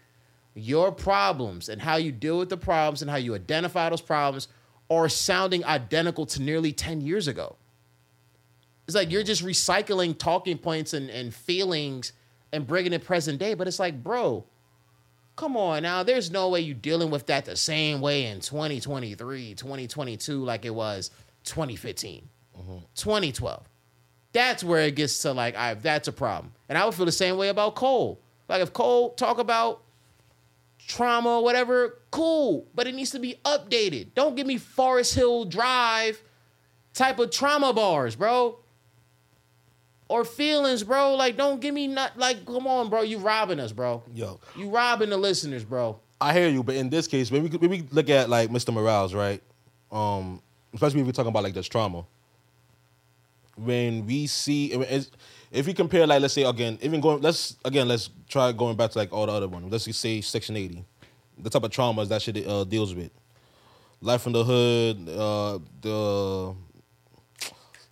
your 0.55 0.93
problems 0.93 1.69
and 1.69 1.83
how 1.83 1.97
you 1.97 2.13
deal 2.13 2.39
with 2.39 2.51
the 2.51 2.57
problems 2.57 3.03
and 3.03 3.11
how 3.11 3.17
you 3.17 3.35
identify 3.35 3.91
those 3.91 4.01
problems 4.01 4.47
are 4.91 5.09
sounding 5.09 5.65
identical 5.65 6.27
to 6.27 6.43
nearly 6.43 6.71
10 6.71 7.01
years 7.01 7.27
ago. 7.27 7.57
It's 8.87 8.95
like 8.95 9.11
you're 9.11 9.23
just 9.23 9.45
recycling 9.45 10.17
talking 10.17 10.59
points 10.59 10.95
and, 10.95 11.11
and 11.11 11.35
feelings 11.35 12.13
and 12.53 12.67
bringing 12.67 12.93
it 12.93 13.05
present 13.05 13.39
day, 13.39 13.55
but 13.55 13.67
it's 13.67 13.81
like, 13.81 14.03
bro, 14.03 14.45
come 15.35 15.57
on 15.57 15.83
now. 15.83 16.03
There's 16.03 16.31
no 16.31 16.49
way 16.49 16.61
you're 16.61 16.75
dealing 16.75 17.11
with 17.11 17.27
that 17.27 17.45
the 17.45 17.57
same 17.57 18.01
way 18.01 18.27
in 18.27 18.41
2023, 18.41 19.55
2022, 19.55 20.45
like 20.45 20.65
it 20.65 20.75
was 20.75 21.11
2015, 21.45 22.29
2012. 22.95 23.69
That's 24.33 24.63
where 24.63 24.83
it 24.83 24.95
gets 24.95 25.21
to 25.23 25.33
like, 25.33 25.57
right, 25.57 25.81
that's 25.81 26.09
a 26.09 26.13
problem. 26.13 26.53
And 26.69 26.79
I 26.79 26.85
would 26.85 26.95
feel 26.95 27.07
the 27.07 27.13
same 27.13 27.37
way 27.37 27.49
about 27.49 27.75
Cole. 27.75 28.21
Like 28.49 28.63
if 28.63 28.73
Cole 28.73 29.11
talk 29.15 29.39
about 29.39 29.83
trauma 30.79 31.41
whatever, 31.41 31.99
cool, 32.11 32.67
but 32.75 32.87
it 32.87 32.95
needs 32.95 33.11
to 33.11 33.19
be 33.19 33.41
updated. 33.45 34.15
Don't 34.15 34.37
give 34.37 34.47
me 34.47 34.59
Forest 34.59 35.15
Hill 35.15 35.45
Drive 35.47 36.23
type 36.95 37.19
of 37.19 37.31
trauma 37.31 37.73
bars, 37.73 38.15
bro. 38.15 38.59
Or 40.09 40.25
feelings, 40.25 40.83
bro. 40.85 41.15
Like, 41.17 41.37
don't 41.37 41.61
give 41.61 41.75
me 41.75 41.89
not 41.89 42.17
like, 42.17 42.47
come 42.47 42.67
on, 42.67 42.89
bro. 42.91 43.03
You 43.03 43.19
robbing 43.19 43.59
us, 43.61 43.73
bro. 43.73 44.03
Yo, 44.15 44.39
You 44.57 44.69
robbing 44.71 45.11
the 45.11 45.17
listeners, 45.17 45.65
bro. 45.65 45.99
I 46.21 46.33
hear 46.33 46.49
you, 46.49 46.63
but 46.63 46.77
in 46.77 46.89
this 46.91 47.07
case, 47.09 47.31
when 47.31 47.43
we 47.43 47.49
when 47.51 47.71
we 47.71 47.85
look 47.91 48.09
at 48.09 48.29
like 48.31 48.51
Mr. 48.51 48.73
Morales, 48.73 49.13
right? 49.15 49.43
Um, 49.93 50.41
especially 50.73 51.01
if 51.01 51.07
we're 51.07 51.13
talking 51.13 51.29
about 51.31 51.43
like 51.43 51.55
this 51.55 51.67
trauma. 51.69 52.05
When 53.57 54.07
we 54.07 54.27
see, 54.27 54.73
I 54.73 54.77
mean, 54.77 54.83
it's- 54.85 55.11
if 55.51 55.67
we 55.67 55.73
compare, 55.73 56.07
like, 56.07 56.21
let's 56.21 56.35
say 56.35 56.43
again, 56.43 56.79
even 56.83 57.01
going, 57.01 57.23
let's 57.23 57.57
again, 57.65 57.89
let's 57.89 58.11
try 58.29 58.53
going 58.53 58.77
back 58.77 58.91
to 58.91 58.99
like 58.99 59.13
all 59.13 59.27
the 59.27 59.33
other 59.33 59.49
ones. 59.49 59.71
Let's 59.73 59.87
just 59.87 60.01
say 60.01 60.21
Section 60.21 60.57
Eighty, 60.57 60.85
the 61.39 61.49
type 61.51 61.63
of 61.63 61.71
traumas 61.71 62.09
that 62.09 62.21
shit 62.23 62.47
uh, 62.47 62.65
deals 62.65 62.95
with, 62.95 63.11
life 64.03 64.27
in 64.27 64.33
the 64.33 64.45
hood, 64.45 65.09
uh, 65.09 65.59
the 65.81 66.55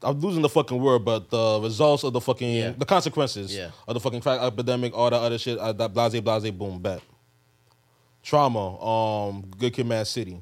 I'm 0.05 0.21
losing 0.21 0.43
the 0.43 0.49
fucking 0.49 0.81
word, 0.81 1.05
but 1.05 1.31
the 1.31 1.61
results 1.63 2.05
of 2.05 2.13
the 2.13 2.21
fucking 2.21 2.55
Yeah. 2.55 2.71
the 2.77 2.85
consequences 2.85 3.55
Yeah. 3.55 3.71
of 3.89 3.95
the 3.95 4.01
fucking 4.01 4.21
crack 4.21 4.41
epidemic, 4.41 4.97
all 4.97 5.11
that 5.11 5.21
other 5.21 5.39
shit, 5.39 5.59
uh, 5.59 5.73
that 5.73 5.93
blase 5.95 6.21
blase 6.21 6.51
boom 6.51 6.81
bet. 6.81 7.01
Trauma, 8.23 8.83
um, 8.83 9.45
Good 9.59 9.75
Kid, 9.75 9.87
Mad 9.87 10.07
City. 10.07 10.41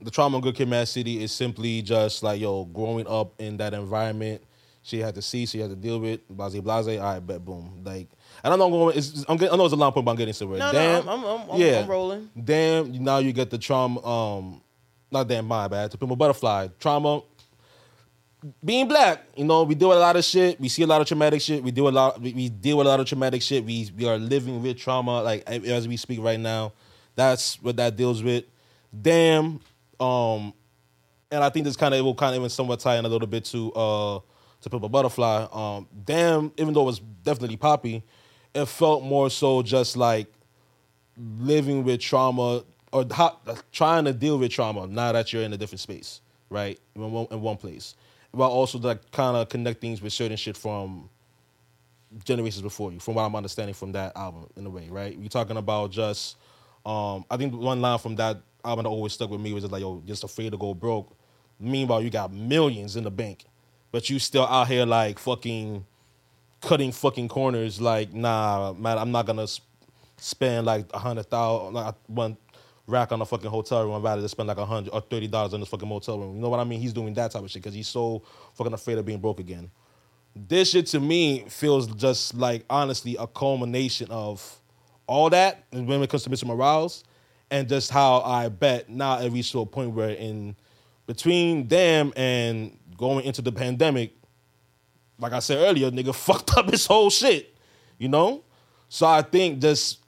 The 0.00 0.10
trauma 0.10 0.40
Good 0.40 0.54
Kid, 0.56 0.68
Mad 0.68 0.88
City 0.88 1.22
is 1.22 1.32
simply 1.32 1.82
just 1.82 2.22
like 2.22 2.40
yo 2.40 2.64
growing 2.64 3.06
up 3.06 3.40
in 3.40 3.56
that 3.58 3.74
environment. 3.74 4.42
She 4.82 4.98
had 5.00 5.14
to 5.16 5.22
see, 5.22 5.46
she 5.46 5.58
had 5.58 5.70
to 5.70 5.76
deal 5.76 5.98
with 5.98 6.20
blase 6.28 6.54
blase. 6.60 6.98
All 6.98 7.04
right, 7.04 7.18
bet 7.24 7.44
boom. 7.44 7.82
Like, 7.84 8.08
and 8.44 8.52
I'm 8.52 8.58
not 8.58 8.68
going. 8.70 8.96
It's, 8.96 9.24
I'm 9.28 9.36
getting, 9.36 9.52
I 9.52 9.56
know 9.56 9.64
it's 9.64 9.72
a 9.72 9.76
long 9.76 9.92
point, 9.92 10.04
but 10.04 10.12
I'm 10.12 10.16
getting 10.16 10.34
somewhere. 10.34 10.58
No, 10.58 10.70
damn, 10.72 11.06
no, 11.06 11.12
I'm, 11.12 11.24
I'm, 11.24 11.50
I'm, 11.50 11.60
yeah, 11.60 11.80
I'm 11.80 11.88
rolling. 11.88 12.30
Damn, 12.44 13.02
now 13.02 13.18
you 13.18 13.32
get 13.32 13.50
the 13.50 13.58
trauma. 13.58 14.04
Um, 14.04 14.60
not 15.10 15.26
damn, 15.26 15.46
my 15.46 15.66
bad. 15.68 15.90
To 15.92 15.98
put 15.98 16.10
a 16.10 16.14
Butterfly, 16.16 16.68
trauma 16.78 17.22
being 18.64 18.88
black, 18.88 19.24
you 19.36 19.44
know, 19.44 19.62
we 19.62 19.74
deal 19.74 19.88
with 19.88 19.98
a 19.98 20.00
lot 20.00 20.16
of 20.16 20.24
shit. 20.24 20.60
We 20.60 20.68
see 20.68 20.82
a 20.82 20.86
lot 20.86 21.00
of 21.00 21.06
traumatic 21.06 21.40
shit. 21.40 21.62
We 21.62 21.70
deal 21.70 21.88
a 21.88 21.90
lot. 21.90 22.20
We, 22.20 22.32
we 22.32 22.48
deal 22.48 22.78
with 22.78 22.86
a 22.86 22.90
lot 22.90 23.00
of 23.00 23.06
traumatic 23.06 23.42
shit. 23.42 23.64
We 23.64 23.90
we 23.96 24.06
are 24.06 24.18
living 24.18 24.62
with 24.62 24.78
trauma, 24.78 25.22
like 25.22 25.48
as 25.48 25.88
we 25.88 25.96
speak 25.96 26.20
right 26.20 26.40
now. 26.40 26.72
That's 27.14 27.60
what 27.62 27.76
that 27.76 27.96
deals 27.96 28.22
with. 28.22 28.44
Damn, 29.00 29.60
um, 29.98 30.52
and 31.30 31.42
I 31.42 31.50
think 31.50 31.64
this 31.64 31.76
kind 31.76 31.94
of 31.94 32.04
will 32.04 32.14
kind 32.14 32.34
of 32.34 32.40
even 32.40 32.50
somewhat 32.50 32.80
tie 32.80 32.96
in 32.96 33.04
a 33.04 33.08
little 33.08 33.26
bit 33.26 33.44
to 33.46 33.72
uh 33.72 34.20
to 34.60 34.70
Pimp 34.70 34.84
a 34.84 34.88
Butterfly. 34.88 35.46
Um, 35.52 35.88
damn, 36.04 36.52
even 36.56 36.74
though 36.74 36.82
it 36.82 36.86
was 36.86 36.98
definitely 36.98 37.56
poppy, 37.56 38.02
it 38.54 38.66
felt 38.66 39.02
more 39.02 39.30
so 39.30 39.62
just 39.62 39.96
like 39.96 40.32
living 41.16 41.84
with 41.84 42.00
trauma 42.00 42.64
or 42.92 43.04
how, 43.10 43.38
trying 43.72 44.04
to 44.04 44.12
deal 44.12 44.38
with 44.38 44.50
trauma 44.50 44.86
now 44.86 45.12
that 45.12 45.32
you're 45.32 45.42
in 45.42 45.52
a 45.52 45.56
different 45.56 45.80
space, 45.80 46.20
right? 46.50 46.78
In 46.94 47.10
one, 47.10 47.26
in 47.30 47.40
one 47.40 47.56
place, 47.56 47.94
while 48.32 48.50
also 48.50 48.78
like 48.78 49.10
kind 49.10 49.36
of 49.36 49.48
connecting 49.48 49.90
things 49.90 50.02
with 50.02 50.12
certain 50.12 50.36
shit 50.36 50.56
from 50.56 51.08
generations 52.24 52.62
before 52.62 52.92
you, 52.92 53.00
from 53.00 53.14
what 53.14 53.22
I'm 53.22 53.34
understanding 53.34 53.74
from 53.74 53.92
that 53.92 54.16
album 54.16 54.46
in 54.56 54.66
a 54.66 54.70
way, 54.70 54.88
right? 54.90 55.16
You're 55.16 55.28
talking 55.28 55.56
about 55.56 55.90
just, 55.90 56.36
um, 56.84 57.24
I 57.30 57.36
think 57.36 57.54
one 57.54 57.80
line 57.80 57.98
from 57.98 58.16
that 58.16 58.38
album 58.64 58.84
that 58.84 58.88
always 58.88 59.12
stuck 59.12 59.30
with 59.30 59.40
me 59.40 59.52
was 59.52 59.64
just 59.64 59.72
like, 59.72 59.80
yo, 59.80 60.02
just 60.06 60.24
afraid 60.24 60.52
to 60.52 60.58
go 60.58 60.74
broke. 60.74 61.16
Meanwhile, 61.58 62.02
you 62.02 62.10
got 62.10 62.32
millions 62.32 62.96
in 62.96 63.04
the 63.04 63.10
bank, 63.10 63.44
but 63.90 64.10
you 64.10 64.18
still 64.18 64.46
out 64.46 64.68
here 64.68 64.84
like 64.84 65.18
fucking 65.18 65.84
cutting 66.60 66.92
fucking 66.92 67.28
corners. 67.28 67.80
Like, 67.80 68.12
nah, 68.12 68.74
man, 68.74 68.98
I'm 68.98 69.10
not 69.10 69.26
gonna 69.26 69.46
spend 70.18 70.66
like 70.66 70.86
a 70.92 70.98
hundred 70.98 71.26
thousand, 71.26 71.74
like 71.74 71.94
one 72.06 72.36
rack 72.86 73.12
on 73.12 73.20
a 73.20 73.26
fucking 73.26 73.50
hotel 73.50 73.84
room. 73.84 74.02
Rather 74.02 74.22
just 74.22 74.32
spend 74.32 74.48
like 74.48 74.58
a 74.58 74.66
hundred 74.66 74.90
or 74.92 75.00
thirty 75.00 75.26
dollars 75.26 75.54
on 75.54 75.60
this 75.60 75.68
fucking 75.68 75.88
motel 75.88 76.18
room. 76.18 76.36
You 76.36 76.42
know 76.42 76.48
what 76.48 76.60
I 76.60 76.64
mean? 76.64 76.80
He's 76.80 76.92
doing 76.92 77.14
that 77.14 77.32
type 77.32 77.42
of 77.42 77.50
shit 77.50 77.62
because 77.62 77.74
he's 77.74 77.88
so 77.88 78.22
fucking 78.54 78.72
afraid 78.72 78.98
of 78.98 79.04
being 79.04 79.20
broke 79.20 79.40
again. 79.40 79.70
This 80.34 80.70
shit 80.70 80.86
to 80.88 81.00
me 81.00 81.46
feels 81.48 81.86
just 81.86 82.34
like 82.34 82.64
honestly 82.68 83.16
a 83.18 83.26
culmination 83.26 84.08
of 84.10 84.60
all 85.06 85.30
that 85.30 85.64
when 85.70 86.02
it 86.02 86.10
comes 86.10 86.24
to 86.24 86.30
Mr. 86.30 86.44
Morales 86.44 87.04
and 87.50 87.68
just 87.68 87.90
how 87.90 88.20
I 88.20 88.48
bet 88.48 88.88
now 88.88 89.18
it 89.20 89.30
reached 89.30 89.52
to 89.52 89.60
a 89.60 89.66
point 89.66 89.92
where 89.92 90.10
in 90.10 90.56
between 91.06 91.68
them 91.68 92.12
and 92.16 92.76
going 92.96 93.24
into 93.24 93.40
the 93.40 93.52
pandemic, 93.52 94.16
like 95.18 95.32
I 95.32 95.38
said 95.38 95.58
earlier, 95.58 95.90
nigga 95.90 96.14
fucked 96.14 96.56
up 96.56 96.70
his 96.70 96.86
whole 96.86 97.10
shit. 97.10 97.54
You 97.98 98.08
know? 98.08 98.44
So 98.88 99.06
I 99.06 99.22
think 99.22 99.60
just 99.60 100.00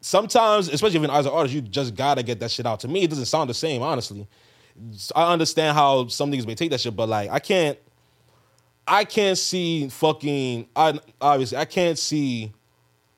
sometimes, 0.00 0.68
especially 0.68 1.04
if 1.04 1.10
as 1.10 1.26
an 1.26 1.32
artist, 1.32 1.54
you 1.54 1.60
just 1.60 1.94
gotta 1.94 2.22
get 2.22 2.40
that 2.40 2.50
shit 2.50 2.66
out. 2.66 2.80
To 2.80 2.88
me, 2.88 3.04
it 3.04 3.10
doesn't 3.10 3.26
sound 3.26 3.50
the 3.50 3.54
same, 3.54 3.82
honestly. 3.82 4.26
I 5.14 5.32
understand 5.32 5.76
how 5.76 6.06
some 6.08 6.30
niggas 6.30 6.46
may 6.46 6.54
take 6.54 6.70
that 6.70 6.80
shit, 6.80 6.94
but 6.94 7.08
like 7.08 7.30
I 7.30 7.38
can't 7.38 7.78
I 8.86 9.04
can't 9.04 9.38
see 9.38 9.88
fucking 9.88 10.68
I 10.76 10.98
obviously 11.20 11.58
I 11.58 11.64
can't 11.64 11.98
see 11.98 12.52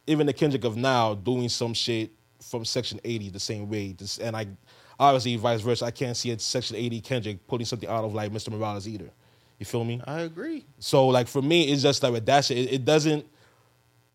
even 0.07 0.27
the 0.27 0.33
Kendrick 0.33 0.65
of 0.65 0.77
now 0.77 1.15
doing 1.15 1.49
some 1.49 1.75
shit 1.75 2.11
from 2.41 2.65
Section 2.65 3.01
80 3.05 3.31
the 3.31 3.41
same 3.41 3.69
way. 3.69 3.93
This, 3.93 4.19
and 4.19 4.37
I 4.37 4.47
obviously 4.99 5.37
vice 5.37 5.61
versa. 5.61 5.85
I 5.85 5.91
can't 5.91 6.17
see 6.17 6.31
a 6.31 6.39
Section 6.39 6.77
80 6.77 7.01
Kendrick 7.01 7.47
putting 7.47 7.67
something 7.67 7.89
out 7.89 8.05
of 8.05 8.15
like 8.15 8.33
Mr. 8.33 8.51
Morales 8.51 8.87
either. 8.87 9.11
You 9.59 9.67
feel 9.67 9.85
me? 9.85 10.01
I 10.07 10.21
agree. 10.21 10.65
So 10.79 11.09
like 11.09 11.27
for 11.27 11.43
me, 11.43 11.73
it's 11.73 11.83
just 11.83 12.03
like 12.03 12.13
with 12.13 12.27
that 12.27 12.45
shit, 12.45 12.59
it, 12.59 12.73
it 12.75 12.85
doesn't. 12.85 13.27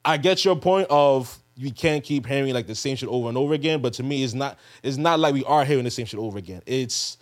I 0.06 0.18
get 0.18 0.44
your 0.44 0.56
point 0.56 0.88
of 0.90 1.43
you 1.56 1.72
can't 1.72 2.04
keep 2.04 2.26
hearing 2.26 2.54
like 2.54 2.68
the 2.68 2.76
same 2.76 2.96
shit 2.96 3.10
over 3.10 3.30
and 3.30 3.38
over 3.38 3.54
again, 3.54 3.82
but 3.82 3.94
to 3.94 4.04
me, 4.04 4.24
it's 4.24 4.34
not. 4.34 4.58
It's 4.82 4.98
not 4.98 5.20
like 5.20 5.34
we 5.34 5.44
are 5.46 5.64
hearing 5.66 5.84
the 5.84 5.92
same 5.92 6.06
shit 6.06 6.20
over 6.20 6.38
again. 6.38 6.62
It's 6.66 7.18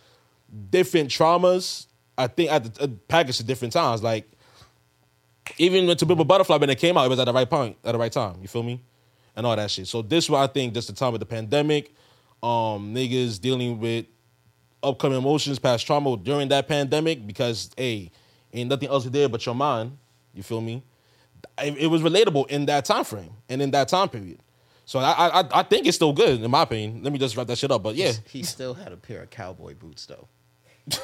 different 0.70 1.10
traumas. 1.10 1.88
I 2.18 2.28
think 2.28 2.52
at 2.52 2.74
the 2.74 2.84
uh, 2.84 2.88
packaged 3.08 3.42
at 3.42 3.48
different 3.48 3.74
times. 3.74 4.04
Like 4.04 4.30
even 5.58 5.88
Pimp 5.88 6.20
a 6.20 6.24
Butterfly 6.24 6.58
when 6.58 6.70
it 6.70 6.78
came 6.78 6.98
out, 6.98 7.06
it 7.06 7.10
was 7.10 7.20
at 7.20 7.26
the 7.26 7.34
right 7.34 7.50
point, 7.50 7.78
at 7.84 7.92
the 7.92 7.98
right 7.98 8.12
time. 8.12 8.38
You 8.42 8.48
feel 8.48 8.64
me? 8.64 8.82
And 9.36 9.46
all 9.46 9.56
that 9.56 9.72
shit. 9.72 9.88
So 9.88 10.02
this 10.02 10.30
one, 10.30 10.42
I 10.42 10.48
think, 10.48 10.74
just 10.74 10.88
the 10.88 10.94
time 10.94 11.14
of 11.14 11.20
the 11.20 11.26
pandemic, 11.26 11.94
um, 12.44 12.94
niggas 12.94 13.40
dealing 13.40 13.80
with 13.80 14.06
upcoming 14.84 15.18
emotions, 15.18 15.60
past 15.60 15.86
trauma 15.86 16.18
during 16.18 16.50
that 16.50 16.68
pandemic, 16.68 17.26
because 17.26 17.70
hey, 17.78 18.12
ain't 18.54 18.70
nothing 18.70 18.90
else 18.90 19.06
there 19.06 19.30
but 19.30 19.46
your 19.46 19.56
mind. 19.56 19.98
You 20.34 20.44
feel 20.44 20.62
me? 20.62 20.84
It, 21.62 21.78
it 21.78 21.88
was 21.88 22.02
relatable 22.02 22.50
in 22.50 22.66
that 22.68 22.86
time 22.86 23.04
frame 23.04 23.32
and 23.50 23.62
in 23.62 23.72
that 23.72 23.88
time 23.88 24.10
period. 24.10 24.40
So 24.86 25.00
I, 25.00 25.42
I 25.42 25.60
I 25.60 25.64
think 25.64 25.86
it's 25.88 25.96
still 25.96 26.14
good 26.14 26.42
in 26.42 26.52
my 26.52 26.64
opinion. 26.64 27.04
Let 27.04 27.14
me 27.14 27.20
just 27.20 27.38
wrap 27.38 27.48
that 27.48 27.58
shit 27.58 27.72
up. 27.72 27.84
But 27.84 27.96
yeah, 27.96 28.14
He 28.30 28.44
still 28.44 28.74
had 28.74 28.92
a 28.92 28.98
pair 28.98 29.22
of 29.24 29.30
cowboy 29.30 29.76
boots 29.76 30.06
though. 30.06 30.28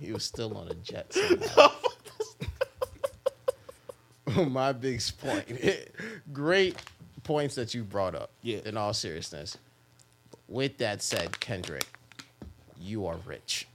he 0.00 0.12
was 0.12 0.24
still 0.24 0.56
on 0.56 0.68
a 0.68 0.74
jet. 0.74 1.14
My 4.48 4.72
big 4.72 5.02
point. 5.20 5.46
Great 6.32 6.76
points 7.22 7.54
that 7.56 7.74
you 7.74 7.84
brought 7.84 8.14
up. 8.14 8.30
Yeah. 8.42 8.60
In 8.64 8.76
all 8.76 8.94
seriousness. 8.94 9.58
With 10.48 10.78
that 10.78 11.02
said, 11.02 11.38
Kendrick, 11.40 11.86
you 12.80 13.06
are 13.06 13.16
rich. 13.26 13.66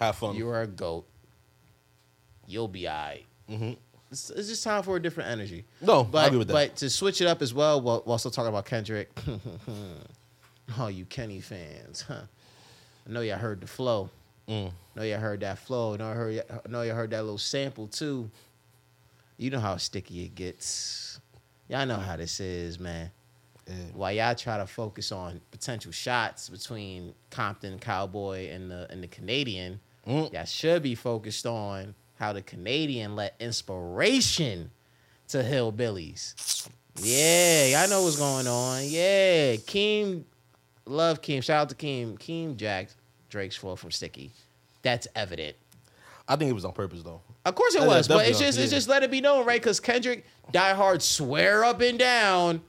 have 0.00 0.16
fun. 0.16 0.34
You 0.36 0.48
are 0.48 0.62
a 0.62 0.66
goat. 0.66 1.06
You'll 2.46 2.68
be 2.68 2.88
alright. 2.88 3.24
Mm-hmm. 3.50 3.72
It's, 4.10 4.30
it's 4.30 4.48
just 4.48 4.62
time 4.64 4.82
for 4.82 4.96
a 4.96 5.02
different 5.02 5.30
energy. 5.30 5.64
No, 5.80 6.00
I 6.00 6.04
but 6.04 6.26
agree 6.28 6.38
with 6.38 6.48
that. 6.48 6.52
but 6.52 6.76
to 6.76 6.90
switch 6.90 7.20
it 7.20 7.26
up 7.26 7.42
as 7.42 7.52
well, 7.52 7.80
while, 7.80 8.02
while 8.04 8.18
still 8.18 8.30
talking 8.30 8.48
about 8.50 8.64
Kendrick. 8.66 9.10
oh, 10.78 10.88
you 10.88 11.04
Kenny 11.06 11.40
fans, 11.40 12.02
huh? 12.02 12.20
I 13.08 13.12
know 13.12 13.20
y'all 13.20 13.38
heard 13.38 13.60
the 13.60 13.66
flow. 13.66 14.10
Mm. 14.48 14.70
know 14.94 15.02
y'all 15.02 15.18
heard 15.18 15.40
that 15.40 15.58
flow. 15.58 15.94
I 15.94 15.96
know 15.96 16.08
I 16.10 16.14
heard. 16.14 16.42
Know 16.68 16.82
y'all 16.82 16.94
heard 16.94 17.10
that 17.10 17.22
little 17.22 17.38
sample 17.38 17.88
too. 17.88 18.30
You 19.38 19.50
know 19.50 19.58
how 19.60 19.76
sticky 19.76 20.24
it 20.24 20.34
gets. 20.34 21.20
Y'all 21.68 21.84
know 21.84 21.96
how 21.96 22.16
this 22.16 22.38
is, 22.38 22.78
man. 22.78 23.10
Yeah. 23.66 23.74
While 23.94 24.12
y'all 24.12 24.34
try 24.36 24.58
to 24.58 24.66
focus 24.66 25.10
on 25.10 25.40
potential 25.50 25.90
shots 25.90 26.48
between 26.48 27.12
Compton 27.30 27.80
Cowboy 27.80 28.50
and 28.50 28.70
the 28.70 28.86
and 28.90 29.02
the 29.02 29.08
Canadian, 29.08 29.80
Mm. 30.06 30.32
y'all 30.32 30.44
should 30.44 30.82
be 30.84 30.94
focused 30.94 31.46
on 31.46 31.92
how 32.18 32.32
the 32.32 32.42
Canadian 32.42 33.16
let 33.16 33.34
inspiration 33.40 34.70
to 35.28 35.38
hillbillies. 35.38 36.68
Yeah, 36.98 37.66
y'all 37.66 37.90
know 37.90 38.02
what's 38.02 38.16
going 38.16 38.46
on. 38.46 38.82
Yeah, 38.84 39.56
Keem, 39.56 40.24
love 40.86 41.20
Keem. 41.20 41.42
Shout 41.42 41.62
out 41.62 41.68
to 41.68 41.74
Keem. 41.74 42.18
Keem 42.18 42.56
Jack 42.56 42.88
Drake's 43.28 43.56
flow 43.56 43.76
from 43.76 43.90
Sticky. 43.90 44.30
That's 44.82 45.06
evident. 45.14 45.56
I 46.28 46.36
think 46.36 46.50
it 46.50 46.54
was 46.54 46.64
on 46.64 46.72
purpose 46.72 47.02
though. 47.02 47.20
Of 47.44 47.54
course 47.54 47.74
it 47.74 47.82
Yeah, 47.82 47.88
was, 47.88 48.08
but 48.08 48.26
it's 48.26 48.38
just 48.38 48.58
was, 48.58 48.64
it's 48.64 48.72
just 48.72 48.88
let 48.88 49.02
it 49.02 49.10
be 49.10 49.20
known, 49.20 49.46
right? 49.46 49.60
Because 49.60 49.78
Kendrick, 49.78 50.24
Die 50.50 50.74
Hard, 50.74 51.02
swear 51.02 51.64
up 51.64 51.80
and 51.80 51.98
down 51.98 52.62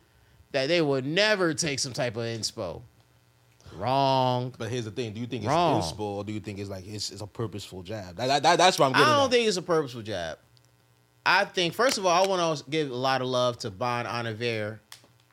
that 0.51 0.67
they 0.67 0.81
would 0.81 1.05
never 1.05 1.53
take 1.53 1.79
some 1.79 1.93
type 1.93 2.15
of 2.15 2.23
inspo. 2.23 2.81
Wrong. 3.77 4.53
But 4.57 4.69
here's 4.69 4.85
the 4.85 4.91
thing: 4.91 5.13
Do 5.13 5.19
you 5.19 5.27
think 5.27 5.43
it's 5.43 5.49
Wrong. 5.49 5.81
inspo, 5.81 5.99
or 5.99 6.23
do 6.23 6.33
you 6.33 6.39
think 6.39 6.59
it's 6.59 6.69
like 6.69 6.85
it's, 6.87 7.11
it's 7.11 7.21
a 7.21 7.27
purposeful 7.27 7.83
jab? 7.83 8.15
That, 8.17 8.27
that, 8.27 8.43
that- 8.43 8.57
that's 8.57 8.77
what 8.79 8.87
I'm 8.87 8.91
getting. 8.93 9.07
I 9.07 9.15
don't 9.15 9.25
at. 9.25 9.31
think 9.31 9.47
it's 9.47 9.57
a 9.57 9.61
purposeful 9.61 10.01
jab. 10.01 10.37
I 11.25 11.45
think 11.45 11.73
first 11.73 11.97
of 11.97 12.05
all, 12.05 12.23
I 12.23 12.27
want 12.27 12.59
to 12.59 12.69
give 12.69 12.89
a 12.89 12.95
lot 12.95 13.21
of 13.21 13.27
love 13.27 13.57
to 13.59 13.71
Bon 13.71 14.05
Iver. 14.05 14.79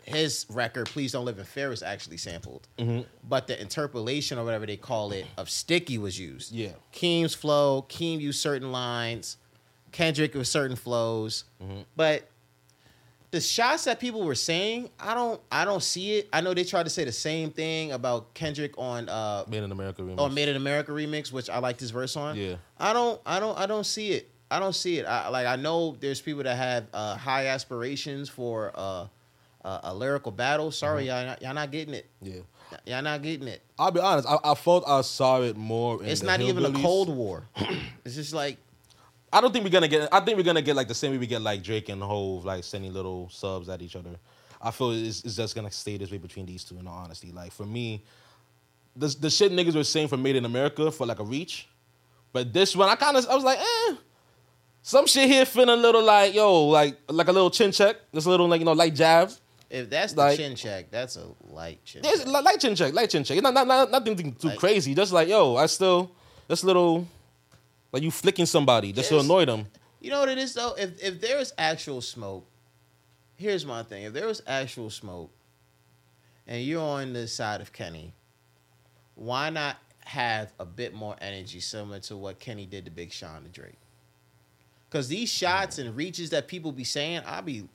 His 0.03 0.45
record, 0.51 0.87
"Please 0.87 1.13
Don't 1.13 1.25
Live 1.25 1.39
in 1.39 1.45
Fear," 1.47 1.73
is 1.73 1.83
actually 1.83 2.19
sampled, 2.19 2.69
Mm-hmm. 2.79 3.03
but 3.27 3.47
the 3.47 3.59
interpolation 3.59 4.39
or 4.39 4.45
whatever 4.45 4.67
they 4.67 4.77
call 4.77 5.13
it 5.13 5.25
of 5.39 5.49
"Sticky" 5.49 5.97
was 5.97 6.19
used. 6.21 6.53
Yeah. 6.53 6.73
Keem's 6.93 7.33
flow, 7.35 7.87
Keem 7.89 8.21
used 8.21 8.39
certain 8.41 8.71
lines, 8.71 9.39
Kendrick 9.93 10.35
with 10.35 10.47
certain 10.47 10.77
flows, 10.77 11.45
Mm-hmm. 11.63 11.83
but 11.97 12.29
the 13.35 13.41
shots 13.41 13.83
that 13.85 13.99
people 13.99 14.23
were 14.23 14.37
saying, 14.37 14.89
I 15.01 15.13
don't, 15.13 15.41
I 15.51 15.65
don't 15.65 15.83
see 15.83 16.19
it. 16.19 16.29
I 16.33 16.41
know 16.41 16.55
they 16.55 16.63
tried 16.63 16.85
to 16.85 16.91
say 16.91 17.03
the 17.05 17.11
same 17.11 17.51
thing 17.51 17.91
about 17.91 18.33
Kendrick 18.33 18.79
on 18.79 19.09
uh, 19.09 19.45
Made 19.49 19.65
in 19.65 19.73
America. 19.73 20.03
Remix. 20.03 20.21
on 20.21 20.33
Made 20.35 20.49
in 20.49 20.55
America 20.55 20.93
remix, 20.93 21.33
which 21.33 21.51
I 21.51 21.59
liked 21.59 21.81
his 21.81 21.91
verse 21.91 22.17
on. 22.17 22.37
Yeah. 22.37 22.55
I 22.79 22.93
don't, 22.93 23.21
I 23.27 23.41
don't, 23.41 23.59
I 23.59 23.67
don't 23.67 23.83
see 23.85 24.13
it. 24.13 24.31
I 24.53 24.61
don't 24.61 24.73
see 24.73 24.99
it. 25.01 25.05
I, 25.07 25.31
like 25.31 25.49
I 25.49 25.57
know 25.57 25.97
there's 25.99 26.21
people 26.21 26.45
that 26.45 26.55
have 26.57 26.87
uh, 26.95 27.17
high 27.17 27.47
aspirations 27.49 28.29
for 28.29 28.71
uh, 28.77 29.07
uh, 29.65 29.81
a 29.83 29.93
lyrical 29.95 30.31
battle. 30.31 30.71
Sorry, 30.71 31.09
y'all, 31.09 31.27
not- 31.27 31.43
y'all 31.43 31.55
not 31.55 31.73
getting 31.73 31.95
it. 31.95 32.07
Yeah. 32.23 32.41
Y'all 32.87 33.03
not 33.03 33.21
getting 33.23 33.49
it. 33.49 33.63
I'll 33.81 33.91
be 33.91 33.99
honest. 33.99 34.29
I, 34.29 34.39
I 34.45 34.55
felt 34.55 34.85
I 34.87 35.01
saw 35.01 35.43
it 35.43 35.57
more. 35.57 36.01
In 36.05 36.09
It's 36.09 36.23
not 36.23 36.41
even 36.41 36.65
a 36.65 36.73
cold 36.73 37.09
war. 37.17 37.47
it's 38.05 38.15
just 38.15 38.33
like 38.33 38.59
I 39.35 39.41
don't 39.41 39.53
think 39.53 39.65
we're 39.65 39.71
gonna 39.71 39.89
get. 39.89 40.09
I 40.13 40.21
think 40.21 40.37
we're 40.39 40.45
gonna 40.45 40.63
get 40.63 40.77
like 40.77 40.89
the 40.89 40.95
same 40.95 41.11
way 41.13 41.19
we 41.19 41.27
get 41.27 41.43
like 41.43 41.63
Drake 41.63 41.89
and 41.89 42.03
Hov, 42.03 42.45
like 42.45 42.65
sending 42.65 42.93
little 42.93 43.29
subs 43.31 43.69
at 43.69 43.83
each 43.83 43.97
other. 43.97 44.17
I 44.63 44.71
feel 44.71 44.93
it's, 44.93 45.25
it's 45.25 45.37
just 45.37 45.55
gonna 45.55 45.71
stay 45.71 45.97
this 45.99 46.11
way 46.11 46.19
between 46.19 46.47
these 46.47 46.65
two. 46.65 46.79
In 46.79 46.87
all 46.87 46.95
honesty, 47.05 47.33
like 47.33 47.53
for 47.53 47.67
me, 47.67 48.05
the 48.97 49.09
the 49.09 49.29
shit 49.31 49.53
niggas 49.53 49.75
were 49.75 49.85
saying 49.85 50.09
for 50.09 50.17
Made 50.17 50.37
in 50.37 50.45
America 50.45 50.91
for 50.91 51.07
like 51.07 51.19
a 51.19 51.25
reach, 51.25 51.69
but 52.33 52.53
this 52.53 52.75
one 52.77 52.89
I 52.89 52.95
kind 52.95 53.17
of 53.17 53.27
I 53.29 53.35
was 53.35 53.45
like, 53.45 53.59
eh. 53.59 53.95
Some 54.87 55.07
shit 55.07 55.31
here 55.31 55.47
feeling 55.47 55.71
a 55.71 55.77
little 55.77 56.03
like 56.05 56.35
yo, 56.35 56.65
like 56.67 56.99
like 57.09 57.29
a 57.29 57.33
little 57.33 57.51
chin 57.51 57.73
check, 57.73 57.97
just 58.15 58.27
a 58.27 58.31
little 58.31 58.47
like 58.47 58.61
you 58.61 58.67
know 58.67 58.73
light 58.73 58.95
jab. 58.95 59.31
if 59.71 59.89
that's 59.91 60.13
the 60.13 60.21
Like- 60.21 60.37
chin 60.37 60.55
check, 60.55 60.91
that's 60.91 61.17
a 61.17 61.27
light 61.51 61.83
chin. 61.85 62.03
There's 62.03 62.23
check. 62.23 62.29
light 62.45 62.61
chin 62.61 62.77
check, 62.77 62.93
light 62.95 63.09
chin 63.11 63.25
check. 63.25 63.43
Not, 63.43 63.55
not, 63.55 63.67
not 63.67 63.91
nothing 63.91 64.33
too 64.35 64.49
Like- 64.49 64.59
crazy. 64.59 64.95
Just 64.95 65.11
like 65.13 65.27
yo, 65.29 65.57
I 65.57 65.67
still 65.67 66.11
this 66.49 66.63
little 66.63 67.09
like 67.95 68.03
you 68.03 68.11
flicking 68.11 68.45
somebody 68.45 68.93
just 68.93 69.09
to 69.09 69.21
annoy 69.21 69.45
them. 69.45 69.67
You 70.01 70.11
know 70.11 70.19
what 70.19 70.29
it 70.29 70.37
is 70.37 70.53
though? 70.53 70.75
If 70.77 71.01
if 71.01 71.21
there 71.21 71.39
is 71.39 71.55
actual 71.57 72.01
smoke, 72.01 72.45
here's 73.37 73.65
my 73.65 73.85
thing. 73.85 74.03
If 74.03 74.13
there 74.13 74.27
was 74.27 74.43
actual 74.49 74.91
smoke 74.91 75.31
and 76.49 76.61
you're 76.61 76.83
on 76.83 77.13
the 77.13 77.29
side 77.29 77.61
of 77.61 77.73
Kenny, 77.73 78.13
why 79.15 79.49
not 79.51 79.77
have 80.07 80.53
a 80.59 80.65
bit 80.65 80.93
more 80.93 81.15
energy 81.21 81.61
similar 81.61 82.01
to 82.01 82.17
what 82.17 82.41
Kenny 82.41 82.67
did 82.67 82.85
to 82.87 82.91
Big 82.91 83.13
Sean 83.13 83.45
to 83.45 83.49
Drake? 83.49 83.79
Cause 84.91 85.07
these 85.07 85.29
shots 85.31 85.79
and 85.79 85.97
reaches 85.97 86.31
that 86.31 86.49
people 86.49 86.73
be 86.73 86.85
saying, 86.85 87.23
I 87.25 87.43
be 87.43 87.69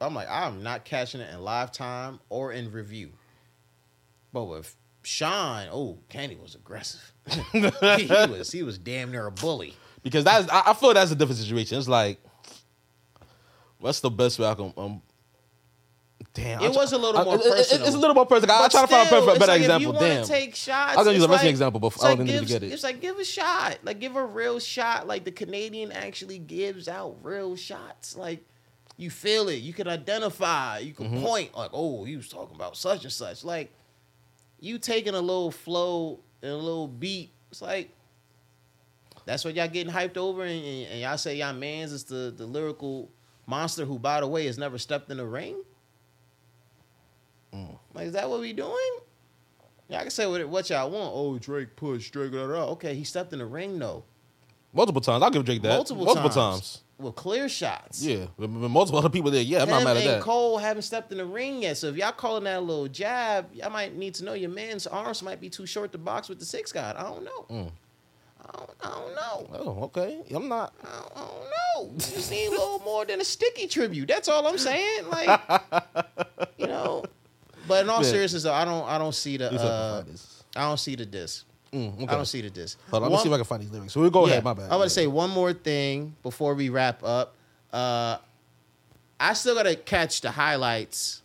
I'm 0.00 0.14
like, 0.14 0.28
I'm 0.30 0.62
not 0.62 0.86
catching 0.86 1.20
it 1.20 1.32
in 1.34 1.44
live 1.44 1.70
time 1.70 2.18
or 2.30 2.52
in 2.52 2.72
review. 2.72 3.10
But 4.32 4.44
with 4.44 4.74
Sean, 5.02 5.68
oh, 5.72 5.98
Kenny 6.08 6.36
was 6.36 6.54
aggressive. 6.54 7.12
he, 7.52 7.60
he 7.60 8.06
was 8.30 8.50
he 8.52 8.62
was 8.62 8.78
damn 8.78 9.10
near 9.10 9.26
a 9.26 9.30
bully. 9.32 9.74
because 10.02 10.24
that's 10.24 10.48
I, 10.50 10.62
I 10.66 10.74
feel 10.74 10.92
that's 10.94 11.10
a 11.10 11.14
different 11.14 11.38
situation. 11.40 11.78
It's 11.78 11.88
like, 11.88 12.18
what's 13.78 14.00
the 14.00 14.10
best 14.10 14.38
way 14.38 14.46
I 14.46 14.54
can? 14.54 14.72
Um, 14.76 15.02
damn, 16.34 16.62
It 16.62 16.66
I'm 16.68 16.74
was 16.74 16.92
a 16.92 16.98
little 16.98 17.20
I- 17.20 17.24
more 17.24 17.34
it- 17.36 17.46
it- 17.46 17.80
It's, 17.82 17.94
a 17.94 17.98
little 17.98 18.14
more 18.14 18.26
personal. 18.26 18.54
I, 18.56 18.68
try 18.68 18.82
to 18.82 18.86
find 18.86 19.08
a 19.08 19.10
better, 19.10 19.26
better 19.38 19.46
like 19.52 19.60
example. 19.60 19.92
Damn, 19.92 20.16
want 20.16 20.26
to 20.26 20.32
take 20.32 20.54
shots, 20.54 20.94
I 20.94 20.96
was 20.96 21.06
gonna 21.06 21.14
use 21.16 21.24
a 21.24 21.28
wrestling 21.28 21.46
like- 21.46 21.50
example, 21.50 21.80
but 21.80 21.94
I 22.02 22.08
like 22.08 22.18
don't 22.18 22.26
think 22.26 22.34
you 22.34 22.40
give- 22.40 22.48
get 22.48 22.62
it. 22.62 22.72
It's 22.72 22.82
like 22.84 23.00
give 23.00 23.18
a 23.18 23.24
shot, 23.24 23.78
like 23.82 24.00
give 24.00 24.16
a 24.16 24.24
real 24.24 24.58
shot. 24.60 25.06
Like 25.06 25.24
the 25.24 25.32
Canadian 25.32 25.92
actually 25.92 26.38
gives 26.38 26.88
out 26.88 27.16
real 27.22 27.56
shots. 27.56 28.16
Like 28.16 28.44
you 28.96 29.08
feel 29.10 29.48
it, 29.48 29.56
you 29.62 29.72
can 29.72 29.88
identify, 29.88 30.78
you 30.78 30.92
can 30.92 31.06
Mm-hmm. 31.06 31.22
point. 31.24 31.56
Like 31.56 31.70
oh, 31.72 32.04
he 32.04 32.16
was 32.16 32.28
talking 32.28 32.54
about 32.54 32.76
such 32.76 33.04
and 33.04 33.12
such. 33.12 33.44
Like 33.44 33.72
you 34.60 34.78
taking 34.78 35.14
a 35.14 35.20
little 35.20 35.50
flow 35.50 36.20
and 36.42 36.52
a 36.52 36.56
little 36.56 36.88
beat. 36.88 37.32
It's 37.50 37.62
like 37.62 37.90
that's 39.24 39.44
what 39.44 39.54
y'all 39.54 39.68
getting 39.68 39.92
hyped 39.92 40.16
over, 40.16 40.42
and, 40.42 40.64
and, 40.64 41.00
y'all 41.00 41.18
say 41.18 41.36
y'all 41.36 41.52
man's 41.52 41.92
is 41.92 42.04
the 42.04 42.32
the 42.36 42.46
lyrical 42.46 43.10
monster 43.46 43.84
who, 43.84 43.98
by 43.98 44.20
the 44.20 44.26
way, 44.26 44.46
has 44.46 44.58
never 44.58 44.78
stepped 44.78 45.10
in 45.10 45.16
the 45.16 45.26
ring. 45.26 45.56
Mm. 47.52 47.78
Like, 47.94 48.06
is 48.06 48.12
that 48.12 48.30
what 48.30 48.40
we 48.40 48.52
doing? 48.52 48.98
Y'all 49.88 50.00
can 50.00 50.10
say 50.10 50.26
what, 50.26 50.48
what 50.48 50.70
y'all 50.70 50.88
want. 50.90 51.10
Oh, 51.12 51.36
Drake 51.38 51.74
push, 51.74 52.10
Drake, 52.10 52.30
da, 52.30 52.46
da. 52.46 52.64
okay. 52.70 52.94
He 52.94 53.02
stepped 53.02 53.32
in 53.32 53.40
the 53.40 53.46
ring 53.46 53.78
though, 53.78 54.04
multiple 54.72 55.00
times. 55.00 55.22
I'll 55.22 55.30
give 55.30 55.44
Drake 55.44 55.62
that. 55.62 55.74
multiple, 55.74 56.04
multiple 56.04 56.30
times. 56.30 56.60
times. 56.60 56.82
With 57.00 57.14
clear 57.16 57.48
shots. 57.48 58.02
Yeah, 58.02 58.26
multiple 58.38 58.98
other 58.98 59.08
people 59.10 59.30
there. 59.30 59.42
Yeah, 59.42 59.62
I'm 59.62 59.68
not 59.68 59.78
Him 59.80 59.84
mad 59.84 59.96
at 59.96 60.04
that. 60.04 60.14
and. 60.16 60.22
Cole 60.22 60.58
haven't 60.58 60.82
stepped 60.82 61.10
in 61.12 61.18
the 61.18 61.24
ring 61.24 61.62
yet. 61.62 61.76
So 61.76 61.88
if 61.88 61.96
y'all 61.96 62.12
calling 62.12 62.44
that 62.44 62.58
a 62.58 62.60
little 62.60 62.88
jab, 62.88 63.52
y'all 63.54 63.70
might 63.70 63.96
need 63.96 64.14
to 64.16 64.24
know 64.24 64.34
your 64.34 64.50
man's 64.50 64.86
arms 64.86 65.22
might 65.22 65.40
be 65.40 65.48
too 65.50 65.66
short 65.66 65.92
to 65.92 65.98
box 65.98 66.28
with 66.28 66.38
the 66.38 66.44
six 66.44 66.72
guy. 66.72 66.94
I 66.96 67.02
don't 67.02 67.24
know. 67.24 67.46
Mm. 67.50 67.70
I, 68.42 68.56
don't, 68.56 68.70
I 68.82 68.88
don't 68.88 69.14
know. 69.14 69.50
Oh, 69.60 69.82
okay. 69.84 70.22
I'm 70.34 70.48
not. 70.48 70.72
I 70.82 70.86
don't, 71.00 71.12
I 71.16 71.20
don't 71.20 71.50
know. 71.98 72.06
You 72.16 72.30
need 72.30 72.46
a 72.48 72.50
little 72.50 72.80
more 72.80 73.04
than 73.04 73.20
a 73.20 73.24
sticky 73.24 73.66
tribute. 73.68 74.08
That's 74.08 74.28
all 74.28 74.46
I'm 74.46 74.58
saying. 74.58 75.08
Like, 75.08 75.40
you 76.58 76.66
know. 76.66 77.04
But 77.68 77.84
in 77.84 77.90
all 77.90 77.98
Yeah. 78.02 78.08
seriousness, 78.10 78.42
though, 78.42 78.52
I 78.54 78.64
don't. 78.64 78.88
I 78.88 78.98
don't 78.98 79.14
see 79.14 79.36
the. 79.36 79.50
Let's 79.50 79.62
have 79.62 80.06
to 80.06 80.12
Uh. 80.12 80.16
I 80.56 80.62
don't 80.68 80.78
see 80.80 80.96
the 80.96 81.06
diss. 81.06 81.44
Mm, 81.72 81.94
okay. 81.94 82.06
I 82.06 82.16
don't 82.16 82.26
see 82.26 82.40
the 82.40 82.50
diss. 82.50 82.76
Hold 82.90 83.04
on, 83.04 83.10
let 83.10 83.16
me 83.18 83.22
see 83.22 83.28
if 83.28 83.34
I 83.34 83.36
can 83.36 83.44
find 83.44 83.62
these 83.62 83.70
lyrics. 83.70 83.92
So 83.92 84.00
we'll 84.00 84.10
go 84.10 84.26
yeah, 84.26 84.32
ahead. 84.32 84.44
My 84.44 84.54
bad. 84.54 84.70
I 84.70 84.76
want 84.76 84.88
to 84.88 84.94
say 84.94 85.06
one 85.06 85.30
more 85.30 85.52
thing 85.52 86.16
before 86.22 86.54
we 86.54 86.68
wrap 86.68 87.02
up. 87.04 87.36
Uh, 87.72 88.18
I 89.18 89.34
still 89.34 89.54
gotta 89.54 89.76
catch 89.76 90.20
the 90.22 90.30
highlights, 90.30 91.22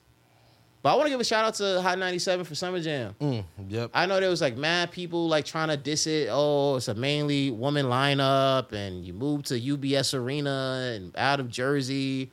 but 0.83 0.93
I 0.93 0.95
want 0.95 1.07
to 1.07 1.09
give 1.09 1.19
a 1.19 1.23
shout 1.23 1.45
out 1.45 1.55
to 1.55 1.81
Hot 1.81 1.97
97 1.97 2.45
for 2.45 2.53
Summer 2.53 2.79
Jam. 2.79 3.15
Mm, 3.19 3.43
yep. 3.69 3.89
I 3.93 4.05
know 4.05 4.19
there 4.19 4.29
was 4.29 4.41
like 4.41 4.55
mad 4.55 4.91
people 4.91 5.27
like 5.27 5.45
trying 5.45 5.69
to 5.69 5.77
diss 5.77 6.05
it. 6.05 6.27
Oh, 6.31 6.75
it's 6.75 6.89
a 6.89 6.93
mainly 6.93 7.49
woman 7.49 7.87
lineup, 7.87 8.71
and 8.71 9.03
you 9.03 9.13
moved 9.13 9.47
to 9.47 9.59
UBS 9.59 10.13
Arena 10.13 10.91
and 10.95 11.15
out 11.17 11.39
of 11.39 11.49
Jersey. 11.49 12.31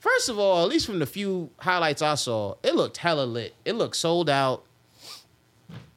First 0.00 0.28
of 0.28 0.38
all, 0.38 0.62
at 0.62 0.68
least 0.68 0.84
from 0.84 0.98
the 0.98 1.06
few 1.06 1.48
highlights 1.56 2.02
I 2.02 2.16
saw, 2.16 2.56
it 2.62 2.74
looked 2.74 2.98
hella 2.98 3.24
lit. 3.24 3.54
It 3.64 3.72
looked 3.72 3.96
sold 3.96 4.28
out. 4.28 4.64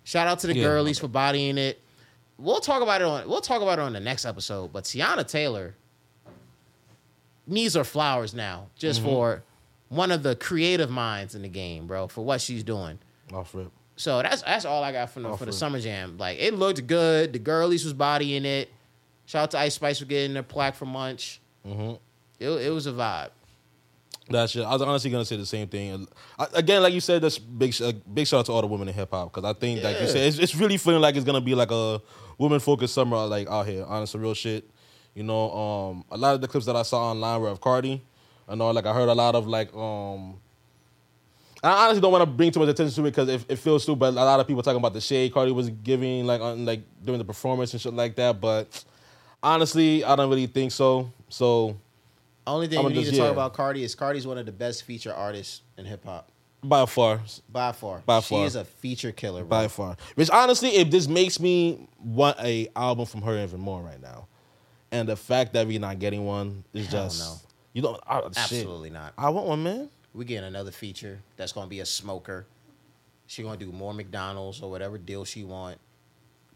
Shout 0.08 0.26
out 0.26 0.40
to 0.40 0.48
the 0.48 0.56
Yeah, 0.56 0.64
girlies 0.64 1.00
for 1.00 1.10
bodying 1.10 1.58
it. 1.58 1.82
We'll 2.38 2.62
talk 2.62 2.82
about 2.82 3.02
it 3.02 3.08
on 3.08 3.28
we'll 3.28 3.42
talk 3.42 3.62
about 3.62 3.78
it 3.78 3.82
on 3.82 3.92
the 3.92 4.00
next 4.00 4.24
episode. 4.26 4.72
But 4.72 4.86
Teyana 4.86 5.28
Taylor 5.28 5.76
needs 7.46 7.76
her 7.76 7.84
flowers 7.84 8.34
now, 8.34 8.68
just 8.78 9.02
Mm-hmm. 9.02 9.10
for 9.10 9.44
one 9.90 10.12
of 10.12 10.24
the 10.24 10.36
creative 10.38 10.90
minds 10.90 11.36
in 11.36 11.42
the 11.42 11.50
game, 11.50 11.88
bro, 11.88 12.08
for 12.08 12.24
what 12.24 12.40
she's 12.40 12.64
doing. 12.64 13.00
Off 13.34 13.54
rip. 13.54 13.70
So 13.98 14.22
that's 14.22 14.44
that's 14.44 14.64
all 14.64 14.82
I 14.82 14.94
got 14.94 15.10
from 15.10 15.24
the, 15.24 15.36
for 15.36 15.46
the 15.46 15.52
summer 15.52 15.80
jam. 15.82 16.18
Like 16.18 16.38
it 16.40 16.54
looked 16.54 16.88
good. 16.88 17.34
The 17.34 17.40
girlies 17.40 17.84
was 17.84 17.94
bodying 17.94 18.46
it. 18.46 18.70
Shout 19.26 19.44
out 19.44 19.52
to 19.52 19.58
Ice 19.60 19.76
Spice 19.76 20.00
for 20.00 20.06
getting 20.06 20.34
their 20.34 20.44
plaque 20.44 20.76
for 20.76 20.86
Munch. 20.86 21.42
Mm-hmm. 21.68 21.96
It, 22.40 22.50
it 22.50 22.70
was 22.70 22.88
a 22.88 22.94
vibe. 22.94 23.32
That 24.30 24.50
shit. 24.50 24.66
I 24.66 24.74
was 24.74 24.82
honestly 24.82 25.10
gonna 25.10 25.26
say 25.26 25.38
the 25.38 25.46
same 25.46 25.68
thing. 25.68 26.08
I, 26.38 26.48
again, 26.54 26.82
like 26.84 26.94
you 26.94 27.00
said, 27.00 27.22
that's 27.22 27.40
big. 27.40 27.74
uh, 27.82 27.94
Big 28.14 28.28
shout 28.28 28.42
out 28.42 28.46
to 28.48 28.52
all 28.52 28.62
the 28.62 28.68
women 28.68 28.88
in 28.88 28.94
hip 28.94 29.10
hop 29.12 29.34
because 29.34 29.50
I 29.50 29.58
think, 29.58 29.84
like 29.84 30.02
you 30.02 30.08
said, 30.08 30.28
it's, 30.28 30.38
it's 30.38 30.56
really 30.56 30.78
feeling 30.78 31.02
like 31.02 31.16
it's 31.16 31.26
gonna 31.26 31.42
be 31.42 31.56
like 31.56 31.72
a 31.72 32.02
woman 32.38 32.60
focused 32.60 32.94
summer, 32.94 33.18
like 33.26 33.48
out 33.48 33.68
here. 33.68 33.86
Honest, 33.88 34.16
real 34.16 34.34
shit. 34.34 34.70
You 35.16 35.24
know, 35.24 35.52
um, 35.52 36.06
a 36.12 36.18
lot 36.18 36.36
of 36.36 36.42
the 36.42 36.48
clips 36.48 36.66
that 36.68 36.76
I 36.76 36.84
saw 36.84 37.12
online 37.12 37.42
were 37.42 37.50
of 37.50 37.62
Cardi. 37.62 38.04
I 38.48 38.56
know, 38.56 38.70
like 38.72 38.86
I 38.86 38.94
heard 38.94 39.10
a 39.10 39.14
lot 39.16 39.34
of 39.36 39.48
like, 39.48 39.74
um, 39.76 40.36
I 41.64 41.86
honestly 41.86 42.02
don't 42.02 42.12
want 42.12 42.22
to 42.22 42.28
bring 42.30 42.52
too 42.52 42.60
much 42.60 42.70
attention 42.70 43.04
to 43.04 43.08
it 43.08 43.12
because 43.12 43.28
it, 43.30 43.46
it 43.50 43.56
feels. 43.58 43.86
But 43.86 44.10
a 44.10 44.12
lot 44.12 44.40
of 44.40 44.48
people 44.48 44.62
talking 44.62 44.78
about 44.78 44.94
the 44.94 45.02
shade 45.02 45.34
Cardi 45.34 45.52
was 45.52 45.70
giving, 45.70 46.26
like 46.26 46.40
on 46.42 46.66
like 46.66 46.82
during 47.04 47.18
the 47.18 47.26
performance 47.26 47.74
and 47.74 47.82
shit 47.82 47.94
like 47.94 48.16
that. 48.18 48.40
But 48.40 48.84
honestly, 49.42 50.04
I 50.04 50.16
don't 50.16 50.30
really 50.30 50.48
think 50.48 50.72
so. 50.72 51.12
So 51.30 51.78
Only 52.48 52.68
thing 52.68 52.80
I'ma 52.80 52.88
we 52.88 52.94
need 52.96 53.02
just- 53.02 53.12
to 53.12 53.18
talk 53.18 53.26
yeah. 53.28 53.32
about 53.32 53.54
Cardi 53.54 53.84
is 53.84 53.94
Cardi's 53.94 54.26
one 54.26 54.38
of 54.38 54.46
the 54.46 54.52
best 54.52 54.84
feature 54.84 55.14
artists 55.14 55.62
in 55.78 55.86
hip 55.86 56.04
hop 56.06 56.32
by 56.64 56.86
far, 56.86 57.22
by 57.50 57.72
far. 57.72 58.02
By 58.06 58.20
she 58.22 58.36
far. 58.36 58.46
is 58.46 58.56
a 58.56 58.66
feature 58.66 59.12
killer. 59.12 59.42
Bro. 59.42 59.50
by 59.50 59.68
far. 59.68 59.98
Which 60.16 60.30
honestly, 60.30 60.70
if 60.70 60.90
this 60.90 61.08
makes 61.08 61.40
me 61.40 61.88
want 62.00 62.38
a 62.40 62.68
album 62.76 63.06
from 63.06 63.22
her 63.22 63.38
even 63.44 63.60
more 63.60 63.82
right 63.82 64.02
now, 64.02 64.28
and 64.92 65.08
the 65.08 65.16
fact 65.16 65.54
that 65.54 65.68
we're 65.68 65.80
not 65.80 66.00
getting 66.00 66.26
one 66.26 66.64
is 66.74 66.88
Hell 66.88 67.04
just 67.10 67.20
no. 67.20 67.50
you 67.74 67.82
don't 67.82 68.00
I, 68.08 68.22
shit. 68.22 68.38
Absolutely 68.38 68.90
not. 68.90 69.14
I 69.18 69.30
want 69.30 69.46
one, 69.48 69.64
man. 69.64 69.90
We 70.14 70.26
getting 70.26 70.46
another 70.48 70.72
feature 70.72 71.20
that's 71.36 71.52
gonna 71.52 71.68
be 71.68 71.82
a 71.82 71.86
smoker. 71.86 72.48
She 73.28 73.44
gonna 73.44 73.58
do 73.58 73.72
more 73.72 73.94
McDonald's 73.94 74.62
or 74.62 74.72
whatever 74.72 74.98
deal 74.98 75.26
she 75.26 75.44
want. 75.44 75.78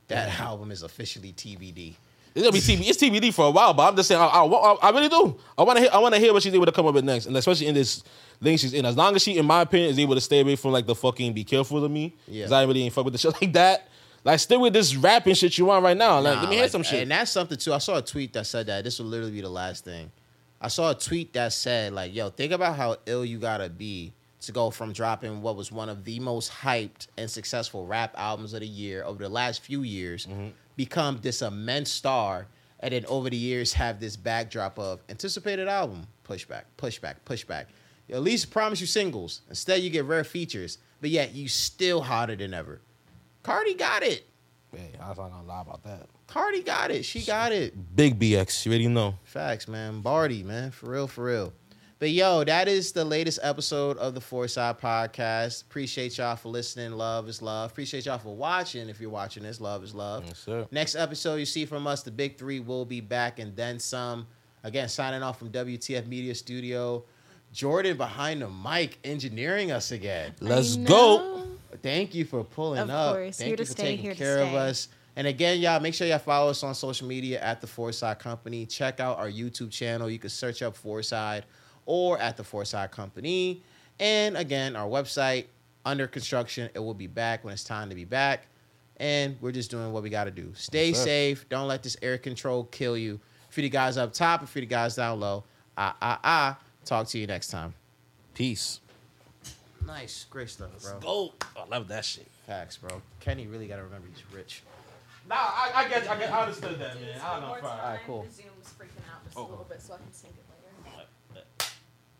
That 0.07 0.39
album 0.39 0.71
is 0.71 0.83
officially 0.83 1.31
TBD. 1.33 1.93
It's 2.33 2.43
gonna 2.43 2.51
be 2.51 2.59
TBD. 2.59 2.87
It's 2.89 2.97
TBD 3.01 3.33
for 3.33 3.45
a 3.45 3.51
while, 3.51 3.73
but 3.73 3.89
I'm 3.89 3.95
just 3.95 4.07
saying, 4.07 4.21
I, 4.21 4.25
I, 4.25 4.43
wa- 4.43 4.77
I 4.81 4.89
really 4.91 5.09
do. 5.09 5.37
I 5.57 5.63
want 5.63 5.77
to 5.77 5.81
hear. 5.81 5.89
I 5.93 5.97
want 5.99 6.13
to 6.15 6.19
hear 6.19 6.31
what 6.33 6.41
she's 6.43 6.53
able 6.53 6.65
to 6.65 6.71
come 6.71 6.85
up 6.87 6.93
with 6.93 7.03
next, 7.03 7.25
and 7.25 7.35
especially 7.35 7.67
in 7.67 7.73
this 7.75 8.03
lane 8.39 8.57
she's 8.57 8.73
in. 8.73 8.85
As 8.85 8.95
long 8.95 9.15
as 9.15 9.21
she, 9.21 9.37
in 9.37 9.45
my 9.45 9.61
opinion, 9.61 9.89
is 9.91 9.99
able 9.99 10.15
to 10.15 10.21
stay 10.21 10.39
away 10.41 10.55
from 10.55 10.71
like 10.71 10.85
the 10.85 10.95
fucking 10.95 11.33
be 11.33 11.43
careful 11.43 11.83
of 11.83 11.91
me, 11.91 12.15
Yeah. 12.27 12.41
because 12.43 12.51
I 12.53 12.63
really 12.63 12.83
ain't 12.83 12.93
fuck 12.93 13.03
with 13.05 13.13
the 13.13 13.17
shit 13.17 13.33
like 13.41 13.51
that. 13.53 13.87
Like, 14.23 14.39
stay 14.39 14.55
with 14.55 14.73
this 14.73 14.95
rapping 14.95 15.33
shit 15.33 15.57
you 15.57 15.65
want 15.65 15.83
right 15.83 15.97
now. 15.97 16.19
Like, 16.19 16.35
Nah, 16.35 16.41
let 16.41 16.49
me 16.49 16.55
hear 16.57 16.63
like, 16.65 16.71
some 16.71 16.83
shit. 16.83 17.01
And 17.03 17.11
that's 17.11 17.31
something 17.31 17.57
too. 17.57 17.73
I 17.73 17.79
saw 17.79 17.97
a 17.97 18.01
tweet 18.03 18.33
that 18.33 18.45
said 18.45 18.67
that 18.67 18.83
this 18.83 18.99
will 18.99 19.07
literally 19.07 19.31
be 19.31 19.41
the 19.41 19.49
last 19.49 19.83
thing. 19.83 20.11
I 20.61 20.67
saw 20.67 20.91
a 20.91 20.95
tweet 20.95 21.33
that 21.33 21.53
said 21.53 21.91
like, 21.93 22.13
"Yo, 22.13 22.29
think 22.29 22.53
about 22.53 22.75
how 22.75 22.97
ill 23.07 23.25
you 23.25 23.39
gotta 23.39 23.67
be 23.67 24.13
to 24.41 24.51
go 24.51 24.69
from 24.71 24.93
dropping 24.93 25.41
what 25.41 25.55
was 25.55 25.71
one 25.71 25.89
of 25.89 26.03
the 26.05 26.19
most 26.19 26.51
hyped 26.51 27.07
and 27.17 27.29
successful 27.29 27.85
rap 27.85 28.13
albums 28.17 28.53
of 28.53 28.59
the 28.61 28.67
year 28.67 29.03
over 29.03 29.21
the 29.23 29.29
last 29.29 29.61
few 29.63 29.81
years, 29.83 30.25
Mm-hmm. 30.27 30.47
Become 30.75 31.19
this 31.21 31.41
immense 31.41 31.91
star, 31.91 32.47
and 32.79 32.93
then 32.93 33.05
over 33.05 33.29
the 33.29 33.37
years 33.37 33.73
have 33.73 33.99
this 33.99 34.15
backdrop 34.15 34.79
of 34.79 35.01
anticipated 35.09 35.67
album, 35.67 36.07
pushback, 36.27 36.63
pushback, 36.77 37.15
pushback. 37.25 37.65
At 38.09 38.23
least 38.23 38.51
promise 38.51 38.81
you 38.81 38.87
singles. 38.87 39.41
Instead, 39.49 39.81
you 39.81 39.89
get 39.89 40.05
rare 40.05 40.23
features, 40.23 40.79
but 40.99 41.09
yet 41.09 41.33
you 41.33 41.47
still 41.47 42.01
hotter 42.01 42.35
than 42.35 42.53
ever. 42.53 42.81
Cardi 43.43 43.73
got 43.73 44.03
it. 44.03 44.27
Hey, 44.75 44.91
I 45.01 45.09
was 45.09 45.17
not 45.17 45.31
gonna 45.31 45.47
lie 45.47 45.61
about 45.61 45.83
that. 45.83 46.07
Cardi 46.27 46.61
got 46.61 46.91
it. 46.91 47.03
She 47.03 47.23
got 47.23 47.51
it. 47.51 47.73
Big 47.95 48.17
BX, 48.17 48.65
you 48.65 48.71
already 48.71 48.87
know. 48.87 49.15
Facts, 49.23 49.67
man. 49.67 50.01
Barty, 50.01 50.43
man. 50.43 50.71
For 50.71 50.89
real, 50.91 51.07
for 51.07 51.25
real. 51.25 51.53
But 52.01 52.09
yo, 52.09 52.43
that 52.43 52.67
is 52.67 52.93
the 52.93 53.05
latest 53.05 53.37
episode 53.43 53.95
of 53.99 54.15
the 54.15 54.19
Fourside 54.19 54.79
Podcast. 54.79 55.61
Appreciate 55.61 56.17
y'all 56.17 56.35
for 56.35 56.49
listening. 56.49 56.93
Love 56.93 57.29
is 57.29 57.43
love. 57.43 57.69
Appreciate 57.69 58.07
y'all 58.07 58.17
for 58.17 58.35
watching. 58.35 58.89
If 58.89 58.99
you're 58.99 59.11
watching 59.11 59.43
this, 59.43 59.61
love 59.61 59.83
is 59.83 59.93
love. 59.93 60.23
Yes, 60.25 60.39
sir. 60.39 60.67
Next 60.71 60.95
episode 60.95 61.35
you 61.35 61.45
see 61.45 61.63
from 61.63 61.85
us, 61.85 62.01
the 62.01 62.09
big 62.09 62.39
three 62.39 62.59
will 62.59 62.85
be 62.85 63.01
back 63.01 63.37
and 63.37 63.55
then 63.55 63.77
some. 63.77 64.25
Again, 64.63 64.89
signing 64.89 65.21
off 65.21 65.37
from 65.37 65.51
WTF 65.51 66.07
Media 66.07 66.33
Studio. 66.33 67.03
Jordan 67.53 67.97
behind 67.97 68.41
the 68.41 68.49
mic 68.49 68.97
engineering 69.03 69.71
us 69.71 69.91
again. 69.91 70.33
Let's 70.39 70.77
go. 70.77 71.45
Thank 71.83 72.15
you 72.15 72.25
for 72.25 72.43
pulling 72.43 72.79
Of 72.79 72.89
up. 72.89 73.13
course. 73.13 73.37
Thank 73.37 73.45
Here 73.45 73.53
you 73.53 73.57
to 73.57 73.65
for 73.65 73.71
stay, 73.73 73.83
taking 73.83 74.05
here 74.05 74.13
to 74.13 74.17
care 74.17 74.39
of 74.39 74.55
us. 74.55 74.87
And 75.15 75.27
again, 75.27 75.59
y'all, 75.59 75.79
make 75.79 75.93
sure 75.93 76.07
y'all 76.07 76.17
follow 76.17 76.49
us 76.49 76.63
on 76.63 76.73
social 76.73 77.07
media 77.07 77.39
at 77.41 77.61
the 77.61 77.67
Fourside 77.67 78.17
Company. 78.17 78.65
Check 78.65 78.99
out 78.99 79.19
our 79.19 79.29
YouTube 79.29 79.69
channel. 79.69 80.09
You 80.09 80.17
can 80.17 80.31
search 80.31 80.63
up 80.63 80.75
Fourside 80.75 81.43
or 81.85 82.17
at 82.19 82.37
the 82.37 82.43
Fourside 82.43 82.91
Company. 82.91 83.61
And 83.99 84.35
again, 84.37 84.75
our 84.75 84.87
website 84.87 85.45
under 85.85 86.07
construction. 86.07 86.69
It 86.73 86.79
will 86.79 86.93
be 86.93 87.07
back 87.07 87.43
when 87.43 87.53
it's 87.53 87.63
time 87.63 87.89
to 87.89 87.95
be 87.95 88.05
back. 88.05 88.47
And 88.97 89.35
we're 89.41 89.51
just 89.51 89.71
doing 89.71 89.91
what 89.93 90.03
we 90.03 90.09
got 90.09 90.25
to 90.25 90.31
do. 90.31 90.51
Stay 90.55 90.89
Yes, 90.89 90.97
sir. 90.99 91.05
safe. 91.05 91.49
Don't 91.49 91.67
let 91.67 91.81
this 91.83 91.97
air 92.01 92.17
control 92.17 92.65
kill 92.65 92.95
you. 92.97 93.19
For 93.49 93.61
the 93.61 93.69
guys 93.69 93.97
up 93.97 94.13
top 94.13 94.39
and 94.41 94.49
for 94.49 94.59
the 94.59 94.65
guys 94.65 94.95
down 94.95 95.19
low. 95.19 95.43
Ah, 95.77 95.95
ah, 96.01 96.19
ah. 96.23 96.59
Talk 96.85 97.07
to 97.07 97.17
you 97.17 97.27
next 97.27 97.47
time. 97.47 97.73
Peace. 98.33 98.79
Nice. 99.85 100.25
Great 100.29 100.49
stuff, 100.49 100.69
bro. 100.81 100.91
Let's 100.93 101.03
Go. 101.03 101.33
I 101.59 101.65
love 101.67 101.87
that 101.89 102.05
shit. 102.05 102.27
Facts, 102.47 102.77
bro. 102.77 103.01
Kenny 103.19 103.47
really 103.47 103.67
got 103.67 103.77
to 103.77 103.83
remember 103.83 104.07
he's 104.13 104.23
rich. 104.35 104.61
Nah, 105.27 105.35
I, 105.35 105.71
I 105.75 105.89
get, 105.89 106.09
I 106.09 106.17
get, 106.17 106.31
I 106.31 106.41
understood 106.41 106.79
that, 106.79 106.99
man. 107.01 107.19
I 107.23 107.33
don't 107.33 107.41
know. 107.41 107.49
One 107.51 107.61
fine. 107.61 107.79
Alright, 107.79 107.99
cool. 108.05 108.23
The 108.23 108.29
Zoom's 108.31 108.73
freaking 108.79 109.03
out 109.13 109.23
just 109.25 109.37
Oh. 109.37 109.41
a 109.41 109.49
little 109.49 109.65
bit, 109.69 109.81
so 109.81 109.93
I 109.93 109.97
can 109.97 110.11
sync 110.13 110.33
it 110.33 110.43
later. 110.49 110.65
Yee. 110.99 110.99
Ooh, 110.99 110.99
You 110.99 111.39
really 111.39 111.57
got 111.57 111.57
to 111.57 111.67
remember 111.67 111.67
he's 111.67 112.10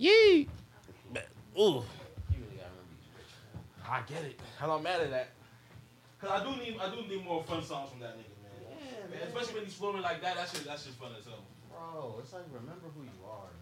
rich, 3.16 3.32
man. 3.54 3.64
I 3.90 4.02
get 4.08 4.24
it. 4.24 4.40
I'm 4.62 4.70
not 4.70 4.84
mad 4.84 5.02
at 5.02 5.12
that. 5.12 5.30
Cause 6.20 6.30
I 6.30 6.44
do 6.44 6.52
need, 6.62 6.78
I 6.80 6.90
do 6.94 7.02
need 7.08 7.26
more 7.26 7.44
fun 7.44 7.64
songs 7.64 7.90
from 7.90 8.00
that 8.00 8.18
nigga, 8.18 8.36
man. 8.42 8.52
Yeah, 8.62 9.18
Man, 9.20 9.28
especially 9.28 9.56
when 9.56 9.66
he's 9.66 9.74
flowing 9.74 10.02
like 10.02 10.22
that. 10.22 10.36
That's 10.36 10.52
just 10.54 10.66
that 10.66 10.80
shit's 10.80 10.96
fun 10.96 11.12
as 11.18 11.26
hell. 11.26 11.44
Bro, 11.70 12.18
it's 12.20 12.32
like 12.34 12.44
remember 12.54 12.88
who 12.96 13.04
you 13.04 13.20
are, 13.26 13.50
man. 13.50 13.61